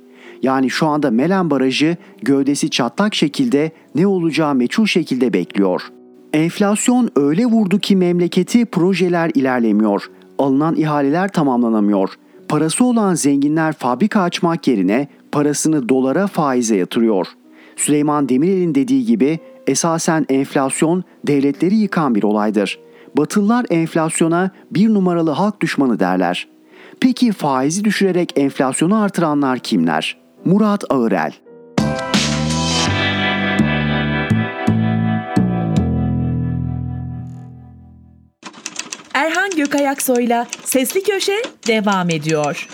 Yani 0.41 0.69
şu 0.69 0.87
anda 0.87 1.11
Melen 1.11 1.49
Barajı 1.49 1.97
gövdesi 2.21 2.69
çatlak 2.69 3.15
şekilde 3.15 3.71
ne 3.95 4.07
olacağı 4.07 4.55
meçhul 4.55 4.85
şekilde 4.85 5.33
bekliyor. 5.33 5.81
Enflasyon 6.33 7.09
öyle 7.15 7.45
vurdu 7.45 7.79
ki 7.79 7.95
memleketi 7.95 8.65
projeler 8.65 9.31
ilerlemiyor. 9.35 10.09
Alınan 10.37 10.75
ihaleler 10.75 11.31
tamamlanamıyor. 11.31 12.09
Parası 12.49 12.85
olan 12.85 13.15
zenginler 13.15 13.73
fabrika 13.73 14.21
açmak 14.21 14.67
yerine 14.67 15.07
parasını 15.31 15.89
dolara 15.89 16.27
faize 16.27 16.75
yatırıyor. 16.75 17.27
Süleyman 17.75 18.29
Demirel'in 18.29 18.75
dediği 18.75 19.05
gibi 19.05 19.39
esasen 19.67 20.25
enflasyon 20.29 21.03
devletleri 21.27 21.75
yıkan 21.75 22.15
bir 22.15 22.23
olaydır. 22.23 22.79
Batılılar 23.17 23.65
enflasyona 23.69 24.51
bir 24.71 24.93
numaralı 24.93 25.31
halk 25.31 25.61
düşmanı 25.61 25.99
derler. 25.99 26.47
Peki 26.99 27.31
faizi 27.31 27.83
düşürerek 27.83 28.33
enflasyonu 28.35 29.01
artıranlar 29.01 29.59
kimler? 29.59 30.17
Murat 30.45 30.83
Ağırel 30.89 31.33
Erhan 39.13 39.49
Gökayaksoy'la 39.49 40.47
Sesli 40.63 41.03
Köşe 41.03 41.41
devam 41.67 42.09
ediyor. 42.09 42.67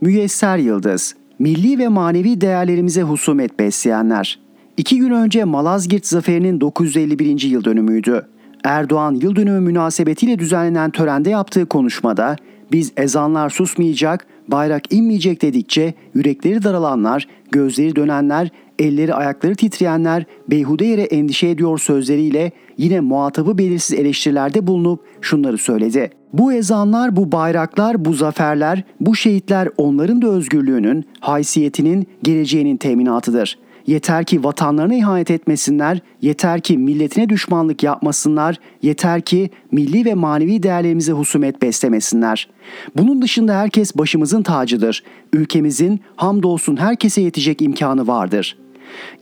Müyesser 0.00 0.58
Yıldız, 0.58 1.14
milli 1.38 1.78
ve 1.78 1.88
manevi 1.88 2.40
değerlerimize 2.40 3.02
husumet 3.02 3.58
besleyenler. 3.58 4.38
İki 4.76 4.98
gün 4.98 5.10
önce 5.10 5.44
Malazgirt 5.44 6.06
Zaferi'nin 6.06 6.60
951. 6.60 7.42
yıl 7.42 7.64
dönümüydü. 7.64 8.26
Erdoğan 8.64 9.14
yıl 9.14 9.36
dönümü 9.36 9.60
münasebetiyle 9.60 10.38
düzenlenen 10.38 10.90
törende 10.90 11.30
yaptığı 11.30 11.66
konuşmada 11.66 12.36
biz 12.72 12.92
ezanlar 12.96 13.50
susmayacak, 13.50 14.26
bayrak 14.48 14.92
inmeyecek 14.92 15.42
dedikçe 15.42 15.94
yürekleri 16.14 16.62
daralanlar, 16.62 17.28
gözleri 17.52 17.96
dönenler, 17.96 18.50
elleri 18.78 19.14
ayakları 19.14 19.54
titreyenler 19.54 20.24
beyhude 20.50 20.84
yere 20.84 21.02
endişe 21.02 21.48
ediyor 21.48 21.78
sözleriyle 21.78 22.52
yine 22.78 23.00
muhatabı 23.00 23.58
belirsiz 23.58 23.98
eleştirilerde 23.98 24.66
bulunup 24.66 25.00
şunları 25.20 25.58
söyledi. 25.58 26.19
Bu 26.32 26.52
ezanlar, 26.52 27.16
bu 27.16 27.32
bayraklar, 27.32 28.04
bu 28.04 28.12
zaferler, 28.12 28.84
bu 29.00 29.16
şehitler 29.16 29.68
onların 29.76 30.22
da 30.22 30.28
özgürlüğünün, 30.28 31.04
haysiyetinin, 31.20 32.06
geleceğinin 32.22 32.76
teminatıdır.'' 32.76 33.70
Yeter 33.86 34.24
ki 34.24 34.44
vatanlarına 34.44 34.94
ihanet 34.94 35.30
etmesinler, 35.30 36.00
yeter 36.22 36.60
ki 36.60 36.78
milletine 36.78 37.28
düşmanlık 37.28 37.82
yapmasınlar, 37.82 38.56
yeter 38.82 39.20
ki 39.20 39.50
milli 39.72 40.04
ve 40.04 40.14
manevi 40.14 40.62
değerlerimize 40.62 41.12
husumet 41.12 41.62
beslemesinler. 41.62 42.48
Bunun 42.96 43.22
dışında 43.22 43.54
herkes 43.54 43.96
başımızın 43.96 44.42
tacıdır. 44.42 45.02
Ülkemizin 45.32 46.00
hamdolsun 46.16 46.76
herkese 46.76 47.20
yetecek 47.20 47.62
imkanı 47.62 48.06
vardır. 48.06 48.58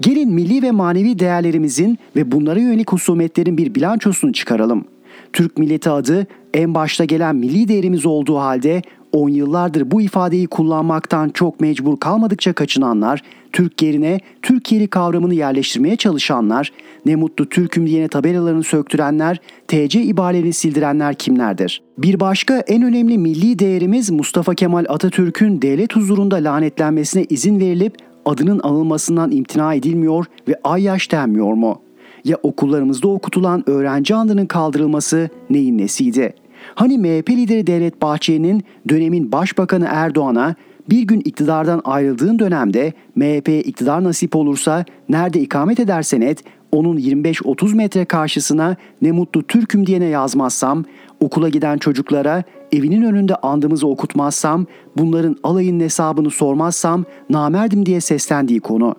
Gelin 0.00 0.32
milli 0.32 0.62
ve 0.62 0.70
manevi 0.70 1.18
değerlerimizin 1.18 1.98
ve 2.16 2.32
bunlara 2.32 2.60
yönelik 2.60 2.92
husumetlerin 2.92 3.58
bir 3.58 3.74
bilançosunu 3.74 4.32
çıkaralım. 4.32 4.84
Türk 5.32 5.58
milleti 5.58 5.90
adı 5.90 6.26
en 6.54 6.74
başta 6.74 7.04
gelen 7.04 7.36
milli 7.36 7.68
değerimiz 7.68 8.06
olduğu 8.06 8.36
halde 8.36 8.82
10 9.12 9.28
yıllardır 9.28 9.90
bu 9.90 10.02
ifadeyi 10.02 10.46
kullanmaktan 10.46 11.28
çok 11.28 11.60
mecbur 11.60 11.96
kalmadıkça 11.96 12.52
kaçınanlar, 12.52 13.22
Türk 13.52 13.82
yerine 13.82 14.20
Türkiye'li 14.42 14.88
kavramını 14.88 15.34
yerleştirmeye 15.34 15.96
çalışanlar, 15.96 16.72
ne 17.06 17.16
mutlu 17.16 17.48
Türk'üm 17.48 17.86
diyene 17.86 18.08
tabelalarını 18.08 18.62
söktürenler, 18.62 19.40
TC 19.68 20.02
ibarelerini 20.02 20.52
sildirenler 20.52 21.14
kimlerdir? 21.14 21.82
Bir 21.98 22.20
başka 22.20 22.58
en 22.58 22.82
önemli 22.82 23.18
milli 23.18 23.58
değerimiz 23.58 24.10
Mustafa 24.10 24.54
Kemal 24.54 24.84
Atatürk'ün 24.88 25.62
devlet 25.62 25.96
huzurunda 25.96 26.36
lanetlenmesine 26.36 27.24
izin 27.28 27.60
verilip 27.60 27.96
adının 28.24 28.60
anılmasından 28.62 29.30
imtina 29.30 29.74
edilmiyor 29.74 30.26
ve 30.48 30.54
ay 30.64 30.82
yaş 30.82 31.12
denmiyor 31.12 31.52
mu? 31.52 31.87
Ya 32.24 32.36
okullarımızda 32.42 33.08
okutulan 33.08 33.70
öğrenci 33.70 34.14
andının 34.14 34.46
kaldırılması 34.46 35.28
neyin 35.50 35.78
nesiydi?'' 35.78 36.48
Hani 36.74 36.98
MHP 36.98 37.30
lideri 37.30 37.66
Devlet 37.66 38.02
Bahçeli'nin 38.02 38.62
dönemin 38.88 39.32
Başbakanı 39.32 39.86
Erdoğan'a 39.88 40.54
bir 40.90 41.02
gün 41.02 41.20
iktidardan 41.20 41.80
ayrıldığın 41.84 42.38
dönemde 42.38 42.92
MHP'ye 43.16 43.62
iktidar 43.62 44.04
nasip 44.04 44.36
olursa 44.36 44.84
nerede 45.08 45.40
ikamet 45.40 45.80
edersen 45.80 46.20
et 46.20 46.44
onun 46.72 46.96
25-30 46.96 47.74
metre 47.74 48.04
karşısına 48.04 48.76
ne 49.02 49.12
mutlu 49.12 49.46
Türk'üm 49.46 49.86
diyene 49.86 50.04
yazmazsam, 50.04 50.84
okula 51.20 51.48
giden 51.48 51.78
çocuklara 51.78 52.42
evinin 52.72 53.02
önünde 53.02 53.34
andımızı 53.36 53.86
okutmazsam, 53.86 54.66
bunların 54.96 55.36
alayın 55.42 55.80
hesabını 55.80 56.30
sormazsam 56.30 57.04
namerdim 57.30 57.86
diye 57.86 58.00
seslendiği 58.00 58.60
konu. 58.60 58.94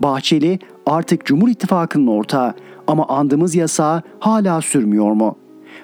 Bahçeli 0.00 0.58
artık 0.86 1.24
Cumhur 1.24 1.48
İttifakı'nın 1.48 2.06
ortağı 2.06 2.54
ama 2.86 3.08
andımız 3.08 3.54
yasağı 3.54 4.02
hala 4.18 4.60
sürmüyor 4.60 5.12
mu? 5.12 5.38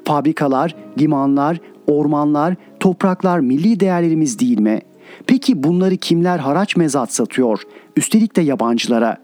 Fabrikalar, 0.04 0.76
limanlar, 0.98 1.60
ormanlar, 1.86 2.54
topraklar 2.80 3.40
milli 3.40 3.80
değerlerimiz 3.80 4.38
değil 4.38 4.60
mi? 4.60 4.80
Peki 5.26 5.62
bunları 5.62 5.96
kimler 5.96 6.38
haraç 6.38 6.76
mezat 6.76 7.12
satıyor? 7.12 7.62
Üstelik 7.96 8.36
de 8.36 8.40
yabancılara. 8.40 9.16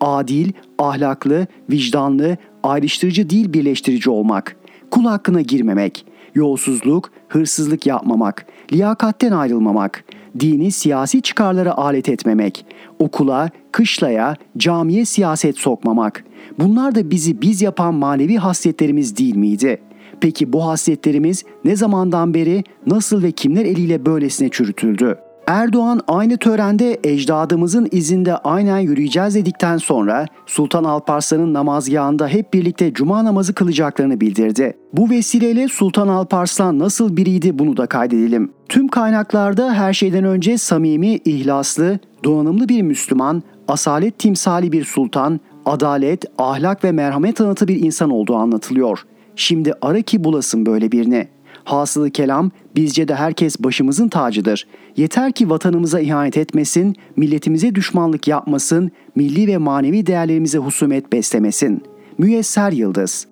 Adil, 0.00 0.52
ahlaklı, 0.78 1.46
vicdanlı, 1.70 2.36
ayrıştırıcı 2.62 3.30
değil 3.30 3.52
birleştirici 3.52 4.10
olmak. 4.10 4.56
Kul 4.90 5.04
hakkına 5.04 5.40
girmemek. 5.40 6.06
Yolsuzluk, 6.34 7.10
hırsızlık 7.28 7.86
yapmamak. 7.86 8.46
Liyakatten 8.72 9.32
ayrılmamak. 9.32 10.04
Dini 10.40 10.72
siyasi 10.72 11.22
çıkarlara 11.22 11.76
alet 11.76 12.08
etmemek. 12.08 12.66
Okula, 12.98 13.50
kışlaya, 13.72 14.36
camiye 14.56 15.04
siyaset 15.04 15.58
sokmamak. 15.58 16.24
Bunlar 16.58 16.94
da 16.94 17.10
bizi 17.10 17.42
biz 17.42 17.62
yapan 17.62 17.94
manevi 17.94 18.36
hasletlerimiz 18.36 19.16
değil 19.16 19.36
miydi?'' 19.36 19.88
Peki 20.20 20.52
bu 20.52 20.66
hasletlerimiz 20.66 21.44
ne 21.64 21.76
zamandan 21.76 22.34
beri 22.34 22.64
nasıl 22.86 23.22
ve 23.22 23.32
kimler 23.32 23.64
eliyle 23.64 24.06
böylesine 24.06 24.48
çürütüldü? 24.48 25.18
Erdoğan 25.48 26.00
aynı 26.08 26.38
törende 26.38 26.98
ecdadımızın 27.04 27.88
izinde 27.92 28.36
aynen 28.36 28.78
yürüyeceğiz 28.78 29.34
dedikten 29.34 29.76
sonra 29.76 30.26
Sultan 30.46 30.84
Alparslan'ın 30.84 31.54
namazgahında 31.54 32.28
hep 32.28 32.54
birlikte 32.54 32.92
cuma 32.92 33.24
namazı 33.24 33.54
kılacaklarını 33.54 34.20
bildirdi. 34.20 34.76
Bu 34.92 35.10
vesileyle 35.10 35.68
Sultan 35.68 36.08
Alparslan 36.08 36.78
nasıl 36.78 37.16
biriydi 37.16 37.58
bunu 37.58 37.76
da 37.76 37.86
kaydedelim. 37.86 38.52
Tüm 38.68 38.88
kaynaklarda 38.88 39.74
her 39.74 39.92
şeyden 39.92 40.24
önce 40.24 40.58
samimi, 40.58 41.14
ihlaslı, 41.14 41.98
donanımlı 42.24 42.68
bir 42.68 42.82
Müslüman, 42.82 43.42
asalet 43.68 44.18
timsali 44.18 44.72
bir 44.72 44.84
sultan, 44.84 45.40
adalet, 45.66 46.24
ahlak 46.38 46.84
ve 46.84 46.92
merhamet 46.92 47.36
tanıtı 47.36 47.68
bir 47.68 47.82
insan 47.82 48.10
olduğu 48.10 48.36
anlatılıyor. 48.36 49.04
Şimdi 49.36 49.72
ara 49.82 50.02
ki 50.02 50.24
bulasın 50.24 50.66
böyle 50.66 50.92
birini. 50.92 51.28
Hasılı 51.64 52.10
kelam 52.10 52.50
bizce 52.78 53.08
de 53.08 53.14
herkes 53.14 53.58
başımızın 53.58 54.08
tacıdır. 54.08 54.66
Yeter 54.96 55.32
ki 55.32 55.50
vatanımıza 55.50 56.00
ihanet 56.00 56.36
etmesin, 56.36 56.96
milletimize 57.16 57.74
düşmanlık 57.74 58.28
yapmasın, 58.28 58.90
milli 59.14 59.46
ve 59.46 59.56
manevi 59.56 60.06
değerlerimize 60.06 60.58
husumet 60.58 61.12
beslemesin. 61.12 61.82
Müyesser 62.18 62.72
Yıldız 62.72 63.26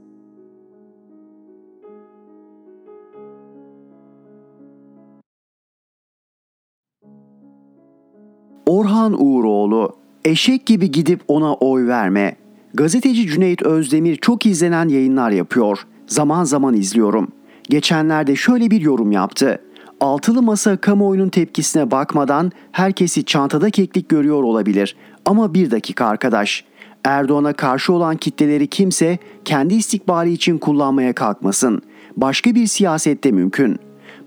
Orhan 8.66 9.22
Uğuroğlu 9.22 9.96
Eşek 10.24 10.66
gibi 10.66 10.90
gidip 10.90 11.20
ona 11.28 11.54
oy 11.54 11.86
verme. 11.86 12.36
Gazeteci 12.74 13.26
Cüneyt 13.26 13.62
Özdemir 13.62 14.16
çok 14.16 14.46
izlenen 14.46 14.88
yayınlar 14.88 15.30
yapıyor. 15.30 15.86
Zaman 16.06 16.44
zaman 16.44 16.74
izliyorum. 16.74 17.32
Geçenlerde 17.68 18.36
şöyle 18.36 18.70
bir 18.70 18.80
yorum 18.80 19.12
yaptı. 19.12 19.60
Altılı 20.00 20.42
masa 20.42 20.76
kamuoyunun 20.76 21.28
tepkisine 21.28 21.90
bakmadan 21.90 22.52
herkesi 22.72 23.24
çantada 23.24 23.70
keklik 23.70 24.08
görüyor 24.08 24.42
olabilir. 24.42 24.96
Ama 25.24 25.54
bir 25.54 25.70
dakika 25.70 26.06
arkadaş. 26.06 26.64
Erdoğan'a 27.04 27.52
karşı 27.52 27.92
olan 27.92 28.16
kitleleri 28.16 28.66
kimse 28.66 29.18
kendi 29.44 29.74
istikbali 29.74 30.32
için 30.32 30.58
kullanmaya 30.58 31.12
kalkmasın. 31.12 31.82
Başka 32.16 32.54
bir 32.54 32.66
siyasette 32.66 33.32
mümkün. 33.32 33.78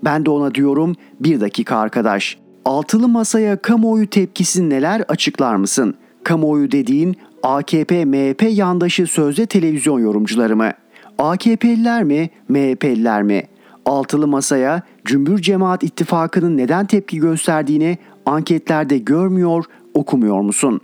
Ben 0.04 0.26
de 0.26 0.30
ona 0.30 0.54
diyorum 0.54 0.96
bir 1.20 1.40
dakika 1.40 1.76
arkadaş. 1.76 2.38
Altılı 2.64 3.08
masaya 3.08 3.56
kamuoyu 3.56 4.10
tepkisi 4.10 4.70
neler 4.70 5.00
açıklar 5.08 5.54
mısın? 5.54 5.94
Kamuoyu 6.24 6.72
dediğin 6.72 7.16
AKP, 7.42 8.04
MHP 8.04 8.42
yandaşı 8.50 9.06
sözde 9.06 9.46
televizyon 9.46 9.98
yorumcuları 10.00 10.56
mı? 10.56 10.72
AKP'liler 11.20 12.04
mi, 12.04 12.30
MHP'liler 12.48 13.22
mi? 13.22 13.42
Altılı 13.86 14.26
masaya 14.26 14.82
Cümbür 15.04 15.38
Cemaat 15.38 15.84
İttifakı'nın 15.84 16.56
neden 16.56 16.86
tepki 16.86 17.18
gösterdiğini 17.18 17.98
anketlerde 18.26 18.98
görmüyor, 18.98 19.64
okumuyor 19.94 20.40
musun? 20.40 20.80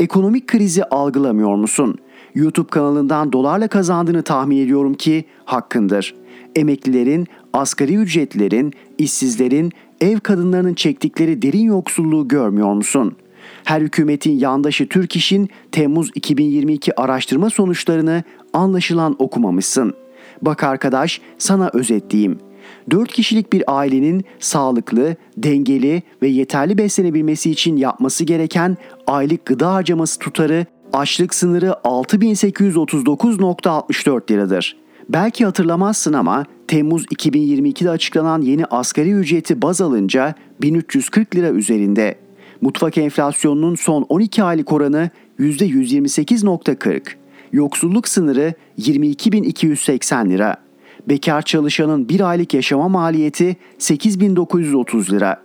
Ekonomik 0.00 0.46
krizi 0.46 0.84
algılamıyor 0.84 1.54
musun? 1.54 1.98
YouTube 2.34 2.68
kanalından 2.68 3.32
dolarla 3.32 3.68
kazandığını 3.68 4.22
tahmin 4.22 4.56
ediyorum 4.56 4.94
ki 4.94 5.24
hakkındır. 5.44 6.14
Emeklilerin, 6.56 7.26
asgari 7.52 7.94
ücretlilerin, 7.94 8.72
işsizlerin, 8.98 9.72
ev 10.00 10.20
kadınlarının 10.20 10.74
çektikleri 10.74 11.42
derin 11.42 11.64
yoksulluğu 11.64 12.28
görmüyor 12.28 12.72
musun?'' 12.72 13.27
Her 13.68 13.80
hükümetin 13.80 14.38
yandaşı 14.38 14.88
Türk 14.88 15.16
İş'in 15.16 15.48
Temmuz 15.72 16.10
2022 16.14 17.00
araştırma 17.00 17.50
sonuçlarını 17.50 18.22
anlaşılan 18.52 19.16
okumamışsın. 19.18 19.94
Bak 20.42 20.64
arkadaş 20.64 21.20
sana 21.38 21.70
özetleyeyim. 21.72 22.38
4 22.90 23.12
kişilik 23.12 23.52
bir 23.52 23.64
ailenin 23.66 24.24
sağlıklı, 24.38 25.16
dengeli 25.36 26.02
ve 26.22 26.28
yeterli 26.28 26.78
beslenebilmesi 26.78 27.50
için 27.50 27.76
yapması 27.76 28.24
gereken 28.24 28.76
aylık 29.06 29.46
gıda 29.46 29.74
harcaması 29.74 30.18
tutarı 30.18 30.66
açlık 30.92 31.34
sınırı 31.34 31.76
6839.64 31.84 34.30
liradır. 34.30 34.76
Belki 35.08 35.44
hatırlamazsın 35.44 36.12
ama 36.12 36.44
Temmuz 36.68 37.04
2022'de 37.04 37.90
açıklanan 37.90 38.42
yeni 38.42 38.64
asgari 38.64 39.10
ücreti 39.10 39.62
baz 39.62 39.80
alınca 39.80 40.34
1340 40.62 41.36
lira 41.36 41.50
üzerinde. 41.50 42.27
Mutfak 42.60 42.98
enflasyonunun 42.98 43.74
son 43.74 44.06
12 44.08 44.42
aylık 44.42 44.72
oranı 44.72 45.10
%128.40. 45.40 47.02
Yoksulluk 47.52 48.08
sınırı 48.08 48.54
22.280 48.78 50.30
lira. 50.30 50.56
Bekar 51.08 51.42
çalışanın 51.42 52.08
bir 52.08 52.20
aylık 52.20 52.54
yaşama 52.54 52.88
maliyeti 52.88 53.56
8.930 53.78 55.10
lira. 55.10 55.42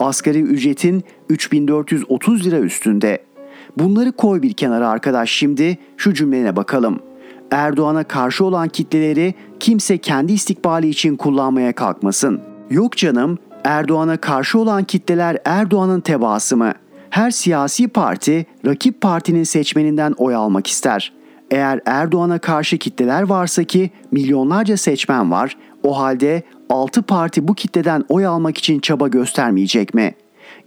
Asgari 0.00 0.40
ücretin 0.40 1.04
3.430 1.30 2.44
lira 2.44 2.58
üstünde. 2.58 3.22
Bunları 3.78 4.12
koy 4.12 4.42
bir 4.42 4.52
kenara 4.52 4.88
arkadaş 4.88 5.30
şimdi 5.30 5.78
şu 5.96 6.14
cümlene 6.14 6.56
bakalım. 6.56 7.00
Erdoğan'a 7.50 8.04
karşı 8.04 8.44
olan 8.44 8.68
kitleleri 8.68 9.34
kimse 9.60 9.98
kendi 9.98 10.32
istikbali 10.32 10.88
için 10.88 11.16
kullanmaya 11.16 11.72
kalkmasın. 11.72 12.40
Yok 12.70 12.96
canım 12.96 13.38
Erdoğan'a 13.66 14.16
karşı 14.16 14.58
olan 14.58 14.84
kitleler 14.84 15.38
Erdoğan'ın 15.44 16.00
tebaası 16.00 16.56
mı? 16.56 16.72
Her 17.10 17.30
siyasi 17.30 17.88
parti 17.88 18.46
rakip 18.66 19.00
partinin 19.00 19.44
seçmeninden 19.44 20.12
oy 20.12 20.34
almak 20.34 20.66
ister. 20.66 21.12
Eğer 21.50 21.80
Erdoğan'a 21.86 22.38
karşı 22.38 22.78
kitleler 22.78 23.22
varsa 23.22 23.64
ki 23.64 23.90
milyonlarca 24.10 24.76
seçmen 24.76 25.30
var, 25.30 25.56
o 25.82 25.98
halde 25.98 26.42
6 26.70 27.02
parti 27.02 27.48
bu 27.48 27.54
kitleden 27.54 28.04
oy 28.08 28.26
almak 28.26 28.58
için 28.58 28.80
çaba 28.80 29.08
göstermeyecek 29.08 29.94
mi? 29.94 30.14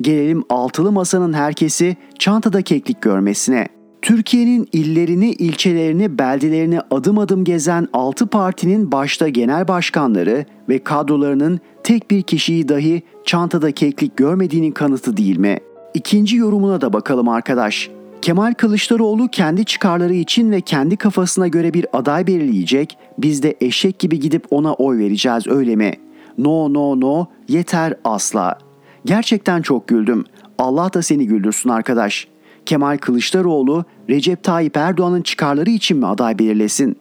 Gelelim 0.01 0.43
altılı 0.49 0.91
masanın 0.91 1.33
herkesi 1.33 1.97
çantada 2.19 2.61
keklik 2.61 3.01
görmesine. 3.01 3.67
Türkiye'nin 4.01 4.67
illerini, 4.73 5.31
ilçelerini, 5.31 6.19
beldelerini 6.19 6.79
adım 6.91 7.17
adım 7.17 7.43
gezen 7.43 7.87
6 7.93 8.27
partinin 8.27 8.91
başta 8.91 9.29
genel 9.29 9.67
başkanları 9.67 10.45
ve 10.69 10.79
kadrolarının 10.83 11.59
tek 11.83 12.11
bir 12.11 12.21
kişiyi 12.21 12.69
dahi 12.69 13.01
çantada 13.25 13.71
keklik 13.71 14.17
görmediğinin 14.17 14.71
kanıtı 14.71 15.17
değil 15.17 15.37
mi? 15.37 15.57
İkinci 15.93 16.37
yorumuna 16.37 16.81
da 16.81 16.93
bakalım 16.93 17.29
arkadaş. 17.29 17.89
Kemal 18.21 18.53
Kılıçdaroğlu 18.53 19.27
kendi 19.27 19.65
çıkarları 19.65 20.13
için 20.13 20.51
ve 20.51 20.61
kendi 20.61 20.97
kafasına 20.97 21.47
göre 21.47 21.73
bir 21.73 21.85
aday 21.93 22.27
belirleyecek, 22.27 22.97
biz 23.17 23.43
de 23.43 23.55
eşek 23.61 23.99
gibi 23.99 24.19
gidip 24.19 24.45
ona 24.49 24.73
oy 24.73 24.97
vereceğiz 24.97 25.47
öyle 25.47 25.75
mi? 25.75 25.93
No 26.37 26.73
no 26.73 26.99
no 26.99 27.25
yeter 27.47 27.93
asla. 28.03 28.57
Gerçekten 29.05 29.61
çok 29.61 29.87
güldüm. 29.87 30.25
Allah 30.57 30.93
da 30.93 31.01
seni 31.01 31.27
güldürsün 31.27 31.69
arkadaş. 31.69 32.27
Kemal 32.69 32.97
Kılıçdaroğlu 32.97 33.85
Recep 34.09 34.43
Tayyip 34.43 34.77
Erdoğan'ın 34.77 35.21
çıkarları 35.21 35.69
için 35.69 35.97
mi 35.97 36.05
aday 36.05 36.39
belirlesin? 36.39 36.97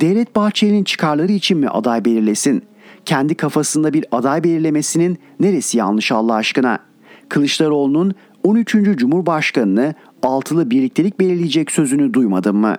Devlet 0.00 0.36
Bahçeli'nin 0.36 0.84
çıkarları 0.84 1.32
için 1.32 1.58
mi 1.58 1.68
aday 1.68 2.04
belirlesin? 2.04 2.62
Kendi 3.04 3.34
kafasında 3.34 3.92
bir 3.92 4.04
aday 4.12 4.44
belirlemesinin 4.44 5.18
neresi 5.40 5.78
yanlış 5.78 6.12
Allah 6.12 6.34
aşkına? 6.34 6.78
Kılıçdaroğlu'nun 7.28 8.14
13. 8.42 8.72
Cumhurbaşkanını 8.96 9.94
altılı 10.22 10.70
birliktelik 10.70 11.20
belirleyecek 11.20 11.70
sözünü 11.70 12.14
duymadın 12.14 12.56
mı? 12.56 12.76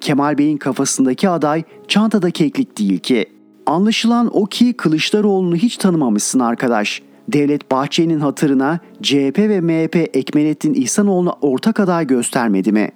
Kemal 0.00 0.38
Bey'in 0.38 0.58
kafasındaki 0.58 1.28
aday 1.28 1.62
çantada 1.88 2.30
keklik 2.30 2.78
değil 2.78 2.98
ki. 2.98 3.26
Anlaşılan 3.66 4.30
o 4.32 4.46
ki 4.46 4.72
Kılıçdaroğlu'nu 4.72 5.56
hiç 5.56 5.76
tanımamışsın 5.76 6.40
arkadaş. 6.40 7.02
Devlet 7.28 7.70
Bahçeli'nin 7.70 8.20
hatırına 8.20 8.80
CHP 9.02 9.38
ve 9.38 9.60
MHP 9.60 9.96
Ekmelettin 9.96 10.74
İhsanoğlu'na 10.74 11.32
ortak 11.40 11.80
aday 11.80 12.06
göstermedi 12.06 12.72
mi? 12.72 12.90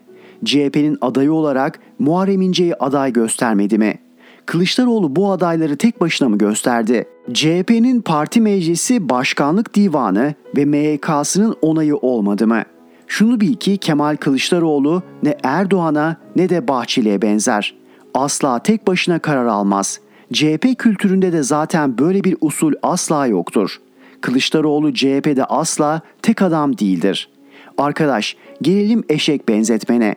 CHP'nin 0.44 0.98
adayı 1.00 1.32
olarak 1.32 1.78
Muharrem 1.98 2.40
İnce'yi 2.40 2.74
aday 2.74 3.12
göstermedi 3.12 3.78
mi? 3.78 3.98
Kılıçdaroğlu 4.46 5.16
bu 5.16 5.30
adayları 5.30 5.76
tek 5.76 6.00
başına 6.00 6.28
mı 6.28 6.38
gösterdi? 6.38 7.08
CHP'nin 7.32 8.00
parti 8.00 8.40
meclisi, 8.40 9.08
başkanlık 9.08 9.74
divanı 9.74 10.34
ve 10.56 10.64
MYK'sının 10.64 11.56
onayı 11.62 11.96
olmadı 11.96 12.46
mı? 12.46 12.62
Şunu 13.06 13.40
bil 13.40 13.54
ki 13.54 13.78
Kemal 13.78 14.16
Kılıçdaroğlu 14.16 15.02
ne 15.22 15.36
Erdoğan'a 15.42 16.16
ne 16.36 16.48
de 16.48 16.68
Bahçeli'ye 16.68 17.22
benzer. 17.22 17.74
Asla 18.14 18.58
tek 18.58 18.86
başına 18.86 19.18
karar 19.18 19.46
almaz. 19.46 20.00
CHP 20.32 20.78
kültüründe 20.78 21.32
de 21.32 21.42
zaten 21.42 21.98
böyle 21.98 22.24
bir 22.24 22.36
usul 22.40 22.72
asla 22.82 23.26
yoktur. 23.26 23.80
Kılıçdaroğlu 24.20 24.94
CHP'de 24.94 25.44
asla 25.44 26.00
tek 26.22 26.42
adam 26.42 26.78
değildir. 26.78 27.28
Arkadaş 27.78 28.36
gelelim 28.62 29.04
eşek 29.08 29.48
benzetmene. 29.48 30.14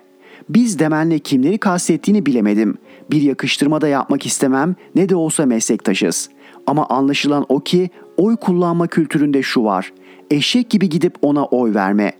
Biz 0.50 0.80
demenle 0.80 1.20
kimleri 1.20 1.58
kastettiğini 1.58 2.26
bilemedim. 2.26 2.78
Bir 3.12 3.22
yakıştırma 3.22 3.82
da 3.82 3.88
yapmak 3.88 4.26
istemem 4.26 4.76
ne 4.95 5.10
de 5.10 5.16
olsa 5.16 5.45
meslektaşız. 5.45 6.30
Ama 6.68 6.86
anlaşılan 6.89 7.45
o 7.50 7.60
ki 7.60 7.89
oy 8.18 8.36
kullanma 8.36 8.88
kültüründe 8.88 9.43
şu 9.43 9.64
var. 9.64 9.93
Eşek 10.32 10.70
gibi 10.70 10.89
gidip 10.89 11.16
ona 11.22 11.45
oy 11.45 11.74
verme. 11.74 12.12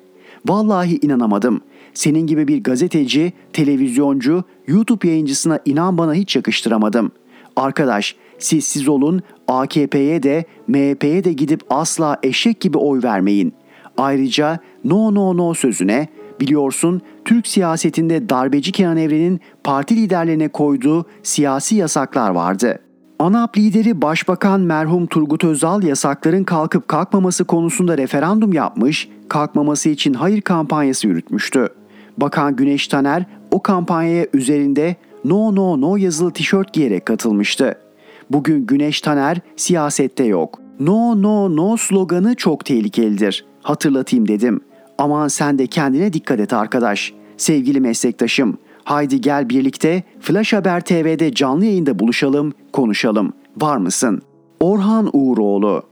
Vallahi 0.48 1.00
inanamadım. 1.02 1.62
Senin 1.94 2.28
gibi 2.28 2.48
bir 2.48 2.64
gazeteci, 2.64 3.34
televizyoncu, 3.54 4.44
YouTube 4.68 5.08
yayıncısına 5.08 5.60
inan 5.66 5.98
bana 5.98 6.14
hiç 6.14 6.36
yakıştıramadım. 6.36 7.12
Arkadaş 7.56 8.16
siz 8.40 8.66
siz 8.66 8.88
olun 8.88 9.22
AKP'ye 9.50 10.24
de 10.24 10.45
MHP'ye 10.68 11.24
de 11.24 11.34
gidip 11.34 11.62
asla 11.70 12.18
eşek 12.24 12.62
gibi 12.62 12.78
oy 12.78 13.04
vermeyin. 13.04 13.54
Ayrıca 13.97 14.60
no 14.84 15.16
no 15.16 15.38
no 15.38 15.54
sözüne 15.54 16.08
biliyorsun 16.39 17.02
Türk 17.26 17.47
siyasetinde 17.47 18.30
darbeci 18.30 18.72
Kenan 18.72 18.97
Evren'in 18.97 19.39
parti 19.64 19.95
liderlerine 19.95 20.47
koyduğu 20.47 21.06
siyasi 21.24 21.76
yasaklar 21.76 22.30
vardı. 22.30 22.80
ANAP 23.20 23.58
lideri 23.58 24.02
Başbakan 24.02 24.62
merhum 24.62 25.08
Turgut 25.08 25.43
Özal 25.43 25.84
yasakların 25.84 26.43
kalkıp 26.43 26.88
kalkmaması 26.88 27.45
konusunda 27.45 27.97
referandum 27.97 28.54
yapmış, 28.54 29.10
kalkmaması 29.30 29.89
için 29.89 30.14
hayır 30.14 30.41
kampanyası 30.41 31.08
yürütmüştü. 31.08 31.70
Bakan 32.18 32.56
Güneş 32.56 32.88
Taner 32.88 33.26
o 33.52 33.62
kampanyaya 33.62 34.28
üzerinde 34.34 34.95
no 35.26 35.56
no 35.56 35.82
no 35.82 35.95
yazılı 35.95 36.32
tişört 36.32 36.74
giyerek 36.74 37.06
katılmıştı. 37.06 37.76
Bugün 38.30 38.66
Güneş 38.66 39.02
Taner 39.02 39.38
siyasette 39.56 40.24
yok. 40.24 40.60
No 40.80 41.22
no 41.22 41.56
no 41.56 41.78
sloganı 41.78 42.36
çok 42.36 42.66
tehlikelidir. 42.66 43.46
Hatırlatayım 43.62 44.28
dedim. 44.28 44.62
Aman 44.98 45.28
sen 45.28 45.60
de 45.60 45.68
kendine 45.68 46.14
dikkat 46.14 46.40
et 46.40 46.54
arkadaş. 46.54 47.14
Sevgili 47.38 47.80
meslektaşım, 47.80 48.58
haydi 48.84 49.22
gel 49.22 49.50
birlikte 49.50 50.04
Flash 50.20 50.54
Haber 50.54 50.82
TV'de 50.82 51.34
canlı 51.34 51.66
yayında 51.66 52.00
buluşalım, 52.00 52.54
konuşalım. 52.74 53.34
Var 53.58 53.78
mısın? 53.78 54.22
Orhan 54.60 55.10
Uğuroğlu 55.14 55.84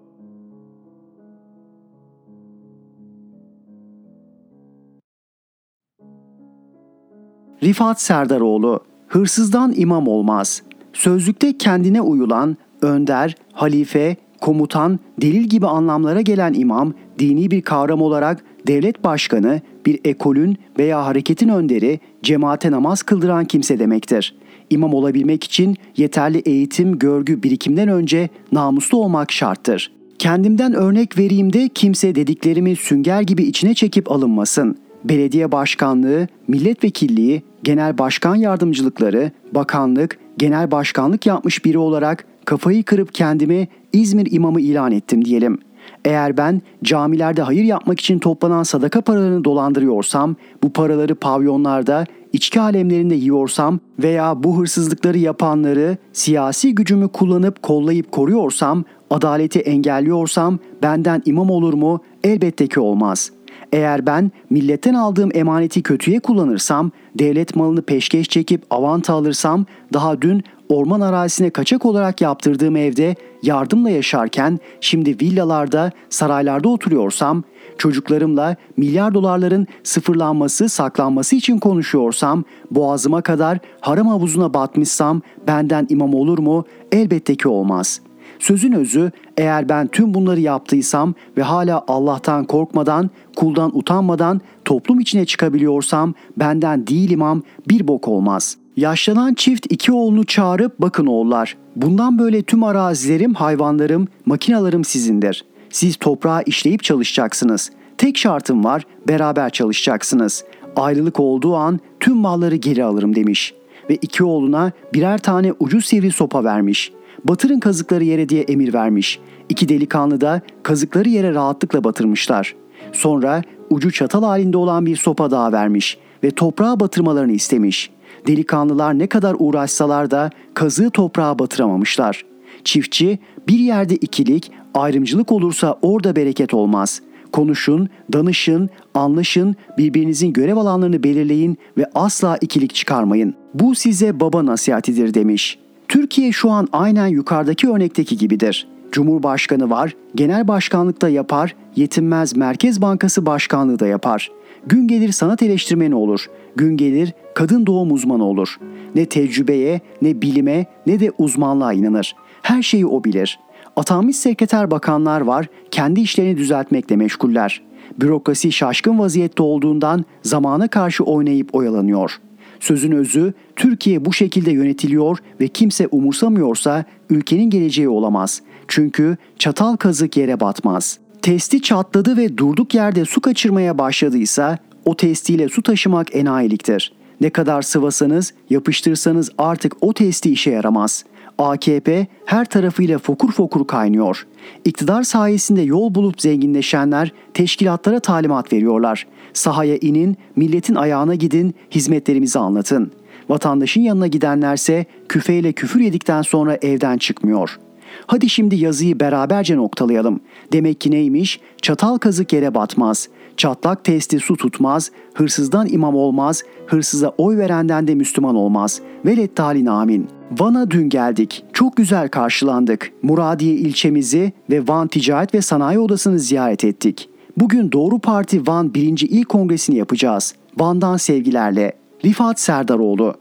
Rifat 7.63 8.01
Serdaroğlu 8.01 8.83
Hırsızdan 9.07 9.73
imam 9.75 10.07
olmaz. 10.07 10.61
Sözlükte 10.97 11.57
kendine 11.57 12.01
uyulan, 12.01 12.57
önder, 12.81 13.35
halife, 13.53 14.15
komutan, 14.41 14.99
delil 15.21 15.43
gibi 15.43 15.67
anlamlara 15.67 16.21
gelen 16.21 16.53
imam, 16.53 16.93
dini 17.19 17.51
bir 17.51 17.61
kavram 17.61 18.01
olarak 18.01 18.43
devlet 18.67 19.03
başkanı, 19.03 19.61
bir 19.85 19.99
ekolün 20.05 20.57
veya 20.79 21.05
hareketin 21.05 21.49
önderi, 21.49 21.99
cemaate 22.23 22.71
namaz 22.71 23.03
kıldıran 23.03 23.45
kimse 23.45 23.79
demektir. 23.79 24.35
İmam 24.69 24.93
olabilmek 24.93 25.43
için 25.43 25.75
yeterli 25.97 26.37
eğitim, 26.37 26.99
görgü, 26.99 27.43
birikimden 27.43 27.87
önce 27.87 28.29
namuslu 28.51 28.97
olmak 28.97 29.31
şarttır. 29.31 29.91
Kendimden 30.19 30.73
örnek 30.73 31.17
vereyim 31.17 31.53
de 31.53 31.69
kimse 31.69 32.15
dediklerimi 32.15 32.75
sünger 32.75 33.21
gibi 33.21 33.43
içine 33.43 33.73
çekip 33.73 34.11
alınmasın. 34.11 34.77
Belediye 35.03 35.51
başkanlığı, 35.51 36.27
milletvekilliği, 36.47 37.41
genel 37.63 37.97
başkan 37.97 38.35
yardımcılıkları, 38.35 39.31
bakanlık, 39.51 40.19
genel 40.37 40.71
başkanlık 40.71 41.25
yapmış 41.25 41.65
biri 41.65 41.77
olarak 41.77 42.25
kafayı 42.45 42.83
kırıp 42.83 43.13
kendimi 43.13 43.67
İzmir 43.93 44.27
imamı 44.31 44.61
ilan 44.61 44.91
ettim 44.91 45.25
diyelim. 45.25 45.59
Eğer 46.05 46.37
ben 46.37 46.61
camilerde 46.83 47.41
hayır 47.41 47.63
yapmak 47.63 47.99
için 47.99 48.19
toplanan 48.19 48.63
sadaka 48.63 49.01
paralarını 49.01 49.43
dolandırıyorsam, 49.43 50.35
bu 50.63 50.73
paraları 50.73 51.15
pavyonlarda, 51.15 52.05
içki 52.33 52.61
alemlerinde 52.61 53.15
yiyorsam 53.15 53.79
veya 53.99 54.43
bu 54.43 54.59
hırsızlıkları 54.59 55.17
yapanları 55.17 55.97
siyasi 56.13 56.75
gücümü 56.75 57.07
kullanıp 57.07 57.63
kollayıp 57.63 58.11
koruyorsam, 58.11 58.83
adaleti 59.09 59.59
engelliyorsam 59.59 60.59
benden 60.83 61.21
imam 61.25 61.49
olur 61.49 61.73
mu? 61.73 62.01
Elbette 62.23 62.67
ki 62.67 62.79
olmaz.'' 62.79 63.36
Eğer 63.73 64.05
ben 64.05 64.31
milletten 64.49 64.93
aldığım 64.93 65.29
emaneti 65.33 65.83
kötüye 65.83 66.19
kullanırsam, 66.19 66.91
devlet 67.15 67.55
malını 67.55 67.81
peşkeş 67.81 68.29
çekip 68.29 68.63
avanta 68.69 69.13
alırsam, 69.13 69.65
daha 69.93 70.21
dün 70.21 70.43
orman 70.69 71.01
arazisine 71.01 71.49
kaçak 71.49 71.85
olarak 71.85 72.21
yaptırdığım 72.21 72.75
evde 72.75 73.15
yardımla 73.43 73.89
yaşarken 73.89 74.59
şimdi 74.81 75.09
villalarda, 75.21 75.91
saraylarda 76.09 76.69
oturuyorsam, 76.69 77.43
çocuklarımla 77.77 78.55
milyar 78.77 79.13
dolarların 79.13 79.67
sıfırlanması, 79.83 80.69
saklanması 80.69 81.35
için 81.35 81.59
konuşuyorsam, 81.59 82.43
boğazıma 82.71 83.21
kadar 83.21 83.59
haram 83.81 84.07
havuzuna 84.07 84.53
batmışsam 84.53 85.21
benden 85.47 85.87
imam 85.89 86.13
olur 86.13 86.39
mu? 86.39 86.65
Elbette 86.91 87.35
ki 87.35 87.47
olmaz.'' 87.47 88.06
Sözün 88.39 88.71
özü 88.71 89.11
eğer 89.37 89.69
ben 89.69 89.87
tüm 89.87 90.13
bunları 90.13 90.39
yaptıysam 90.39 91.13
ve 91.37 91.41
hala 91.41 91.83
Allah'tan 91.87 92.45
korkmadan, 92.45 93.09
kuldan 93.35 93.77
utanmadan 93.77 94.41
toplum 94.65 94.99
içine 94.99 95.25
çıkabiliyorsam 95.25 96.13
benden 96.37 96.87
değil 96.87 97.09
imam 97.09 97.43
bir 97.69 97.87
bok 97.87 98.07
olmaz. 98.07 98.57
Yaşlanan 98.77 99.33
çift 99.33 99.65
iki 99.69 99.91
oğlunu 99.91 100.25
çağırıp 100.25 100.81
bakın 100.81 101.05
oğullar 101.05 101.57
bundan 101.75 102.19
böyle 102.19 102.41
tüm 102.41 102.63
arazilerim, 102.63 103.33
hayvanlarım, 103.33 104.07
makinalarım 104.25 104.83
sizindir. 104.83 105.45
Siz 105.69 105.95
toprağı 105.95 106.43
işleyip 106.45 106.83
çalışacaksınız. 106.83 107.71
Tek 107.97 108.17
şartım 108.17 108.63
var 108.63 108.83
beraber 109.07 109.49
çalışacaksınız. 109.49 110.43
Ayrılık 110.75 111.19
olduğu 111.19 111.55
an 111.55 111.79
tüm 111.99 112.15
malları 112.15 112.55
geri 112.55 112.83
alırım 112.83 113.15
demiş. 113.15 113.53
Ve 113.89 113.95
iki 113.95 114.23
oğluna 114.23 114.71
birer 114.93 115.17
tane 115.17 115.53
ucuz 115.59 115.85
sivri 115.85 116.11
sopa 116.11 116.43
vermiş 116.43 116.91
batırın 117.25 117.59
kazıkları 117.59 118.03
yere 118.03 118.29
diye 118.29 118.41
emir 118.41 118.73
vermiş. 118.73 119.19
İki 119.49 119.69
delikanlı 119.69 120.21
da 120.21 120.41
kazıkları 120.63 121.09
yere 121.09 121.33
rahatlıkla 121.33 121.83
batırmışlar. 121.83 122.55
Sonra 122.93 123.41
ucu 123.69 123.91
çatal 123.91 124.23
halinde 124.23 124.57
olan 124.57 124.85
bir 124.85 124.95
sopa 124.95 125.31
daha 125.31 125.51
vermiş 125.51 125.97
ve 126.23 126.31
toprağa 126.31 126.79
batırmalarını 126.79 127.31
istemiş. 127.31 127.89
Delikanlılar 128.27 128.99
ne 128.99 129.07
kadar 129.07 129.35
uğraşsalar 129.39 130.11
da 130.11 130.29
kazığı 130.53 130.89
toprağa 130.89 131.39
batıramamışlar. 131.39 132.25
Çiftçi 132.63 133.19
bir 133.47 133.59
yerde 133.59 133.95
ikilik, 133.95 134.51
ayrımcılık 134.73 135.31
olursa 135.31 135.77
orada 135.81 136.15
bereket 136.15 136.53
olmaz. 136.53 137.01
Konuşun, 137.31 137.89
danışın, 138.13 138.69
anlaşın, 138.93 139.55
birbirinizin 139.77 140.33
görev 140.33 140.57
alanlarını 140.57 141.03
belirleyin 141.03 141.57
ve 141.77 141.85
asla 141.95 142.37
ikilik 142.41 142.75
çıkarmayın. 142.75 143.33
Bu 143.53 143.75
size 143.75 144.19
baba 144.19 144.45
nasihatidir 144.45 145.13
demiş.'' 145.13 145.66
Türkiye 145.87 146.31
şu 146.31 146.51
an 146.51 146.67
aynen 146.71 147.07
yukarıdaki 147.07 147.69
örnekteki 147.69 148.17
gibidir. 148.17 148.67
Cumhurbaşkanı 148.91 149.69
var, 149.69 149.95
genel 150.15 150.47
başkanlıkta 150.47 151.09
yapar, 151.09 151.55
yetinmez 151.75 152.35
Merkez 152.35 152.81
Bankası 152.81 153.25
başkanlığı 153.25 153.79
da 153.79 153.87
yapar. 153.87 154.31
Gün 154.65 154.87
gelir 154.87 155.11
sanat 155.11 155.43
eleştirmeni 155.43 155.95
olur, 155.95 156.29
gün 156.55 156.77
gelir 156.77 157.13
kadın 157.35 157.65
doğum 157.65 157.91
uzmanı 157.91 158.23
olur. 158.23 158.57
Ne 158.95 159.05
tecrübeye, 159.05 159.81
ne 160.01 160.21
bilime, 160.21 160.65
ne 160.87 160.99
de 160.99 161.11
uzmanlığa 161.17 161.73
inanır. 161.73 162.15
Her 162.41 162.63
şeyi 162.63 162.85
o 162.85 163.03
bilir. 163.03 163.39
Atanmış 163.75 164.15
sekreter 164.15 164.71
bakanlar 164.71 165.21
var, 165.21 165.47
kendi 165.71 166.01
işlerini 166.01 166.37
düzeltmekle 166.37 166.95
meşguller. 166.95 167.61
Bürokrasi 168.01 168.51
şaşkın 168.51 168.99
vaziyette 168.99 169.43
olduğundan 169.43 170.05
zamana 170.23 170.67
karşı 170.67 171.03
oynayıp 171.03 171.55
oyalanıyor.'' 171.55 172.26
Sözün 172.59 172.91
özü 172.91 173.33
Türkiye 173.55 174.05
bu 174.05 174.13
şekilde 174.13 174.51
yönetiliyor 174.51 175.17
ve 175.41 175.47
kimse 175.47 175.87
umursamıyorsa 175.87 176.85
ülkenin 177.09 177.49
geleceği 177.49 177.89
olamaz. 177.89 178.41
Çünkü 178.67 179.17
çatal 179.39 179.75
kazık 179.75 180.17
yere 180.17 180.39
batmaz. 180.39 180.99
Testi 181.21 181.61
çatladı 181.61 182.17
ve 182.17 182.37
durduk 182.37 182.73
yerde 182.73 183.05
su 183.05 183.21
kaçırmaya 183.21 183.77
başladıysa 183.77 184.57
o 184.85 184.95
testiyle 184.95 185.49
su 185.49 185.63
taşımak 185.63 186.15
enayiliktir. 186.15 186.93
Ne 187.21 187.29
kadar 187.29 187.61
sıvasanız, 187.61 188.33
yapıştırsanız 188.49 189.29
artık 189.37 189.73
o 189.81 189.93
testi 189.93 190.31
işe 190.31 190.51
yaramaz. 190.51 191.03
AKP 191.37 192.07
her 192.25 192.45
tarafıyla 192.45 192.99
fokur 192.99 193.31
fokur 193.31 193.67
kaynıyor. 193.67 194.27
İktidar 194.65 195.03
sayesinde 195.03 195.61
yol 195.61 195.95
bulup 195.95 196.21
zenginleşenler 196.21 197.11
teşkilatlara 197.33 197.99
talimat 197.99 198.53
veriyorlar. 198.53 199.07
Sahaya 199.37 199.77
inin, 199.81 200.17
milletin 200.35 200.75
ayağına 200.75 201.15
gidin, 201.15 201.55
hizmetlerimizi 201.71 202.39
anlatın. 202.39 202.91
Vatandaşın 203.29 203.81
yanına 203.81 204.07
gidenlerse 204.07 204.85
küfeyle 205.09 205.51
küfür 205.51 205.79
yedikten 205.79 206.21
sonra 206.21 206.57
evden 206.61 206.97
çıkmıyor. 206.97 207.59
Hadi 208.07 208.29
şimdi 208.29 208.55
yazıyı 208.55 208.99
beraberce 208.99 209.57
noktalayalım. 209.57 210.19
Demek 210.53 210.81
ki 210.81 210.91
neymiş? 210.91 211.39
Çatal 211.61 211.97
kazık 211.97 212.33
yere 212.33 212.55
batmaz. 212.55 213.09
Çatlak 213.37 213.83
testi 213.83 214.19
su 214.19 214.37
tutmaz. 214.37 214.91
Hırsızdan 215.13 215.67
imam 215.69 215.95
olmaz. 215.95 216.43
Hırsıza 216.67 217.09
oy 217.17 217.37
verenden 217.37 217.87
de 217.87 217.95
Müslüman 217.95 218.35
olmaz. 218.35 218.81
Velet 219.05 219.35
talin 219.35 219.65
amin. 219.65 220.07
Van'a 220.39 220.71
dün 220.71 220.89
geldik. 220.89 221.43
Çok 221.53 221.77
güzel 221.77 222.09
karşılandık. 222.09 222.91
Muradiye 223.01 223.55
ilçemizi 223.55 224.33
ve 224.49 224.67
Van 224.67 224.87
Ticaret 224.87 225.33
ve 225.33 225.41
Sanayi 225.41 225.79
Odası'nı 225.79 226.19
ziyaret 226.19 226.63
ettik. 226.63 227.09
Bugün 227.37 227.71
Doğru 227.71 227.99
Parti 227.99 228.47
Van 228.47 228.73
1. 228.73 229.01
İl 229.01 229.23
Kongresini 229.23 229.77
yapacağız. 229.77 230.35
Van'dan 230.57 230.97
sevgilerle. 230.97 231.71
Rifat 232.05 232.39
Serdaroğlu 232.39 233.15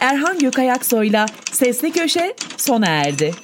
Erhan 0.00 0.38
Gökayaksoy'la 0.38 1.26
Sesli 1.52 1.92
Köşe 1.92 2.34
sona 2.56 2.86
erdi. 2.86 3.34